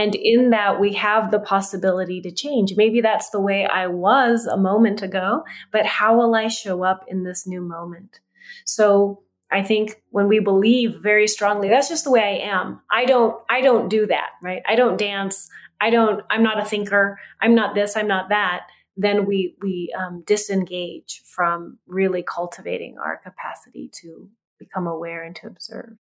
And 0.00 0.14
in 0.14 0.48
that, 0.48 0.80
we 0.80 0.94
have 0.94 1.30
the 1.30 1.38
possibility 1.38 2.22
to 2.22 2.30
change. 2.30 2.72
Maybe 2.74 3.02
that's 3.02 3.28
the 3.28 3.40
way 3.40 3.66
I 3.66 3.86
was 3.86 4.46
a 4.46 4.56
moment 4.56 5.02
ago, 5.02 5.44
but 5.70 5.84
how 5.84 6.16
will 6.16 6.34
I 6.34 6.48
show 6.48 6.82
up 6.82 7.04
in 7.06 7.22
this 7.22 7.46
new 7.46 7.60
moment? 7.60 8.20
So 8.64 9.22
I 9.52 9.62
think 9.62 10.02
when 10.08 10.26
we 10.26 10.38
believe 10.38 11.00
very 11.02 11.28
strongly, 11.28 11.68
that's 11.68 11.90
just 11.90 12.04
the 12.04 12.10
way 12.10 12.22
I 12.22 12.50
am. 12.50 12.80
I 12.90 13.04
don't, 13.04 13.36
I 13.50 13.60
don't 13.60 13.90
do 13.90 14.06
that, 14.06 14.30
right? 14.42 14.62
I 14.66 14.74
don't 14.74 14.96
dance. 14.96 15.50
I 15.82 15.90
don't, 15.90 16.24
I'm 16.30 16.42
not 16.42 16.58
a 16.58 16.64
thinker. 16.64 17.18
I'm 17.42 17.54
not 17.54 17.74
this. 17.74 17.94
I'm 17.94 18.08
not 18.08 18.30
that. 18.30 18.68
Then 18.96 19.26
we, 19.26 19.54
we 19.60 19.94
um, 19.98 20.24
disengage 20.26 21.20
from 21.26 21.76
really 21.86 22.22
cultivating 22.22 22.96
our 22.96 23.18
capacity 23.18 23.90
to 24.00 24.30
become 24.58 24.86
aware 24.86 25.22
and 25.22 25.36
to 25.36 25.46
observe. 25.46 25.98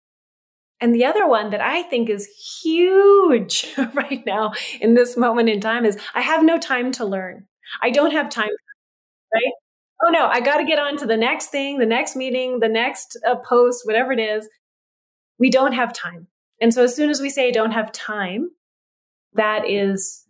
And 0.81 0.95
the 0.95 1.05
other 1.05 1.27
one 1.27 1.51
that 1.51 1.61
I 1.61 1.83
think 1.83 2.11
is 2.11 2.27
huge 2.63 3.67
right 3.95 4.23
now 4.27 4.53
in 4.81 4.95
this 4.95 5.17
moment 5.17 5.49
in 5.49 5.61
time 5.61 5.85
is 5.85 5.99
I 6.15 6.21
have 6.21 6.45
no 6.45 6.59
time 6.59 6.93
to 6.93 7.05
learn. 7.05 7.47
I 7.83 7.91
don't 7.91 8.13
have 8.13 8.29
time, 8.29 8.51
right? 9.33 9.53
Oh 10.05 10.11
no, 10.11 10.27
I 10.27 10.41
got 10.41 10.59
to 10.59 10.65
get 10.65 10.79
on 10.79 10.97
to 10.99 11.07
the 11.07 11.17
next 11.17 11.47
thing, 11.47 11.79
the 11.79 11.87
next 11.87 12.17
meeting, 12.17 12.61
the 12.61 12.69
next 12.69 13.19
uh, 13.27 13.37
post, 13.37 13.87
whatever 13.87 14.13
it 14.13 14.21
is. 14.21 14.49
We 15.39 15.51
don't 15.51 15.73
have 15.73 15.93
time. 15.93 16.27
And 16.61 16.73
so 16.73 16.85
as 16.85 16.95
soon 16.95 17.11
as 17.11 17.21
we 17.21 17.31
say 17.31 17.51
don't 17.51 17.73
have 17.73 17.93
time, 17.93 18.51
that 19.35 19.69
is 19.69 20.27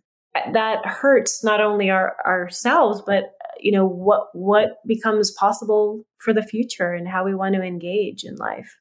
that 0.53 0.85
hurts 0.85 1.43
not 1.43 1.61
only 1.61 1.89
our 1.89 2.15
ourselves 2.23 3.01
but 3.05 3.31
you 3.59 3.71
know 3.71 3.87
what 3.87 4.27
what 4.33 4.77
becomes 4.85 5.31
possible 5.31 6.05
for 6.17 6.31
the 6.31 6.43
future 6.43 6.93
and 6.93 7.07
how 7.07 7.25
we 7.25 7.33
want 7.33 7.55
to 7.55 7.61
engage 7.61 8.23
in 8.23 8.35
life. 8.35 8.75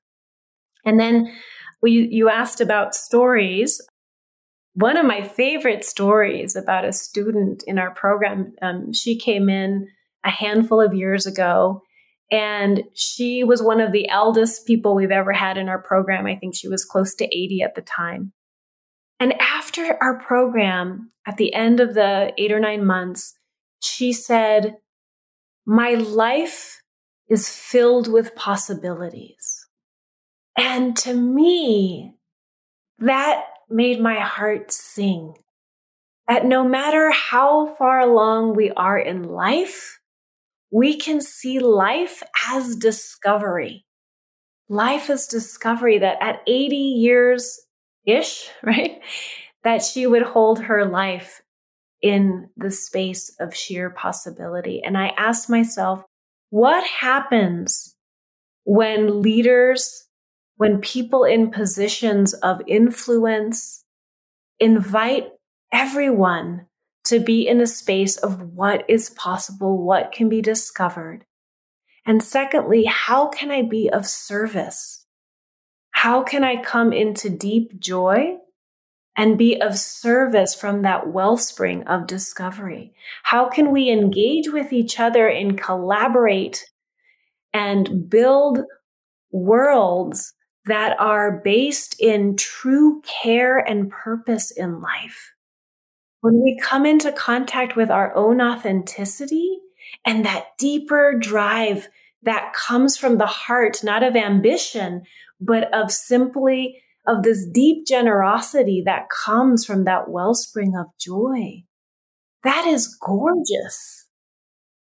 And 0.86 0.98
then 0.98 1.30
we, 1.82 2.08
you 2.10 2.30
asked 2.30 2.60
about 2.60 2.94
stories. 2.94 3.80
One 4.74 4.96
of 4.96 5.04
my 5.04 5.22
favorite 5.22 5.84
stories 5.84 6.56
about 6.56 6.84
a 6.84 6.92
student 6.92 7.64
in 7.66 7.78
our 7.78 7.92
program, 7.92 8.54
um, 8.62 8.92
she 8.92 9.18
came 9.18 9.48
in 9.48 9.88
a 10.24 10.30
handful 10.30 10.80
of 10.80 10.94
years 10.94 11.26
ago, 11.26 11.82
and 12.30 12.82
she 12.94 13.44
was 13.44 13.62
one 13.62 13.80
of 13.80 13.92
the 13.92 14.08
eldest 14.08 14.66
people 14.66 14.94
we've 14.94 15.10
ever 15.10 15.32
had 15.32 15.58
in 15.58 15.68
our 15.68 15.80
program. 15.80 16.26
I 16.26 16.36
think 16.36 16.54
she 16.54 16.68
was 16.68 16.84
close 16.84 17.14
to 17.16 17.24
80 17.24 17.62
at 17.62 17.74
the 17.74 17.82
time. 17.82 18.32
And 19.18 19.40
after 19.40 19.96
our 20.02 20.18
program, 20.20 21.12
at 21.26 21.36
the 21.36 21.54
end 21.54 21.80
of 21.80 21.94
the 21.94 22.32
eight 22.38 22.52
or 22.52 22.60
nine 22.60 22.84
months, 22.84 23.34
she 23.80 24.12
said, 24.12 24.74
My 25.64 25.94
life 25.94 26.82
is 27.28 27.48
filled 27.48 28.12
with 28.12 28.34
possibilities. 28.34 29.55
And 30.56 30.96
to 30.98 31.14
me, 31.14 32.14
that 32.98 33.44
made 33.68 34.00
my 34.00 34.20
heart 34.20 34.72
sing. 34.72 35.34
That 36.28 36.44
no 36.44 36.64
matter 36.66 37.10
how 37.10 37.74
far 37.76 38.00
along 38.00 38.56
we 38.56 38.70
are 38.72 38.98
in 38.98 39.22
life, 39.22 40.00
we 40.70 40.96
can 40.96 41.20
see 41.20 41.60
life 41.60 42.22
as 42.50 42.76
discovery. 42.76 43.84
Life 44.68 45.08
is 45.10 45.26
discovery 45.26 45.98
that 45.98 46.18
at 46.20 46.42
80 46.46 46.76
years 46.76 47.60
ish, 48.04 48.50
right? 48.62 49.00
That 49.62 49.82
she 49.82 50.06
would 50.06 50.22
hold 50.22 50.60
her 50.62 50.84
life 50.84 51.42
in 52.02 52.50
the 52.56 52.70
space 52.70 53.34
of 53.40 53.54
sheer 53.54 53.90
possibility. 53.90 54.82
And 54.82 54.98
I 54.98 55.08
asked 55.16 55.48
myself, 55.48 56.02
what 56.50 56.84
happens 56.86 57.94
when 58.64 59.22
leaders 59.22 60.05
when 60.56 60.80
people 60.80 61.24
in 61.24 61.50
positions 61.50 62.32
of 62.34 62.60
influence 62.66 63.84
invite 64.58 65.28
everyone 65.72 66.66
to 67.04 67.20
be 67.20 67.46
in 67.46 67.60
a 67.60 67.66
space 67.66 68.16
of 68.16 68.42
what 68.54 68.84
is 68.88 69.10
possible, 69.10 69.84
what 69.84 70.12
can 70.12 70.28
be 70.28 70.40
discovered. 70.40 71.24
And 72.04 72.22
secondly, 72.22 72.84
how 72.84 73.28
can 73.28 73.50
I 73.50 73.62
be 73.62 73.90
of 73.90 74.06
service? 74.06 75.06
How 75.90 76.22
can 76.22 76.42
I 76.42 76.62
come 76.62 76.92
into 76.92 77.30
deep 77.30 77.78
joy 77.78 78.36
and 79.16 79.38
be 79.38 79.60
of 79.60 79.78
service 79.78 80.54
from 80.54 80.82
that 80.82 81.08
wellspring 81.08 81.86
of 81.86 82.06
discovery? 82.06 82.94
How 83.24 83.48
can 83.48 83.72
we 83.72 83.90
engage 83.90 84.48
with 84.48 84.72
each 84.72 84.98
other 85.00 85.28
and 85.28 85.60
collaborate 85.60 86.64
and 87.52 88.08
build 88.08 88.60
worlds 89.30 90.34
that 90.66 90.98
are 91.00 91.40
based 91.44 91.96
in 92.00 92.36
true 92.36 93.00
care 93.22 93.58
and 93.58 93.90
purpose 93.90 94.50
in 94.50 94.80
life. 94.80 95.32
When 96.20 96.42
we 96.42 96.58
come 96.60 96.84
into 96.84 97.12
contact 97.12 97.76
with 97.76 97.90
our 97.90 98.14
own 98.16 98.40
authenticity 98.40 99.58
and 100.04 100.24
that 100.24 100.58
deeper 100.58 101.16
drive 101.18 101.88
that 102.22 102.52
comes 102.52 102.96
from 102.96 103.18
the 103.18 103.26
heart, 103.26 103.84
not 103.84 104.02
of 104.02 104.16
ambition, 104.16 105.02
but 105.40 105.72
of 105.72 105.92
simply 105.92 106.82
of 107.06 107.22
this 107.22 107.46
deep 107.46 107.86
generosity 107.86 108.82
that 108.84 109.08
comes 109.08 109.64
from 109.64 109.84
that 109.84 110.10
wellspring 110.10 110.74
of 110.76 110.86
joy. 110.98 111.62
That 112.42 112.66
is 112.66 112.96
gorgeous. 113.00 114.08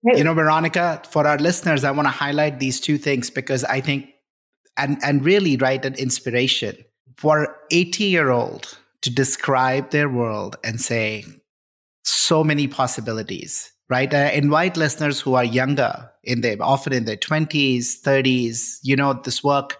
You 0.02 0.24
know, 0.24 0.34
Veronica, 0.34 1.02
for 1.08 1.26
our 1.26 1.38
listeners, 1.38 1.84
I 1.84 1.90
want 1.90 2.06
to 2.06 2.10
highlight 2.10 2.58
these 2.58 2.80
two 2.80 2.98
things 2.98 3.30
because 3.30 3.64
I 3.64 3.80
think 3.80 4.10
and 4.78 4.98
and 5.02 5.24
really 5.24 5.56
write 5.56 5.84
an 5.84 5.94
inspiration 5.94 6.76
for 7.16 7.56
80 7.70 8.04
year 8.04 8.30
old 8.30 8.78
to 9.02 9.10
describe 9.10 9.90
their 9.90 10.08
world 10.08 10.56
and 10.64 10.80
say 10.80 11.24
so 12.04 12.42
many 12.42 12.66
possibilities 12.68 13.72
right? 13.88 14.12
I 14.12 14.30
invite 14.30 14.76
listeners 14.76 15.20
who 15.20 15.34
are 15.34 15.44
younger 15.44 16.10
in 16.22 16.42
their 16.42 16.56
often 16.60 16.92
in 16.92 17.04
their 17.04 17.16
20s 17.16 18.00
30s 18.04 18.78
you 18.82 18.96
know 18.96 19.14
this 19.14 19.42
work 19.42 19.78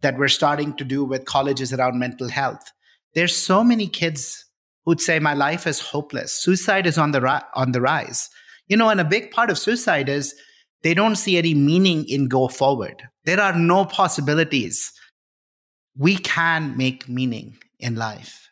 that 0.00 0.18
we're 0.18 0.28
starting 0.28 0.74
to 0.74 0.84
do 0.84 1.04
with 1.04 1.24
colleges 1.24 1.72
around 1.72 1.98
mental 1.98 2.28
health. 2.28 2.72
There's 3.14 3.36
so 3.36 3.64
many 3.64 3.88
kids 3.88 4.44
who'd 4.84 5.00
say 5.00 5.18
my 5.18 5.34
life 5.34 5.66
is 5.66 5.80
hopeless. 5.80 6.32
Suicide 6.32 6.86
is 6.86 6.98
on 6.98 7.10
the 7.10 7.20
ri- 7.20 7.48
on 7.54 7.72
the 7.72 7.80
rise. 7.80 8.30
You 8.68 8.76
know 8.76 8.88
and 8.88 9.00
a 9.00 9.04
big 9.04 9.30
part 9.30 9.50
of 9.50 9.58
suicide 9.58 10.08
is 10.08 10.34
they 10.82 10.94
don't 10.94 11.16
see 11.16 11.36
any 11.36 11.54
meaning 11.54 12.08
in 12.08 12.28
go 12.28 12.48
forward. 12.48 13.02
There 13.24 13.40
are 13.40 13.56
no 13.56 13.84
possibilities. 13.84 14.92
We 15.96 16.16
can 16.16 16.76
make 16.76 17.08
meaning 17.08 17.58
in 17.78 17.96
life. 17.96 18.48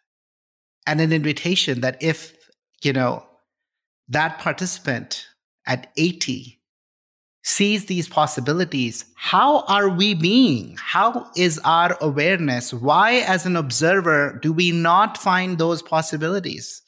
And 0.86 1.00
an 1.00 1.12
invitation 1.12 1.80
that 1.80 2.02
if, 2.02 2.36
you 2.82 2.92
know, 2.92 3.24
that 4.08 4.38
participant 4.38 5.26
at 5.66 5.92
80 5.96 6.60
sees 7.42 7.86
these 7.86 8.08
possibilities, 8.08 9.04
how 9.16 9.60
are 9.66 9.88
we 9.88 10.14
being? 10.14 10.76
How 10.80 11.30
is 11.36 11.60
our 11.64 11.96
awareness? 12.00 12.72
Why, 12.72 13.18
as 13.18 13.46
an 13.46 13.56
observer, 13.56 14.38
do 14.42 14.52
we 14.52 14.72
not 14.72 15.16
find 15.16 15.58
those 15.58 15.82
possibilities? 15.82 16.82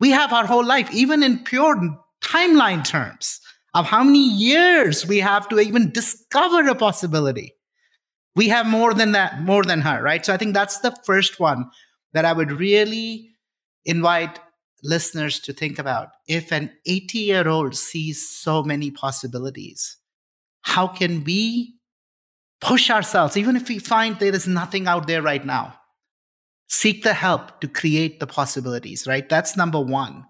We 0.00 0.10
have 0.10 0.32
our 0.32 0.46
whole 0.46 0.64
life, 0.64 0.90
even 0.92 1.22
in 1.22 1.44
pure 1.44 1.98
timeline 2.22 2.84
terms 2.84 3.40
of 3.74 3.86
how 3.86 4.02
many 4.02 4.26
years 4.28 5.06
we 5.06 5.18
have 5.18 5.48
to 5.48 5.60
even 5.60 5.90
discover 5.90 6.66
a 6.68 6.74
possibility. 6.74 7.54
We 8.36 8.48
have 8.48 8.66
more 8.66 8.94
than 8.94 9.12
that, 9.12 9.42
more 9.42 9.64
than 9.64 9.80
her, 9.80 10.02
right? 10.02 10.24
So 10.24 10.32
I 10.32 10.36
think 10.36 10.54
that's 10.54 10.80
the 10.80 10.96
first 11.04 11.40
one 11.40 11.70
that 12.12 12.24
I 12.24 12.32
would 12.32 12.52
really 12.52 13.30
invite 13.84 14.38
listeners 14.82 15.40
to 15.40 15.52
think 15.52 15.78
about. 15.78 16.08
If 16.26 16.52
an 16.52 16.70
80 16.86 17.18
year 17.18 17.48
old 17.48 17.76
sees 17.76 18.28
so 18.28 18.62
many 18.62 18.90
possibilities, 18.90 19.96
how 20.62 20.86
can 20.86 21.24
we 21.24 21.74
push 22.60 22.90
ourselves, 22.90 23.36
even 23.36 23.56
if 23.56 23.68
we 23.68 23.78
find 23.78 24.18
there 24.18 24.34
is 24.34 24.46
nothing 24.46 24.86
out 24.86 25.06
there 25.06 25.22
right 25.22 25.44
now? 25.44 25.74
Seek 26.68 27.02
the 27.02 27.14
help 27.14 27.60
to 27.60 27.68
create 27.68 28.20
the 28.20 28.26
possibilities, 28.26 29.06
right? 29.06 29.28
That's 29.28 29.56
number 29.56 29.80
one. 29.80 30.24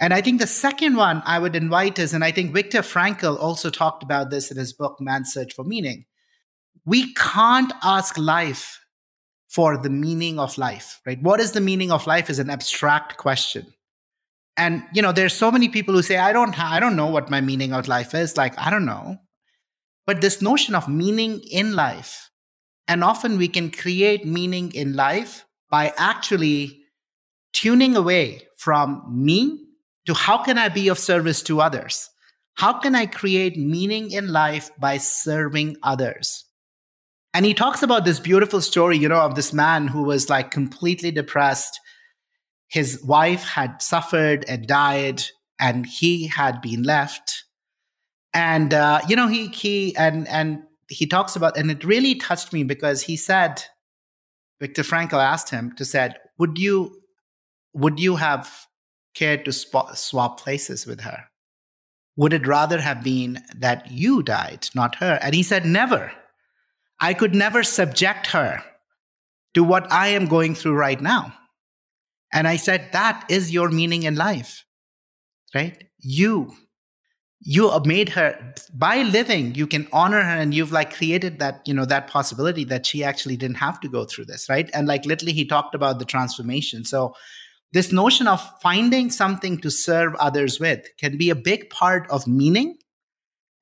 And 0.00 0.12
I 0.12 0.20
think 0.20 0.40
the 0.40 0.46
second 0.46 0.96
one 0.96 1.22
I 1.24 1.38
would 1.38 1.56
invite 1.56 1.98
is, 1.98 2.12
and 2.12 2.24
I 2.24 2.32
think 2.32 2.52
Viktor 2.52 2.80
Frankl 2.80 3.38
also 3.40 3.70
talked 3.70 4.02
about 4.02 4.30
this 4.30 4.50
in 4.50 4.56
his 4.56 4.72
book, 4.72 4.96
Man's 5.00 5.32
Search 5.32 5.54
for 5.54 5.64
Meaning. 5.64 6.06
we 6.84 7.14
can't 7.14 7.72
ask 7.82 8.18
life 8.18 8.80
for 9.48 9.78
the 9.78 9.90
meaning 9.90 10.38
of 10.38 10.58
life, 10.58 11.00
right? 11.06 11.22
What 11.22 11.40
is 11.40 11.52
the 11.52 11.60
meaning 11.60 11.92
of 11.92 12.06
life 12.06 12.28
is 12.28 12.38
an 12.38 12.50
abstract 12.50 13.16
question. 13.16 13.72
And 14.56 14.84
you 14.92 15.02
know, 15.02 15.12
there's 15.12 15.32
so 15.32 15.50
many 15.50 15.68
people 15.68 15.94
who 15.94 16.02
say, 16.02 16.16
I 16.16 16.32
don't 16.32 16.58
I 16.58 16.80
don't 16.80 16.96
know 16.96 17.06
what 17.06 17.30
my 17.30 17.40
meaning 17.40 17.72
of 17.72 17.88
life 17.88 18.14
is. 18.14 18.36
Like, 18.36 18.58
I 18.58 18.70
don't 18.70 18.84
know. 18.84 19.18
But 20.06 20.20
this 20.20 20.42
notion 20.42 20.74
of 20.74 20.88
meaning 20.88 21.40
in 21.50 21.74
life, 21.74 22.30
and 22.86 23.02
often 23.02 23.38
we 23.38 23.48
can 23.48 23.70
create 23.70 24.26
meaning 24.26 24.72
in 24.74 24.94
life 24.94 25.46
by 25.70 25.92
actually 25.96 26.82
tuning 27.52 27.96
away 27.96 28.42
from 28.56 29.04
me 29.08 29.63
to 30.06 30.14
how 30.14 30.38
can 30.38 30.58
I 30.58 30.68
be 30.68 30.88
of 30.88 30.98
service 30.98 31.42
to 31.44 31.60
others? 31.60 32.10
How 32.54 32.78
can 32.78 32.94
I 32.94 33.06
create 33.06 33.56
meaning 33.56 34.10
in 34.10 34.28
life 34.28 34.70
by 34.78 34.98
serving 34.98 35.76
others? 35.82 36.44
And 37.32 37.44
he 37.44 37.52
talks 37.52 37.82
about 37.82 38.04
this 38.04 38.20
beautiful 38.20 38.60
story, 38.60 38.96
you 38.96 39.08
know, 39.08 39.20
of 39.20 39.34
this 39.34 39.52
man 39.52 39.88
who 39.88 40.04
was 40.04 40.30
like 40.30 40.52
completely 40.52 41.10
depressed. 41.10 41.80
His 42.68 43.02
wife 43.02 43.42
had 43.42 43.82
suffered 43.82 44.44
and 44.46 44.68
died, 44.68 45.24
and 45.58 45.84
he 45.84 46.28
had 46.28 46.62
been 46.62 46.84
left. 46.84 47.44
And 48.32 48.72
uh, 48.72 49.00
you 49.08 49.16
know, 49.16 49.26
he 49.26 49.48
he 49.48 49.96
and 49.96 50.28
and 50.28 50.62
he 50.88 51.06
talks 51.06 51.34
about, 51.34 51.56
and 51.56 51.70
it 51.72 51.84
really 51.84 52.14
touched 52.14 52.52
me 52.52 52.62
because 52.62 53.02
he 53.02 53.16
said, 53.16 53.64
Viktor 54.60 54.82
Frankl 54.82 55.14
asked 55.14 55.50
him 55.50 55.72
to 55.72 55.84
said, 55.84 56.16
"Would 56.38 56.56
you 56.56 57.00
would 57.72 57.98
you 57.98 58.14
have 58.14 58.66
cared 59.14 59.44
to 59.44 59.52
spot, 59.52 59.98
swap 59.98 60.40
places 60.40 60.86
with 60.86 61.00
her? 61.00 61.24
Would 62.16 62.32
it 62.32 62.46
rather 62.46 62.80
have 62.80 63.02
been 63.02 63.42
that 63.56 63.90
you 63.90 64.22
died, 64.22 64.68
not 64.74 64.96
her?" 64.96 65.18
And 65.22 65.34
he 65.34 65.42
said, 65.42 65.64
"Never." 65.66 66.12
I 67.00 67.12
could 67.12 67.34
never 67.34 67.62
subject 67.62 68.28
her 68.28 68.62
to 69.54 69.64
what 69.64 69.90
I 69.92 70.08
am 70.08 70.26
going 70.26 70.54
through 70.54 70.74
right 70.74 71.00
now. 71.00 71.34
And 72.32 72.48
I 72.48 72.56
said, 72.56 72.90
that 72.92 73.24
is 73.28 73.52
your 73.52 73.70
meaning 73.70 74.02
in 74.02 74.16
life, 74.16 74.64
right? 75.54 75.84
You, 76.00 76.54
you 77.40 77.70
made 77.84 78.08
her 78.10 78.54
by 78.72 79.02
living, 79.02 79.54
you 79.54 79.66
can 79.66 79.86
honor 79.92 80.22
her 80.22 80.36
and 80.36 80.52
you've 80.52 80.72
like 80.72 80.94
created 80.94 81.38
that, 81.38 81.60
you 81.66 81.74
know, 81.74 81.84
that 81.84 82.08
possibility 82.08 82.64
that 82.64 82.86
she 82.86 83.04
actually 83.04 83.36
didn't 83.36 83.58
have 83.58 83.78
to 83.80 83.88
go 83.88 84.04
through 84.04 84.24
this, 84.24 84.48
right? 84.48 84.68
And 84.74 84.88
like 84.88 85.04
literally 85.04 85.32
he 85.32 85.44
talked 85.44 85.74
about 85.74 85.98
the 85.98 86.04
transformation. 86.04 86.84
So 86.84 87.14
this 87.74 87.90
notion 87.90 88.28
of 88.28 88.40
finding 88.62 89.10
something 89.10 89.58
to 89.58 89.68
serve 89.68 90.14
others 90.14 90.60
with 90.60 90.86
can 90.96 91.18
be 91.18 91.28
a 91.28 91.34
big 91.34 91.68
part 91.70 92.08
of 92.08 92.24
meaning 92.24 92.78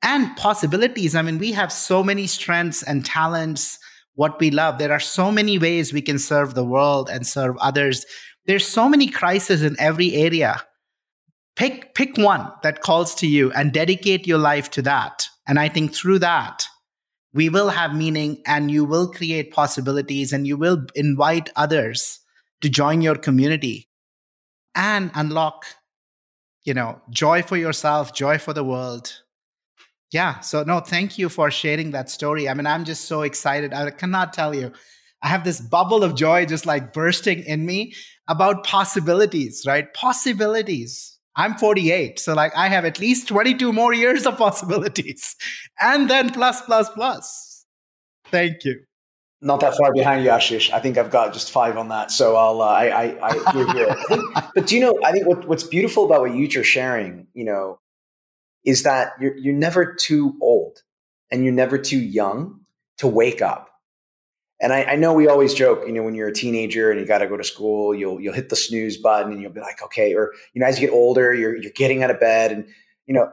and 0.03 0.37
possibilities. 0.37 1.15
I 1.15 1.23
mean, 1.23 1.39
we 1.39 1.53
have 1.53 1.73
so 1.73 2.05
many 2.05 2.27
strengths 2.27 2.83
and 2.83 3.07
talents, 3.07 3.79
what 4.15 4.39
we 4.39 4.51
love. 4.51 4.77
There 4.77 4.93
are 4.93 5.01
so 5.01 5.33
many 5.33 5.59
ways 5.59 5.95
we 5.95 6.03
can 6.03 6.19
serve 6.19 6.53
the 6.53 6.65
world 6.65 7.09
and 7.11 7.27
serve 7.27 7.57
others. 7.57 8.05
There's 8.45 8.67
so 8.67 8.87
many 8.87 9.09
crises 9.09 9.63
in 9.63 9.77
every 9.79 10.13
area. 10.13 10.63
Pick 11.57 11.95
pick 11.95 12.19
one 12.19 12.53
that 12.63 12.83
calls 12.83 13.15
to 13.17 13.27
you 13.27 13.51
and 13.53 13.73
dedicate 13.73 14.27
your 14.27 14.39
life 14.39 14.71
to 14.73 14.83
that. 14.83 15.27
And 15.49 15.59
I 15.59 15.71
think 15.71 15.95
through 15.95 16.19
that, 16.19 16.65
we 17.33 17.49
will 17.49 17.71
have 17.71 17.95
meaning 17.95 18.43
and 18.47 18.71
you 18.71 18.85
will 18.85 19.11
create 19.11 19.53
possibilities 19.53 20.35
and 20.35 20.47
you 20.47 20.59
will 20.59 20.85
invite 20.95 21.49
others 21.57 22.21
to 22.61 22.69
join 22.69 23.01
your 23.01 23.17
community 23.17 23.89
and 24.75 25.11
unlock 25.15 25.67
you 26.65 26.75
know 26.75 27.01
joy 27.11 27.43
for 27.43 27.57
yourself 27.57 28.15
joy 28.15 28.39
for 28.39 28.53
the 28.53 28.65
world 28.65 29.23
yeah. 30.13 30.41
So, 30.41 30.63
no, 30.63 30.81
thank 30.81 31.19
you 31.19 31.29
for 31.29 31.51
sharing 31.51 31.91
that 31.93 32.11
story. 32.11 32.49
I 32.49 32.55
mean, 32.55 32.67
I'm 32.67 32.85
just 32.85 33.07
so 33.07 33.23
excited. 33.23 33.73
I 33.73 33.91
cannot 33.91 34.33
tell 34.33 34.55
you. 34.55 34.71
I 35.23 35.29
have 35.29 35.45
this 35.45 35.61
bubble 35.61 36.05
of 36.05 36.15
joy 36.17 36.47
just 36.47 36.67
like 36.67 36.93
bursting 36.93 37.45
in 37.45 37.65
me 37.65 37.95
about 38.29 38.65
possibilities, 38.65 39.65
right? 39.67 39.93
Possibilities. 39.95 41.19
I'm 41.35 41.55
48. 41.55 42.19
So, 42.19 42.35
like, 42.35 42.53
I 42.55 42.69
have 42.69 42.85
at 42.85 42.99
least 42.99 43.29
22 43.29 43.73
more 43.73 43.95
years 43.95 44.27
of 44.27 44.37
possibilities. 44.37 45.35
And 45.81 46.11
then 46.11 46.31
plus, 46.31 46.61
plus, 46.61 46.91
plus. 46.91 47.65
Thank 48.27 48.65
you. 48.65 48.81
Not 49.45 49.59
that 49.61 49.77
far 49.77 49.93
behind 49.93 50.25
you, 50.25 50.31
Ashish. 50.31 50.73
I 50.73 50.79
think 50.79 50.97
I've 50.97 51.11
got 51.11 51.33
just 51.33 51.51
five 51.51 51.77
on 51.77 51.89
that. 51.89 52.13
So 52.13 52.37
I'll, 52.37 52.63
uh, 52.63 52.67
I, 52.67 52.87
I, 52.87 53.29
I 53.29 53.53
hear 53.53 53.67
you. 53.67 54.23
but 54.55 54.69
do 54.69 54.77
you 54.77 54.81
know, 54.81 55.01
I 55.05 55.11
think 55.11 55.27
what, 55.27 55.49
what's 55.49 55.65
beautiful 55.65 56.05
about 56.05 56.21
what 56.21 56.33
you're 56.33 56.63
sharing, 56.63 57.27
you 57.35 57.45
know, 57.45 57.81
is 58.65 58.85
that 58.85 59.15
you're, 59.21 59.37
you're 59.37 59.55
never 59.55 59.95
too 59.95 60.37
old 60.41 60.79
and 61.33 61.43
you're 61.43 61.53
never 61.53 61.77
too 61.77 61.99
young 61.99 62.61
to 62.99 63.09
wake 63.09 63.43
up. 63.43 63.69
And 64.61 64.73
I, 64.73 64.85
I, 64.85 64.95
know 64.95 65.13
we 65.13 65.27
always 65.27 65.55
joke, 65.55 65.83
you 65.89 65.93
know, 65.93 66.05
when 66.05 66.15
you're 66.15 66.29
a 66.29 66.33
teenager 66.33 66.93
and 66.93 67.01
you 67.01 67.05
got 67.05 67.19
to 67.19 67.27
go 67.27 67.37
to 67.37 67.43
school, 67.43 67.93
you'll 67.97 68.21
you'll 68.21 68.33
hit 68.33 68.49
the 68.49 68.55
snooze 68.55 68.97
button 68.97 69.33
and 69.33 69.43
you'll 69.43 69.51
be 69.51 69.61
like, 69.61 69.83
okay, 69.83 70.15
or 70.15 70.33
you 70.55 70.61
know, 70.61 70.69
as 70.69 70.81
you 70.81 70.87
get 70.87 70.95
older, 70.95 71.35
you're 71.35 71.57
you're 71.57 71.73
getting 71.73 72.05
out 72.05 72.13
of 72.13 72.21
bed, 72.21 72.53
and 72.53 72.69
you 73.07 73.15
know, 73.15 73.33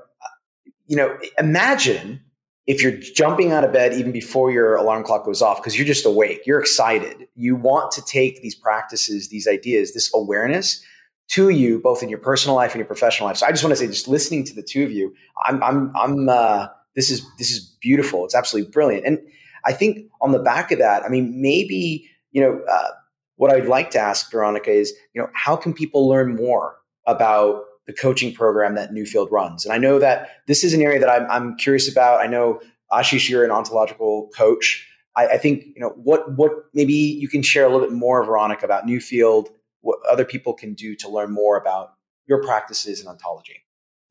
you 0.88 0.96
know, 0.96 1.16
imagine 1.38 2.22
if 2.70 2.84
you're 2.84 2.92
jumping 2.92 3.52
out 3.52 3.64
of 3.64 3.74
bed 3.74 3.94
even 3.94 4.12
before 4.12 4.52
your 4.52 4.76
alarm 4.76 5.04
clock 5.04 5.26
goes 5.26 5.42
off 5.42 5.58
because 5.58 5.76
you're 5.76 5.88
just 5.88 6.06
awake, 6.06 6.44
you're 6.46 6.60
excited, 6.60 7.28
you 7.36 7.56
want 7.56 7.92
to 7.92 8.02
take 8.06 8.44
these 8.44 8.54
practices, 8.54 9.30
these 9.30 9.48
ideas, 9.48 9.96
this 9.96 10.12
awareness 10.14 10.86
to 11.30 11.50
you 11.50 11.80
both 11.80 12.04
in 12.04 12.10
your 12.10 12.20
personal 12.20 12.56
life 12.56 12.74
and 12.74 12.80
your 12.80 12.86
professional 12.86 13.28
life. 13.28 13.38
So 13.38 13.48
I 13.48 13.50
just 13.50 13.64
want 13.64 13.72
to 13.72 13.76
say, 13.76 13.88
just 13.88 14.08
listening 14.08 14.44
to 14.44 14.54
the 14.54 14.62
two 14.62 14.84
of 14.84 14.92
you, 14.92 15.16
I'm, 15.44 15.64
I'm, 15.64 15.92
I'm, 15.96 16.30
uh, 16.30 16.68
this 16.96 17.10
is, 17.10 17.26
this 17.40 17.50
is 17.50 17.76
beautiful. 17.82 18.24
It's 18.24 18.36
absolutely 18.36 18.70
brilliant. 18.70 19.04
And 19.04 19.20
I 19.66 19.74
think 19.74 20.06
on 20.22 20.32
the 20.32 20.40
back 20.40 20.72
of 20.72 20.78
that, 20.78 21.04
I 21.04 21.10
mean, 21.10 21.42
maybe, 21.42 22.08
you 22.32 22.42
know, 22.42 22.62
uh, 22.72 22.90
what 23.38 23.52
I'd 23.52 23.66
like 23.66 23.90
to 23.92 24.00
ask 24.00 24.30
Veronica 24.30 24.70
is, 24.70 24.94
you 25.16 25.22
know, 25.22 25.30
how 25.34 25.56
can 25.56 25.74
people 25.74 26.08
learn 26.08 26.36
more 26.36 26.76
about 27.08 27.64
the 27.90 27.94
coaching 27.96 28.32
program 28.32 28.76
that 28.76 28.92
Newfield 28.92 29.32
runs? 29.32 29.66
And 29.66 29.74
I 29.74 29.80
know 29.80 29.98
that 29.98 30.30
this 30.46 30.64
is 30.64 30.76
an 30.76 30.82
area 30.82 31.00
that 31.00 31.10
I'm, 31.10 31.26
I'm 31.30 31.58
curious 31.58 31.92
about. 31.92 32.22
I 32.22 32.28
know 32.28 32.62
Ashish, 32.92 33.28
you're 33.28 33.44
an 33.44 33.50
ontological 33.50 34.30
coach. 34.38 34.88
I, 35.16 35.28
I 35.28 35.38
think, 35.40 35.64
you 35.76 35.82
know, 35.82 35.90
what, 35.90 36.38
what 36.38 36.52
maybe 36.76 36.94
you 36.94 37.28
can 37.28 37.42
share 37.42 37.66
a 37.66 37.70
little 37.70 37.88
bit 37.88 37.92
more, 37.92 38.24
Veronica, 38.24 38.64
about 38.64 38.86
Newfield 38.86 39.48
what 39.82 39.98
other 40.08 40.26
people 40.26 40.54
can 40.54 40.74
do 40.74 40.96
to 40.98 41.10
learn 41.10 41.32
more 41.32 41.58
about 41.58 41.94
your 42.28 42.44
practices 42.44 43.02
in 43.02 43.08
ontology? 43.08 43.64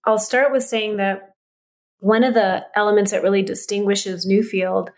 I'll 0.04 0.18
start 0.18 0.50
with 0.50 0.64
saying 0.64 0.96
that 0.96 1.34
one 2.00 2.24
of 2.24 2.34
the 2.34 2.64
elements 2.74 3.10
that 3.10 3.22
really 3.22 3.42
distinguishes 3.42 4.26
Newfield 4.26 4.88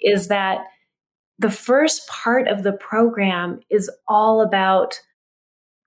is 0.00 0.28
that 0.28 0.58
the 1.38 1.50
first 1.50 2.06
part 2.08 2.48
of 2.48 2.62
the 2.62 2.72
program 2.72 3.60
is 3.70 3.90
all 4.08 4.42
about 4.42 5.00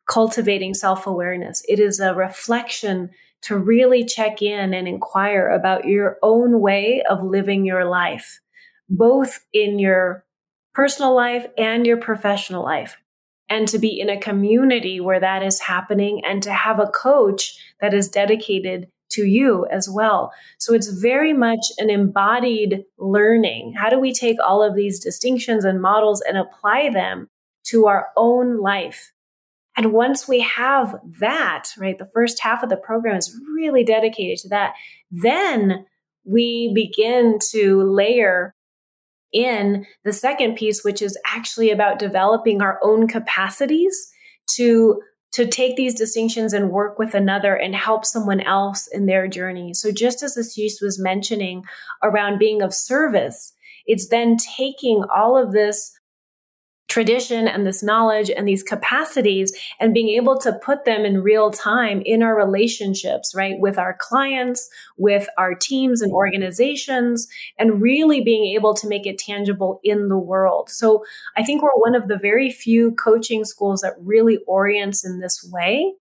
cultivating 0.09 0.73
self 0.73 1.07
awareness. 1.07 1.63
It 1.67 1.79
is 1.79 1.99
a 1.99 2.13
reflection 2.13 3.11
to 3.43 3.57
really 3.57 4.03
check 4.03 4.41
in 4.41 4.73
and 4.73 4.87
inquire 4.87 5.47
about 5.47 5.85
your 5.85 6.17
own 6.21 6.59
way 6.59 7.01
of 7.09 7.23
living 7.23 7.63
your 7.63 7.85
life, 7.85 8.41
both 8.89 9.45
in 9.53 9.79
your 9.79 10.25
personal 10.73 11.15
life 11.15 11.45
and 11.57 11.85
your 11.85 11.97
professional 11.97 12.63
life 12.63 12.97
and 13.49 13.67
to 13.67 13.79
be 13.79 13.99
in 13.99 14.09
a 14.09 14.19
community 14.19 14.99
where 14.99 15.19
that 15.19 15.41
is 15.41 15.59
happening 15.59 16.21
and 16.25 16.43
to 16.43 16.53
have 16.53 16.79
a 16.79 16.87
coach 16.87 17.57
that 17.81 17.93
is 17.93 18.07
dedicated 18.07 18.87
to 19.09 19.23
you 19.23 19.65
as 19.71 19.89
well. 19.89 20.31
So 20.59 20.73
it's 20.73 20.87
very 20.87 21.33
much 21.33 21.65
an 21.79 21.89
embodied 21.89 22.83
learning. 22.99 23.73
How 23.75 23.89
do 23.89 23.99
we 23.99 24.13
take 24.13 24.37
all 24.45 24.61
of 24.61 24.75
these 24.75 24.99
distinctions 24.99 25.65
and 25.65 25.81
models 25.81 26.21
and 26.21 26.37
apply 26.37 26.91
them 26.91 27.27
to 27.67 27.87
our 27.87 28.07
own 28.15 28.61
life? 28.61 29.11
And 29.79 29.93
once 29.93 30.27
we 30.27 30.41
have 30.41 30.99
that, 31.21 31.69
right, 31.77 31.97
the 31.97 32.09
first 32.13 32.41
half 32.41 32.63
of 32.63 32.69
the 32.69 32.75
program 32.75 33.15
is 33.15 33.33
really 33.55 33.85
dedicated 33.85 34.37
to 34.39 34.49
that, 34.49 34.73
then 35.09 35.85
we 36.25 36.73
begin 36.75 37.39
to 37.51 37.83
layer 37.83 38.53
in 39.31 39.85
the 40.03 40.11
second 40.11 40.55
piece, 40.57 40.83
which 40.83 41.01
is 41.01 41.17
actually 41.25 41.71
about 41.71 41.97
developing 41.97 42.61
our 42.61 42.77
own 42.83 43.07
capacities 43.07 44.11
to 44.57 44.99
to 45.31 45.47
take 45.47 45.77
these 45.77 45.95
distinctions 45.95 46.51
and 46.51 46.71
work 46.71 46.99
with 46.99 47.13
another 47.13 47.55
and 47.55 47.73
help 47.73 48.05
someone 48.05 48.41
else 48.41 48.85
in 48.91 49.05
their 49.05 49.29
journey. 49.29 49.73
So 49.73 49.93
just 49.93 50.23
as 50.23 50.35
Ashish 50.35 50.81
was 50.81 50.99
mentioning 50.99 51.63
around 52.03 52.37
being 52.37 52.61
of 52.61 52.73
service, 52.73 53.53
it's 53.85 54.09
then 54.09 54.35
taking 54.57 55.05
all 55.15 55.37
of 55.37 55.53
this 55.53 55.97
tradition 56.89 57.47
and 57.47 57.65
this 57.65 57.81
knowledge 57.81 58.29
and 58.29 58.47
these 58.47 58.63
capacities 58.63 59.53
and 59.79 59.93
being 59.93 60.09
able 60.09 60.37
to 60.39 60.59
put 60.63 60.83
them 60.85 61.05
in 61.05 61.21
real 61.21 61.51
time 61.51 62.01
in 62.05 62.21
our 62.21 62.35
relationships, 62.35 63.33
right? 63.33 63.59
With 63.59 63.77
our 63.77 63.95
clients, 63.97 64.67
with 64.97 65.29
our 65.37 65.55
teams 65.55 66.01
and 66.01 66.11
organizations, 66.11 67.27
and 67.57 67.81
really 67.81 68.21
being 68.21 68.53
able 68.55 68.73
to 68.73 68.87
make 68.87 69.05
it 69.05 69.17
tangible 69.17 69.79
in 69.83 70.09
the 70.09 70.17
world. 70.17 70.69
So 70.69 71.05
I 71.37 71.43
think 71.43 71.61
we're 71.61 71.69
one 71.75 71.95
of 71.95 72.07
the 72.07 72.17
very 72.17 72.49
few 72.49 72.91
coaching 72.95 73.45
schools 73.45 73.81
that 73.81 73.93
really 73.99 74.39
orients 74.47 75.05
in 75.05 75.19
this 75.19 75.47
way. 75.49 75.93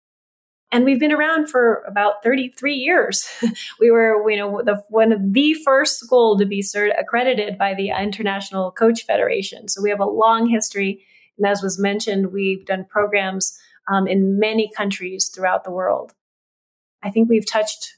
And 0.70 0.84
we've 0.84 1.00
been 1.00 1.12
around 1.12 1.48
for 1.48 1.82
about 1.86 2.22
33 2.22 2.74
years. 2.74 3.26
we 3.80 3.90
were, 3.90 4.30
you 4.30 4.36
know, 4.36 4.62
the, 4.62 4.82
one 4.88 5.12
of 5.12 5.32
the 5.32 5.54
first 5.64 5.98
school 5.98 6.38
to 6.38 6.44
be 6.44 6.62
cert- 6.62 6.98
accredited 6.98 7.56
by 7.56 7.74
the 7.74 7.90
International 7.90 8.70
Coach 8.70 9.04
Federation. 9.06 9.68
So 9.68 9.80
we 9.82 9.90
have 9.90 10.00
a 10.00 10.04
long 10.04 10.48
history. 10.48 11.04
And 11.38 11.46
as 11.46 11.62
was 11.62 11.78
mentioned, 11.78 12.32
we've 12.32 12.66
done 12.66 12.84
programs 12.84 13.58
um, 13.90 14.06
in 14.06 14.38
many 14.38 14.70
countries 14.76 15.30
throughout 15.34 15.64
the 15.64 15.70
world. 15.70 16.12
I 17.02 17.10
think 17.10 17.30
we've 17.30 17.48
touched 17.48 17.96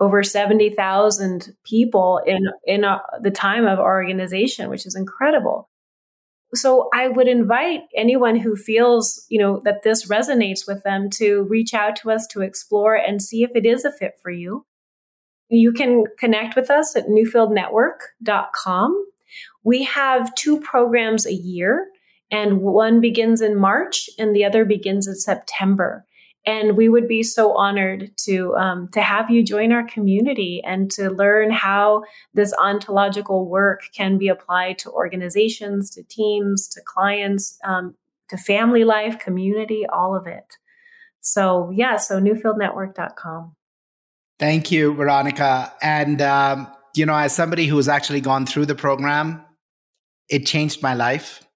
over 0.00 0.22
70,000 0.22 1.56
people 1.64 2.20
in, 2.26 2.48
in 2.64 2.84
a, 2.84 3.00
the 3.20 3.30
time 3.30 3.66
of 3.66 3.78
our 3.78 3.96
organization, 3.96 4.70
which 4.70 4.86
is 4.86 4.96
incredible. 4.96 5.67
So 6.54 6.88
I 6.94 7.08
would 7.08 7.28
invite 7.28 7.82
anyone 7.94 8.36
who 8.36 8.56
feels, 8.56 9.26
you 9.28 9.38
know, 9.38 9.60
that 9.64 9.82
this 9.82 10.08
resonates 10.08 10.66
with 10.66 10.82
them 10.82 11.10
to 11.16 11.42
reach 11.42 11.74
out 11.74 11.96
to 11.96 12.10
us 12.10 12.26
to 12.28 12.40
explore 12.40 12.94
and 12.94 13.20
see 13.20 13.42
if 13.42 13.50
it 13.54 13.66
is 13.66 13.84
a 13.84 13.92
fit 13.92 14.14
for 14.22 14.30
you. 14.30 14.64
You 15.50 15.72
can 15.72 16.04
connect 16.18 16.56
with 16.56 16.70
us 16.70 16.96
at 16.96 17.06
newfieldnetwork.com. 17.06 19.04
We 19.62 19.84
have 19.84 20.34
two 20.34 20.60
programs 20.60 21.26
a 21.26 21.34
year 21.34 21.88
and 22.30 22.60
one 22.60 23.00
begins 23.00 23.40
in 23.40 23.58
March 23.58 24.08
and 24.18 24.34
the 24.34 24.44
other 24.44 24.64
begins 24.64 25.06
in 25.06 25.16
September. 25.16 26.04
And 26.48 26.78
we 26.78 26.88
would 26.88 27.06
be 27.06 27.22
so 27.22 27.54
honored 27.54 28.10
to 28.24 28.56
um, 28.56 28.88
to 28.92 29.02
have 29.02 29.28
you 29.28 29.42
join 29.42 29.70
our 29.70 29.86
community 29.86 30.62
and 30.64 30.90
to 30.92 31.10
learn 31.10 31.50
how 31.50 32.04
this 32.32 32.54
ontological 32.58 33.46
work 33.46 33.82
can 33.94 34.16
be 34.16 34.28
applied 34.28 34.78
to 34.78 34.90
organizations, 34.90 35.90
to 35.90 36.02
teams, 36.04 36.66
to 36.68 36.80
clients, 36.80 37.58
um, 37.64 37.96
to 38.30 38.38
family 38.38 38.84
life, 38.84 39.18
community, 39.18 39.84
all 39.92 40.16
of 40.16 40.26
it. 40.26 40.54
So 41.20 41.70
yeah, 41.74 41.98
so 41.98 42.18
newfieldnetwork.com. 42.18 43.54
Thank 44.38 44.70
you, 44.70 44.94
Veronica. 44.94 45.70
And 45.82 46.22
um, 46.22 46.66
you 46.96 47.04
know, 47.04 47.14
as 47.14 47.34
somebody 47.34 47.66
who 47.66 47.76
has 47.76 47.88
actually 47.88 48.22
gone 48.22 48.46
through 48.46 48.64
the 48.64 48.74
program, 48.74 49.44
it 50.30 50.46
changed 50.46 50.82
my 50.82 50.94
life 50.94 51.46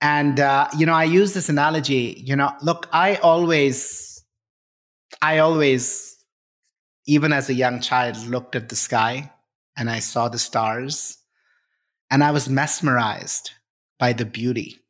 and, 0.00 0.40
uh, 0.40 0.68
you 0.76 0.86
know, 0.86 0.92
I 0.92 1.04
use 1.04 1.34
this 1.34 1.48
analogy, 1.48 2.22
you 2.24 2.36
know, 2.36 2.52
look, 2.62 2.88
I 2.92 3.16
always, 3.16 4.22
I 5.22 5.38
always, 5.38 6.16
even 7.06 7.32
as 7.32 7.48
a 7.48 7.54
young 7.54 7.80
child, 7.80 8.16
looked 8.26 8.54
at 8.54 8.68
the 8.68 8.76
sky 8.76 9.30
and 9.76 9.90
I 9.90 10.00
saw 10.00 10.28
the 10.28 10.38
stars 10.38 11.18
and 12.10 12.22
I 12.22 12.30
was 12.30 12.48
mesmerized 12.48 13.52
by 13.98 14.12
the 14.12 14.26
beauty 14.26 14.80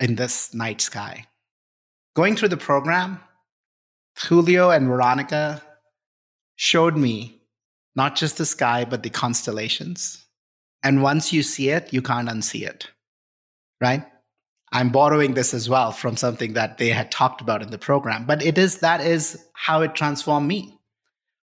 in 0.00 0.16
this 0.16 0.52
night 0.54 0.80
sky. 0.80 1.26
Going 2.14 2.36
through 2.36 2.48
the 2.48 2.56
program, 2.56 3.20
Julio 4.18 4.70
and 4.70 4.88
Veronica 4.88 5.62
showed 6.56 6.96
me 6.96 7.40
not 7.94 8.16
just 8.16 8.38
the 8.38 8.46
sky, 8.46 8.84
but 8.84 9.02
the 9.02 9.10
constellations. 9.10 10.24
And 10.82 11.02
once 11.02 11.32
you 11.32 11.42
see 11.42 11.70
it, 11.70 11.92
you 11.92 12.02
can't 12.02 12.28
unsee 12.28 12.66
it, 12.66 12.88
right? 13.80 14.04
I'm 14.72 14.90
borrowing 14.90 15.34
this 15.34 15.54
as 15.54 15.68
well 15.68 15.92
from 15.92 16.16
something 16.16 16.54
that 16.54 16.78
they 16.78 16.88
had 16.88 17.10
talked 17.10 17.40
about 17.40 17.62
in 17.62 17.70
the 17.70 17.78
program, 17.78 18.26
but 18.26 18.42
it 18.42 18.58
is 18.58 18.78
that 18.78 19.00
is 19.00 19.44
how 19.52 19.82
it 19.82 19.94
transformed 19.94 20.48
me. 20.48 20.78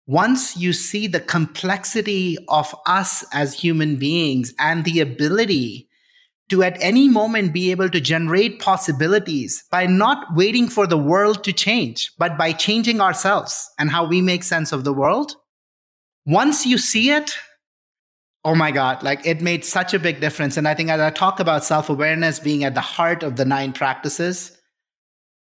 Once 0.08 0.56
you 0.56 0.72
see 0.72 1.08
the 1.08 1.20
complexity 1.20 2.38
of 2.50 2.76
us 2.86 3.26
as 3.34 3.54
human 3.54 3.96
beings 3.96 4.54
and 4.60 4.86
the 4.86 5.00
ability 5.00 5.90
to 6.50 6.62
at 6.62 6.78
any 6.80 7.08
moment 7.08 7.54
be 7.54 7.72
able 7.72 7.90
to 7.90 8.00
generate 8.00 8.60
possibilities 8.60 9.64
by 9.72 9.88
not 9.88 10.36
waiting 10.36 10.68
for 10.68 10.86
the 10.86 10.98
world 10.98 11.44
to 11.44 11.52
change, 11.52 12.12
but 12.20 12.38
by 12.38 12.52
changing 12.52 13.02
ourselves 13.02 13.68
and 13.80 13.90
how 13.90 14.06
we 14.06 14.22
make 14.22 14.44
sense 14.44 14.72
of 14.72 14.84
the 14.84 14.94
world. 14.94 15.36
Once 16.28 16.66
you 16.66 16.78
see 16.78 17.10
it, 17.10 17.36
Oh 18.46 18.54
my 18.54 18.70
God, 18.70 19.02
like 19.02 19.26
it 19.26 19.42
made 19.42 19.66
such 19.66 19.96
a 19.96 20.00
big 20.00 20.22
difference. 20.22 20.56
And 20.56 20.68
I 20.68 20.76
think 20.76 20.92
as 20.92 21.02
I 21.02 21.10
talk 21.10 21.40
about 21.40 21.66
self 21.66 21.90
awareness 21.90 22.40
being 22.40 22.64
at 22.64 22.76
the 22.76 22.82
heart 22.82 23.24
of 23.24 23.38
the 23.38 23.44
nine 23.44 23.74
practices, 23.74 24.56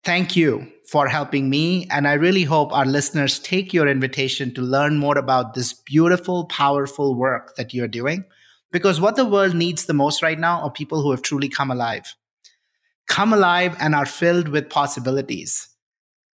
thank 0.03 0.35
you 0.35 0.71
for 0.87 1.07
helping 1.07 1.49
me. 1.49 1.87
And 1.89 2.07
I 2.07 2.13
really 2.13 2.43
hope 2.43 2.71
our 2.71 2.85
listeners 2.85 3.39
take 3.39 3.73
your 3.73 3.87
invitation 3.87 4.53
to 4.53 4.61
learn 4.61 4.99
more 4.99 5.17
about 5.17 5.55
this 5.55 5.73
beautiful, 5.73 6.45
powerful 6.45 7.15
work 7.15 7.55
that 7.55 7.73
you're 7.73 7.87
doing. 7.87 8.23
Because 8.71 9.01
what 9.01 9.15
the 9.15 9.25
world 9.25 9.55
needs 9.55 9.85
the 9.85 9.95
most 9.95 10.21
right 10.21 10.39
now 10.39 10.61
are 10.61 10.71
people 10.71 11.01
who 11.01 11.09
have 11.09 11.23
truly 11.23 11.49
come 11.49 11.71
alive, 11.71 12.13
come 13.07 13.33
alive 13.33 13.75
and 13.79 13.95
are 13.95 14.05
filled 14.05 14.47
with 14.49 14.69
possibilities 14.69 15.67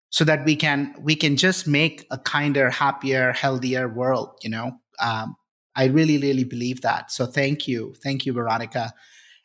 so 0.09 0.25
that 0.25 0.43
we 0.43 0.57
can 0.57 0.93
we 0.99 1.15
can 1.15 1.37
just 1.37 1.65
make 1.65 2.05
a 2.11 2.17
kinder 2.17 2.69
happier 2.69 3.33
healthier 3.33 3.87
world 3.89 4.37
you 4.41 4.49
know 4.49 4.71
um, 4.99 5.35
I 5.77 5.85
really, 5.85 6.17
really 6.17 6.43
believe 6.43 6.81
that. 6.81 7.11
So 7.11 7.27
thank 7.27 7.67
you. 7.67 7.93
Thank 8.03 8.25
you, 8.25 8.33
Veronica. 8.33 8.93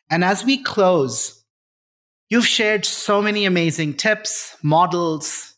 And 0.09 0.23
as 0.23 0.43
we 0.43 0.61
close, 0.61 1.43
you've 2.29 2.47
shared 2.47 2.85
so 2.85 3.21
many 3.21 3.45
amazing 3.45 3.93
tips, 3.93 4.57
models, 4.63 5.53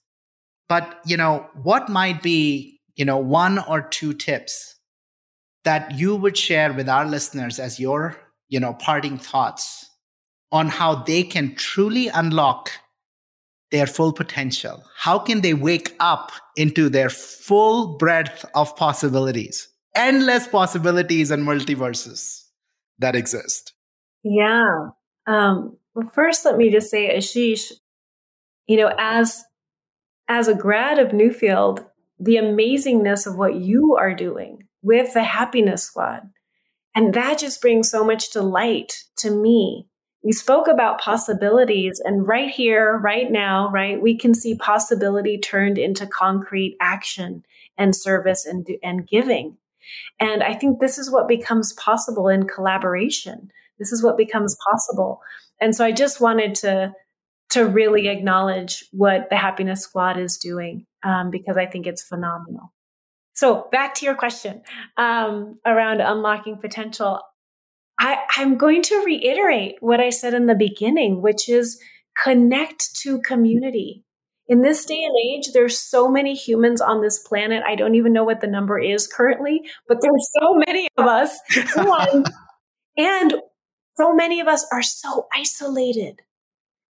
but 0.67 0.99
you 1.05 1.15
know, 1.15 1.47
what 1.63 1.88
might 1.89 2.21
be, 2.21 2.82
you 2.95 3.05
know, 3.05 3.17
one 3.17 3.59
or 3.59 3.82
two 3.82 4.13
tips 4.13 4.76
that 5.63 5.97
you 5.97 6.15
would 6.15 6.38
share 6.38 6.73
with 6.73 6.89
our 6.89 7.05
listeners 7.05 7.57
as 7.57 7.80
your, 7.80 8.17
you 8.49 8.59
know, 8.59 8.73
parting 8.73 9.17
thoughts 9.17 9.89
on 10.51 10.67
how 10.67 10.95
they 10.95 11.23
can 11.23 11.55
truly 11.55 12.09
unlock 12.09 12.71
their 13.71 13.88
full 13.88 14.11
potential? 14.11 14.84
How 14.97 15.19
can 15.19 15.41
they 15.41 15.53
wake 15.53 15.95
up 15.99 16.32
into 16.57 16.89
their 16.89 17.09
full 17.09 17.97
breadth 17.97 18.45
of 18.53 18.76
possibilities? 18.76 19.69
Endless 19.96 20.48
possibilities 20.48 21.32
and 21.32 21.48
multiverses 21.48 22.43
that 23.00 23.16
exist. 23.16 23.74
Yeah. 24.24 24.89
Um, 25.28 25.78
well, 25.93 26.12
first, 26.14 26.46
let 26.46 26.58
me 26.58 26.70
just 26.70 26.91
say, 26.91 27.16
Ashish, 27.16 27.72
you 28.68 28.78
know, 28.78 28.93
as 28.98 29.43
as 30.28 30.48
a 30.48 30.56
grad 30.56 30.98
of 30.98 31.10
Newfield, 31.10 31.86
the 32.20 32.36
amazingness 32.36 33.28
of 33.28 33.38
what 33.38 33.56
you 33.56 33.96
are 33.96 34.16
doing 34.16 34.68
with 34.82 35.14
the 35.14 35.24
Happiness 35.24 35.84
Squad, 35.84 36.30
and 36.96 37.14
that 37.14 37.39
just 37.39 37.62
brings 37.62 37.89
so 37.89 38.04
much 38.04 38.32
delight 38.32 39.04
to 39.18 39.30
me. 39.30 39.88
We 40.24 40.32
spoke 40.32 40.68
about 40.68 41.00
possibilities, 41.00 42.02
and 42.04 42.28
right 42.28 42.50
here, 42.50 42.98
right 42.98 43.32
now, 43.32 43.70
right, 43.70 44.02
we 44.02 44.18
can 44.18 44.34
see 44.34 44.56
possibility 44.56 45.38
turned 45.38 45.78
into 45.78 46.08
concrete 46.08 46.78
action 46.82 47.46
and 47.78 47.96
service 47.96 48.46
and, 48.46 48.68
and 48.82 49.08
giving. 49.08 49.58
And 50.20 50.44
I 50.44 50.54
think 50.54 50.80
this 50.80 50.98
is 50.98 51.12
what 51.12 51.28
becomes 51.28 51.74
possible 51.74 52.28
in 52.28 52.48
collaboration. 52.48 53.50
This 53.80 53.92
is 53.92 54.04
what 54.04 54.18
becomes 54.18 54.56
possible. 54.72 55.22
And 55.60 55.76
so 55.76 55.86
I 55.86 55.92
just 55.92 56.22
wanted 56.22 56.56
to 56.56 56.94
to 57.52 57.66
really 57.66 58.10
acknowledge 58.10 58.84
what 58.92 59.30
the 59.30 59.38
Happiness 59.38 59.82
Squad 59.82 60.18
is 60.20 60.38
doing 60.38 60.86
um, 61.04 61.30
because 61.30 61.56
I 61.56 61.66
think 61.66 61.88
it's 61.88 62.04
phenomenal. 62.04 62.74
So 63.34 63.68
back 63.72 63.94
to 63.96 64.06
your 64.06 64.16
question 64.16 64.62
um, 64.98 65.60
around 65.66 66.02
unlocking 66.02 66.58
potential. 66.58 67.20
I, 68.00 68.18
I'm 68.36 68.58
going 68.58 68.82
to 68.84 69.04
reiterate 69.06 69.76
what 69.80 70.02
I 70.02 70.10
said 70.10 70.34
in 70.34 70.48
the 70.48 70.56
beginning, 70.56 71.22
which 71.22 71.48
is 71.48 71.80
connect 72.22 72.96
to 73.04 73.22
community 73.22 74.05
in 74.48 74.62
this 74.62 74.86
day 74.86 75.04
and 75.04 75.16
age, 75.18 75.54
there's 75.54 75.80
so 75.80 76.10
many 76.10 76.36
humans 76.36 76.82
on 76.82 77.02
this 77.02 77.20
planet. 77.20 77.64
I 77.66 77.76
don't 77.76 77.96
even 77.96 78.14
know 78.14 78.24
what 78.24 78.41
the 78.41 78.48
number 78.48 78.80
is 78.80 79.08
currently, 79.08 79.62
but 79.88 80.00
there's 80.02 80.30
so 80.39 80.56
many 80.66 80.88
of 80.98 81.08
us. 81.08 81.38
and, 82.98 83.36
so 83.98 84.14
many 84.14 84.41
of 84.41 84.48
us 84.48 84.66
are 84.72 84.84
so 84.84 85.28
isolated. 85.34 86.22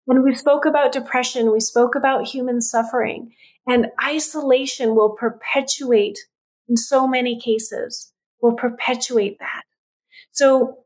When 0.04 0.22
we 0.22 0.34
spoke 0.34 0.66
about 0.66 0.92
depression, 0.92 1.52
we 1.52 1.60
spoke 1.60 1.94
about 1.94 2.28
human 2.28 2.60
suffering, 2.60 3.32
and 3.66 3.86
isolation 4.04 4.94
will 4.94 5.16
perpetuate, 5.18 6.18
in 6.68 6.76
so 6.76 7.06
many 7.06 7.40
cases, 7.40 8.12
will 8.42 8.54
perpetuate 8.54 9.38
that. 9.38 9.62
So 10.32 10.84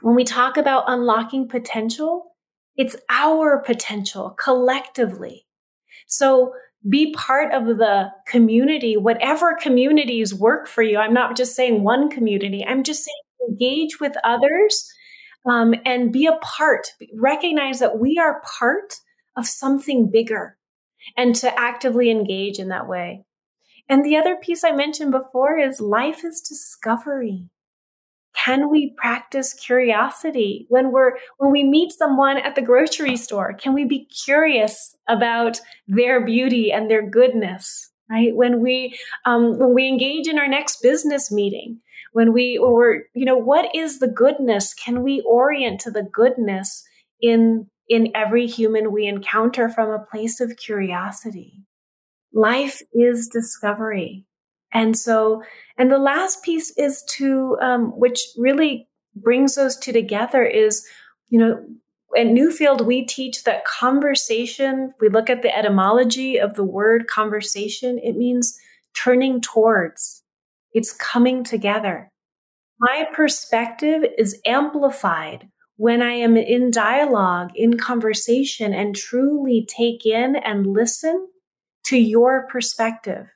when 0.00 0.14
we 0.14 0.24
talk 0.24 0.56
about 0.56 0.84
unlocking 0.86 1.48
potential, 1.48 2.34
it's 2.76 2.96
our 3.10 3.58
potential 3.58 4.30
collectively. 4.30 5.46
So 6.16 6.52
be 6.88 7.12
part 7.14 7.52
of 7.52 7.66
the 7.78 8.10
community, 8.26 8.96
whatever 8.96 9.56
communities 9.60 10.34
work 10.34 10.66
for 10.68 10.82
you. 10.82 10.98
I'm 10.98 11.14
not 11.14 11.36
just 11.36 11.54
saying 11.56 11.82
one 11.82 12.10
community, 12.10 12.64
I'm 12.66 12.82
just 12.82 13.04
saying 13.04 13.14
engage 13.48 14.00
with 14.00 14.14
others 14.24 14.90
um, 15.48 15.74
and 15.84 16.12
be 16.12 16.26
a 16.26 16.36
part. 16.36 16.88
Recognize 17.14 17.78
that 17.80 17.98
we 17.98 18.18
are 18.18 18.42
part 18.58 18.94
of 19.36 19.46
something 19.46 20.10
bigger 20.10 20.56
and 21.16 21.34
to 21.36 21.58
actively 21.58 22.10
engage 22.10 22.58
in 22.58 22.68
that 22.68 22.88
way. 22.88 23.24
And 23.88 24.04
the 24.04 24.16
other 24.16 24.36
piece 24.36 24.64
I 24.64 24.72
mentioned 24.72 25.12
before 25.12 25.58
is 25.58 25.80
life 25.80 26.24
is 26.24 26.40
discovery. 26.40 27.50
Can 28.34 28.70
we 28.70 28.94
practice 28.96 29.54
curiosity 29.54 30.66
when 30.68 30.92
we're 30.92 31.12
when 31.38 31.52
we 31.52 31.64
meet 31.64 31.92
someone 31.92 32.38
at 32.38 32.54
the 32.54 32.62
grocery 32.62 33.16
store? 33.16 33.54
Can 33.54 33.74
we 33.74 33.84
be 33.84 34.06
curious 34.06 34.96
about 35.08 35.60
their 35.86 36.24
beauty 36.24 36.72
and 36.72 36.90
their 36.90 37.08
goodness 37.08 37.90
right? 38.10 38.36
When 38.36 38.60
we 38.60 38.98
um, 39.24 39.58
when 39.58 39.74
we 39.74 39.88
engage 39.88 40.28
in 40.28 40.38
our 40.38 40.48
next 40.48 40.82
business 40.82 41.32
meeting 41.32 41.80
when 42.14 42.32
we 42.32 42.58
we're 42.62 43.02
you 43.12 43.24
know 43.24 43.36
what 43.36 43.74
is 43.74 43.98
the 43.98 44.08
goodness? 44.08 44.72
Can 44.72 45.02
we 45.02 45.20
orient 45.26 45.80
to 45.82 45.90
the 45.90 46.04
goodness 46.04 46.84
in 47.20 47.66
in 47.88 48.10
every 48.14 48.46
human 48.46 48.92
we 48.92 49.06
encounter 49.06 49.68
from 49.68 49.90
a 49.90 50.04
place 50.10 50.40
of 50.40 50.56
curiosity? 50.56 51.64
Life 52.32 52.80
is 52.92 53.28
discovery 53.28 54.26
and 54.74 54.98
so, 54.98 55.42
and 55.78 55.90
the 55.90 55.98
last 55.98 56.42
piece 56.42 56.76
is 56.76 57.02
to, 57.16 57.56
um, 57.62 57.92
which 57.98 58.20
really 58.36 58.88
brings 59.14 59.54
those 59.54 59.76
two 59.76 59.92
together 59.92 60.44
is, 60.44 60.84
you 61.28 61.38
know, 61.38 61.64
at 62.16 62.26
Newfield, 62.26 62.84
we 62.84 63.06
teach 63.06 63.44
that 63.44 63.64
conversation, 63.64 64.92
we 65.00 65.08
look 65.08 65.30
at 65.30 65.42
the 65.42 65.56
etymology 65.56 66.36
of 66.38 66.54
the 66.54 66.64
word 66.64 67.06
conversation, 67.08 67.98
it 67.98 68.16
means 68.16 68.56
turning 68.94 69.40
towards, 69.40 70.22
it's 70.72 70.92
coming 70.92 71.42
together. 71.42 72.08
My 72.78 73.06
perspective 73.12 74.04
is 74.18 74.40
amplified 74.46 75.48
when 75.76 76.02
I 76.02 76.12
am 76.12 76.36
in 76.36 76.70
dialogue, 76.70 77.50
in 77.54 77.78
conversation, 77.78 78.72
and 78.72 78.94
truly 78.94 79.66
take 79.68 80.06
in 80.06 80.36
and 80.36 80.66
listen 80.66 81.28
to 81.84 81.96
your 81.96 82.46
perspective. 82.48 83.26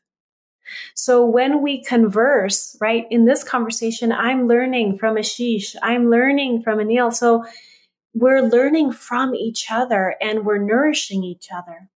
So 0.95 1.25
when 1.25 1.63
we 1.63 1.83
converse, 1.83 2.77
right, 2.81 3.07
in 3.11 3.25
this 3.25 3.45
conversation, 3.45 4.13
I'm 4.13 4.49
learning 4.49 4.99
from 4.99 5.17
Ashish, 5.17 5.77
I'm 5.83 6.11
learning 6.11 6.63
from 6.63 6.79
Anil. 6.79 7.13
So 7.13 7.45
we're 8.15 8.43
learning 8.43 8.93
from 8.93 9.35
each 9.35 9.67
other 9.71 10.17
and 10.21 10.45
we're 10.45 10.59
nourishing 10.59 11.23
each 11.23 11.49
other. 11.55 11.89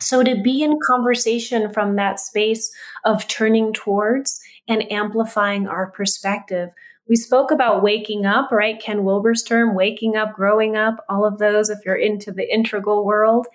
So 0.00 0.22
to 0.22 0.40
be 0.42 0.62
in 0.62 0.78
conversation 0.86 1.72
from 1.72 1.96
that 1.96 2.20
space 2.20 2.72
of 3.04 3.26
turning 3.28 3.72
towards 3.72 4.40
and 4.68 4.90
amplifying 4.90 5.68
our 5.68 5.90
perspective. 5.90 6.70
We 7.08 7.16
spoke 7.16 7.50
about 7.50 7.82
waking 7.82 8.24
up, 8.24 8.50
right? 8.50 8.80
Ken 8.80 9.04
Wilber's 9.04 9.42
term, 9.42 9.74
waking 9.74 10.16
up, 10.16 10.32
growing 10.34 10.76
up, 10.76 11.04
all 11.08 11.26
of 11.26 11.38
those 11.38 11.68
if 11.68 11.80
you're 11.84 11.94
into 11.94 12.32
the 12.32 12.50
integral 12.52 13.04
world. 13.04 13.46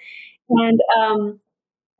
And 0.49 0.79
um, 0.99 1.39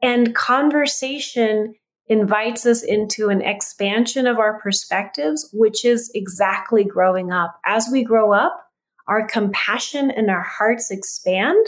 and 0.01 0.33
conversation 0.33 1.75
invites 2.09 2.65
us 2.65 2.81
into 2.81 3.29
an 3.29 3.41
expansion 3.41 4.25
of 4.25 4.39
our 4.39 4.59
perspectives, 4.59 5.47
which 5.53 5.85
is 5.85 6.11
exactly 6.15 6.83
growing 6.83 7.31
up. 7.31 7.59
As 7.63 7.87
we 7.91 8.03
grow 8.03 8.33
up, 8.33 8.65
our 9.07 9.27
compassion 9.27 10.11
and 10.11 10.29
our 10.29 10.41
hearts 10.41 10.91
expand 10.91 11.65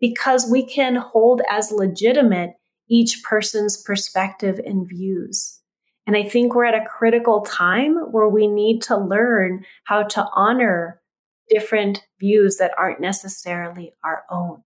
because 0.00 0.50
we 0.50 0.64
can 0.64 0.96
hold 0.96 1.42
as 1.50 1.70
legitimate 1.70 2.54
each 2.88 3.22
person's 3.22 3.80
perspective 3.80 4.58
and 4.64 4.88
views. 4.88 5.60
And 6.06 6.16
I 6.16 6.28
think 6.28 6.54
we're 6.54 6.64
at 6.64 6.74
a 6.74 6.84
critical 6.84 7.42
time 7.42 7.96
where 8.10 8.28
we 8.28 8.48
need 8.48 8.82
to 8.82 8.96
learn 8.96 9.64
how 9.84 10.02
to 10.02 10.26
honor 10.34 11.00
different 11.48 12.02
views 12.18 12.56
that 12.56 12.72
aren't 12.76 13.00
necessarily 13.00 13.92
our 14.02 14.24
own. 14.30 14.62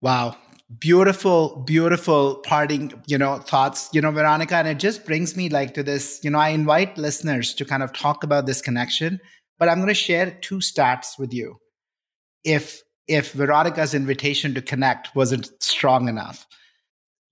Wow 0.00 0.36
beautiful 0.78 1.62
beautiful 1.66 2.36
parting 2.44 2.92
you 3.06 3.16
know 3.16 3.38
thoughts 3.38 3.88
you 3.94 4.02
know 4.02 4.10
veronica 4.10 4.54
and 4.54 4.68
it 4.68 4.78
just 4.78 5.06
brings 5.06 5.34
me 5.34 5.48
like 5.48 5.72
to 5.72 5.82
this 5.82 6.20
you 6.22 6.28
know 6.28 6.38
i 6.38 6.50
invite 6.50 6.98
listeners 6.98 7.54
to 7.54 7.64
kind 7.64 7.82
of 7.82 7.90
talk 7.94 8.22
about 8.22 8.44
this 8.44 8.60
connection 8.60 9.18
but 9.58 9.68
i'm 9.68 9.78
going 9.78 9.88
to 9.88 9.94
share 9.94 10.30
two 10.40 10.58
stats 10.58 11.18
with 11.18 11.32
you. 11.32 11.56
If 12.44 12.82
if 13.06 13.32
veronica's 13.32 13.94
invitation 13.94 14.54
to 14.54 14.62
connect 14.62 15.14
wasn't 15.14 15.50
strong 15.62 16.08
enough. 16.08 16.46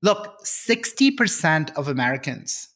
Look 0.02 0.40
60% 0.44 1.74
of 1.76 1.88
americans 1.88 2.68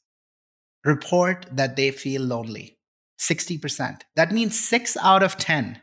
report 0.85 1.47
that 1.53 1.77
they 1.77 1.91
feel 1.91 2.23
lonely. 2.23 2.79
60% 3.19 4.01
that 4.17 4.33
means 4.33 4.59
6 4.59 4.97
out 5.03 5.23
of 5.23 5.37
10 5.37 5.79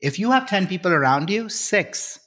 if 0.00 0.18
you 0.20 0.30
have 0.30 0.48
10 0.48 0.68
people 0.68 0.92
around 0.92 1.28
you 1.28 1.48
6 1.48 2.20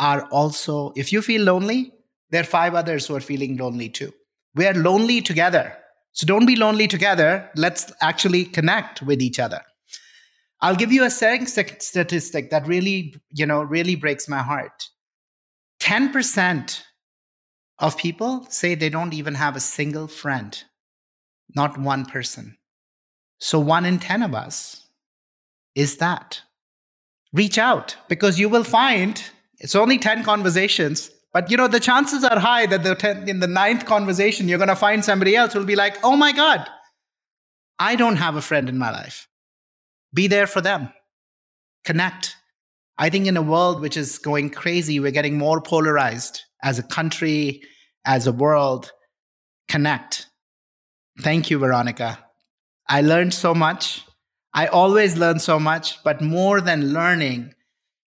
are 0.00 0.26
also, 0.32 0.92
if 0.96 1.12
you 1.12 1.22
feel 1.22 1.42
lonely, 1.42 1.92
there 2.30 2.40
are 2.40 2.44
five 2.44 2.74
others 2.74 3.06
who 3.06 3.14
are 3.14 3.20
feeling 3.20 3.56
lonely 3.56 3.88
too. 3.88 4.12
We 4.56 4.66
are 4.66 4.74
lonely 4.74 5.20
together. 5.20 5.76
So 6.12 6.26
don't 6.26 6.46
be 6.46 6.56
lonely 6.56 6.88
together. 6.88 7.48
Let's 7.54 7.92
actually 8.00 8.46
connect 8.46 9.02
with 9.02 9.22
each 9.22 9.38
other. 9.38 9.60
I'll 10.60 10.74
give 10.74 10.90
you 10.90 11.04
a 11.04 11.10
statistic 11.10 12.50
that 12.50 12.66
really, 12.66 13.14
you 13.30 13.46
know, 13.46 13.62
really 13.62 13.94
breaks 13.94 14.28
my 14.28 14.42
heart. 14.42 14.88
10% 15.80 16.82
of 17.78 17.96
people 17.96 18.46
say 18.50 18.74
they 18.74 18.90
don't 18.90 19.14
even 19.14 19.34
have 19.34 19.56
a 19.56 19.60
single 19.60 20.06
friend, 20.06 20.64
not 21.54 21.78
one 21.78 22.04
person. 22.04 22.58
So 23.38 23.58
one 23.58 23.86
in 23.86 23.98
10 23.98 24.22
of 24.22 24.34
us 24.34 24.86
is 25.74 25.96
that. 25.98 26.42
Reach 27.32 27.56
out 27.56 27.96
because 28.08 28.38
you 28.38 28.48
will 28.48 28.64
find 28.64 29.22
it's 29.60 29.76
only 29.76 29.98
10 29.98 30.24
conversations, 30.24 31.10
but 31.32 31.50
you 31.50 31.56
know, 31.56 31.68
the 31.68 31.80
chances 31.80 32.24
are 32.24 32.38
high 32.38 32.66
that 32.66 32.82
the 32.82 32.94
10, 32.94 33.28
in 33.28 33.40
the 33.40 33.46
ninth 33.46 33.86
conversation, 33.86 34.48
you're 34.48 34.58
going 34.58 34.68
to 34.68 34.76
find 34.76 35.04
somebody 35.04 35.36
else 35.36 35.52
who'll 35.52 35.64
be 35.64 35.76
like, 35.76 35.96
oh 36.02 36.16
my 36.16 36.32
God, 36.32 36.66
I 37.78 37.94
don't 37.96 38.16
have 38.16 38.36
a 38.36 38.42
friend 38.42 38.68
in 38.68 38.78
my 38.78 38.90
life. 38.90 39.28
Be 40.12 40.26
there 40.26 40.46
for 40.46 40.60
them. 40.60 40.92
Connect. 41.84 42.34
I 42.98 43.08
think 43.10 43.26
in 43.26 43.36
a 43.36 43.42
world 43.42 43.80
which 43.80 43.96
is 43.96 44.18
going 44.18 44.50
crazy, 44.50 45.00
we're 45.00 45.10
getting 45.10 45.38
more 45.38 45.60
polarized 45.60 46.42
as 46.62 46.78
a 46.78 46.82
country, 46.82 47.62
as 48.04 48.26
a 48.26 48.32
world. 48.32 48.92
Connect. 49.68 50.26
Thank 51.20 51.50
you, 51.50 51.58
Veronica. 51.58 52.18
I 52.88 53.02
learned 53.02 53.34
so 53.34 53.54
much. 53.54 54.04
I 54.52 54.66
always 54.66 55.16
learn 55.16 55.38
so 55.38 55.60
much, 55.60 56.02
but 56.02 56.20
more 56.20 56.60
than 56.60 56.92
learning, 56.92 57.54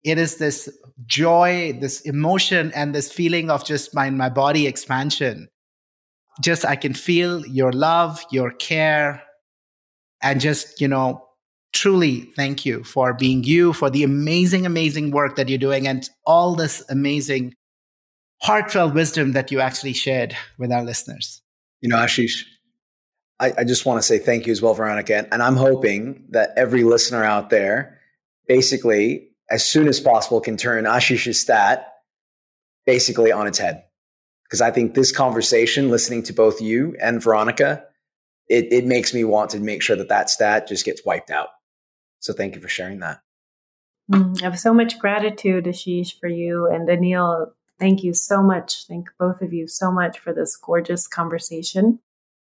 it 0.04 0.18
is 0.18 0.38
this 0.38 0.70
joy, 1.06 1.78
this 1.80 2.02
emotion, 2.02 2.72
and 2.74 2.93
this 2.93 3.12
feeling 3.12 3.50
of 3.50 3.66
just 3.66 3.93
my, 3.93 4.10
my 4.10 4.30
body 4.30 4.68
expansion. 4.68 5.50
Just 6.41 6.66
I 6.66 6.76
can 6.76 6.93
feel 6.93 7.45
your 7.45 7.74
love, 7.74 8.24
your 8.32 8.52
care, 8.52 9.24
and 10.22 10.39
just, 10.39 10.80
you 10.80 10.88
know, 10.88 11.26
truly 11.74 12.22
thank 12.36 12.66
you 12.66 12.84
for 12.84 13.14
being 13.14 13.43
you, 13.43 13.74
for 13.74 13.89
the 13.89 14.04
amazing, 14.04 14.66
amazing 14.66 15.12
work 15.12 15.36
that 15.36 15.50
you're 15.50 15.58
doing, 15.58 15.88
and 15.88 16.10
all 16.26 16.56
this 16.56 16.84
amazing, 16.89 17.54
heartfelt 18.41 18.93
wisdom 18.93 19.34
that 19.34 19.52
you 19.52 19.60
actually 19.60 19.93
shared 19.93 20.36
with 20.58 20.72
our 20.72 20.84
listeners. 20.84 21.41
You 21.82 21.89
know, 21.89 21.97
Ashish, 21.97 22.43
I, 23.39 23.54
I 23.60 23.64
just 23.64 23.86
want 23.86 24.00
to 24.00 24.04
say 24.06 24.18
thank 24.18 24.45
you 24.45 24.52
as 24.52 24.62
well, 24.62 24.74
Veronica. 24.74 25.28
And 25.32 25.43
I'm 25.43 25.56
hoping 25.56 26.26
that 26.30 26.52
every 26.56 26.84
listener 26.84 27.24
out 27.24 27.50
there 27.50 28.00
basically 28.47 29.29
as 29.50 29.66
soon 29.66 29.88
as 29.88 30.00
possible 30.00 30.41
can 30.41 30.58
turn 30.58 30.86
Ashish's 30.86 31.39
stat 31.39 31.93
basically 32.86 33.32
on 33.32 33.47
its 33.47 33.58
head. 33.58 33.84
Because 34.43 34.62
I 34.62 34.72
think 34.72 34.95
this 34.95 35.12
conversation, 35.12 35.89
listening 35.89 36.24
to 36.24 36.34
both 36.34 36.60
you 36.60 36.95
and 37.00 37.22
Veronica, 37.22 37.84
it, 38.47 38.72
it 38.72 38.86
makes 38.86 39.14
me 39.14 39.24
want 39.24 39.52
to 39.52 39.60
make 39.60 39.84
sure 39.84 39.95
that 39.95 40.10
that 40.10 40.30
stat 40.30 40.68
just 40.68 40.86
gets 40.86 41.06
wiped 41.06 41.30
out. 41.30 41.50
So 42.20 42.34
thank 42.34 42.56
you 42.56 42.62
for 42.62 42.68
sharing 42.68 43.00
that. 43.00 43.22
Mm, 44.12 44.41
I 44.41 44.45
have 44.45 44.60
so 44.60 44.74
much 44.74 44.97
gratitude, 44.97 45.66
Ashish, 45.66 46.20
for 46.20 46.28
you 46.28 46.68
and 46.68 46.88
Anil. 46.89 47.52
Thank 47.80 48.04
you 48.04 48.14
so 48.14 48.41
much. 48.41 48.88
Thank 48.88 49.10
both 49.20 49.41
of 49.41 49.54
you 49.54 49.68
so 49.68 49.91
much 49.91 50.18
for 50.18 50.34
this 50.34 50.56
gorgeous 50.56 51.08
conversation. 51.08 52.00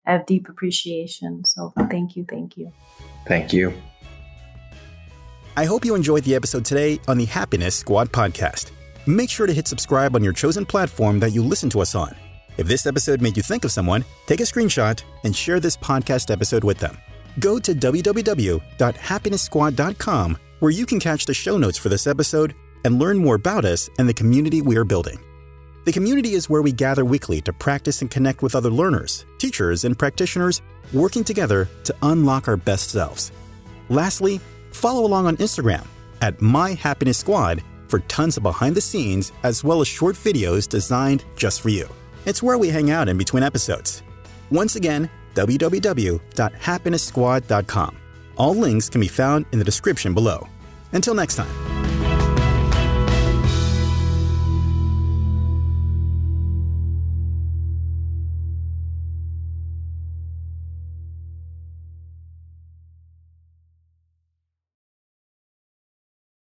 I 0.04 0.12
have 0.12 0.26
deep 0.26 0.48
appreciation. 0.48 1.44
So 1.44 1.72
thank 1.88 2.16
you. 2.16 2.24
Thank 2.28 2.56
you. 2.56 2.72
Thank 3.26 3.52
you. 3.52 3.72
I 5.54 5.66
hope 5.66 5.84
you 5.84 5.94
enjoyed 5.94 6.24
the 6.24 6.34
episode 6.34 6.64
today 6.64 6.98
on 7.08 7.18
the 7.18 7.26
Happiness 7.26 7.76
Squad 7.76 8.10
podcast. 8.10 8.70
Make 9.06 9.28
sure 9.28 9.46
to 9.46 9.52
hit 9.52 9.68
subscribe 9.68 10.16
on 10.16 10.24
your 10.24 10.32
chosen 10.32 10.64
platform 10.64 11.20
that 11.20 11.32
you 11.32 11.44
listen 11.44 11.68
to 11.70 11.82
us 11.82 11.94
on. 11.94 12.16
If 12.56 12.66
this 12.66 12.86
episode 12.86 13.20
made 13.20 13.36
you 13.36 13.42
think 13.42 13.66
of 13.66 13.70
someone, 13.70 14.02
take 14.26 14.40
a 14.40 14.44
screenshot 14.44 15.02
and 15.24 15.36
share 15.36 15.60
this 15.60 15.76
podcast 15.76 16.30
episode 16.30 16.64
with 16.64 16.78
them. 16.78 16.96
Go 17.38 17.58
to 17.58 17.74
www.happinesssquad.com 17.74 20.38
where 20.60 20.70
you 20.70 20.86
can 20.86 21.00
catch 21.00 21.26
the 21.26 21.34
show 21.34 21.58
notes 21.58 21.76
for 21.76 21.90
this 21.90 22.06
episode 22.06 22.54
and 22.86 22.98
learn 22.98 23.18
more 23.18 23.34
about 23.34 23.66
us 23.66 23.90
and 23.98 24.08
the 24.08 24.14
community 24.14 24.62
we 24.62 24.78
are 24.78 24.84
building. 24.84 25.18
The 25.84 25.92
community 25.92 26.32
is 26.32 26.48
where 26.48 26.62
we 26.62 26.72
gather 26.72 27.04
weekly 27.04 27.42
to 27.42 27.52
practice 27.52 28.00
and 28.00 28.10
connect 28.10 28.42
with 28.42 28.54
other 28.54 28.70
learners, 28.70 29.26
teachers, 29.36 29.84
and 29.84 29.98
practitioners 29.98 30.62
working 30.94 31.24
together 31.24 31.68
to 31.84 31.94
unlock 32.00 32.48
our 32.48 32.56
best 32.56 32.88
selves. 32.90 33.32
Lastly, 33.90 34.40
Follow 34.72 35.04
along 35.04 35.26
on 35.26 35.36
Instagram 35.38 35.86
at 36.20 36.40
My 36.42 36.72
Happiness 36.72 37.18
Squad 37.18 37.62
for 37.88 38.00
tons 38.00 38.36
of 38.36 38.42
behind 38.42 38.74
the 38.74 38.80
scenes 38.80 39.30
as 39.42 39.62
well 39.62 39.80
as 39.80 39.88
short 39.88 40.16
videos 40.16 40.68
designed 40.68 41.24
just 41.36 41.60
for 41.60 41.68
you. 41.68 41.88
It's 42.26 42.42
where 42.42 42.58
we 42.58 42.68
hang 42.68 42.90
out 42.90 43.08
in 43.08 43.16
between 43.16 43.42
episodes. 43.42 44.02
Once 44.50 44.76
again, 44.76 45.10
www.happinesssquad.com. 45.34 47.96
All 48.36 48.54
links 48.54 48.88
can 48.88 49.00
be 49.00 49.08
found 49.08 49.46
in 49.52 49.58
the 49.58 49.64
description 49.64 50.14
below. 50.14 50.46
Until 50.92 51.14
next 51.14 51.36
time. 51.36 51.81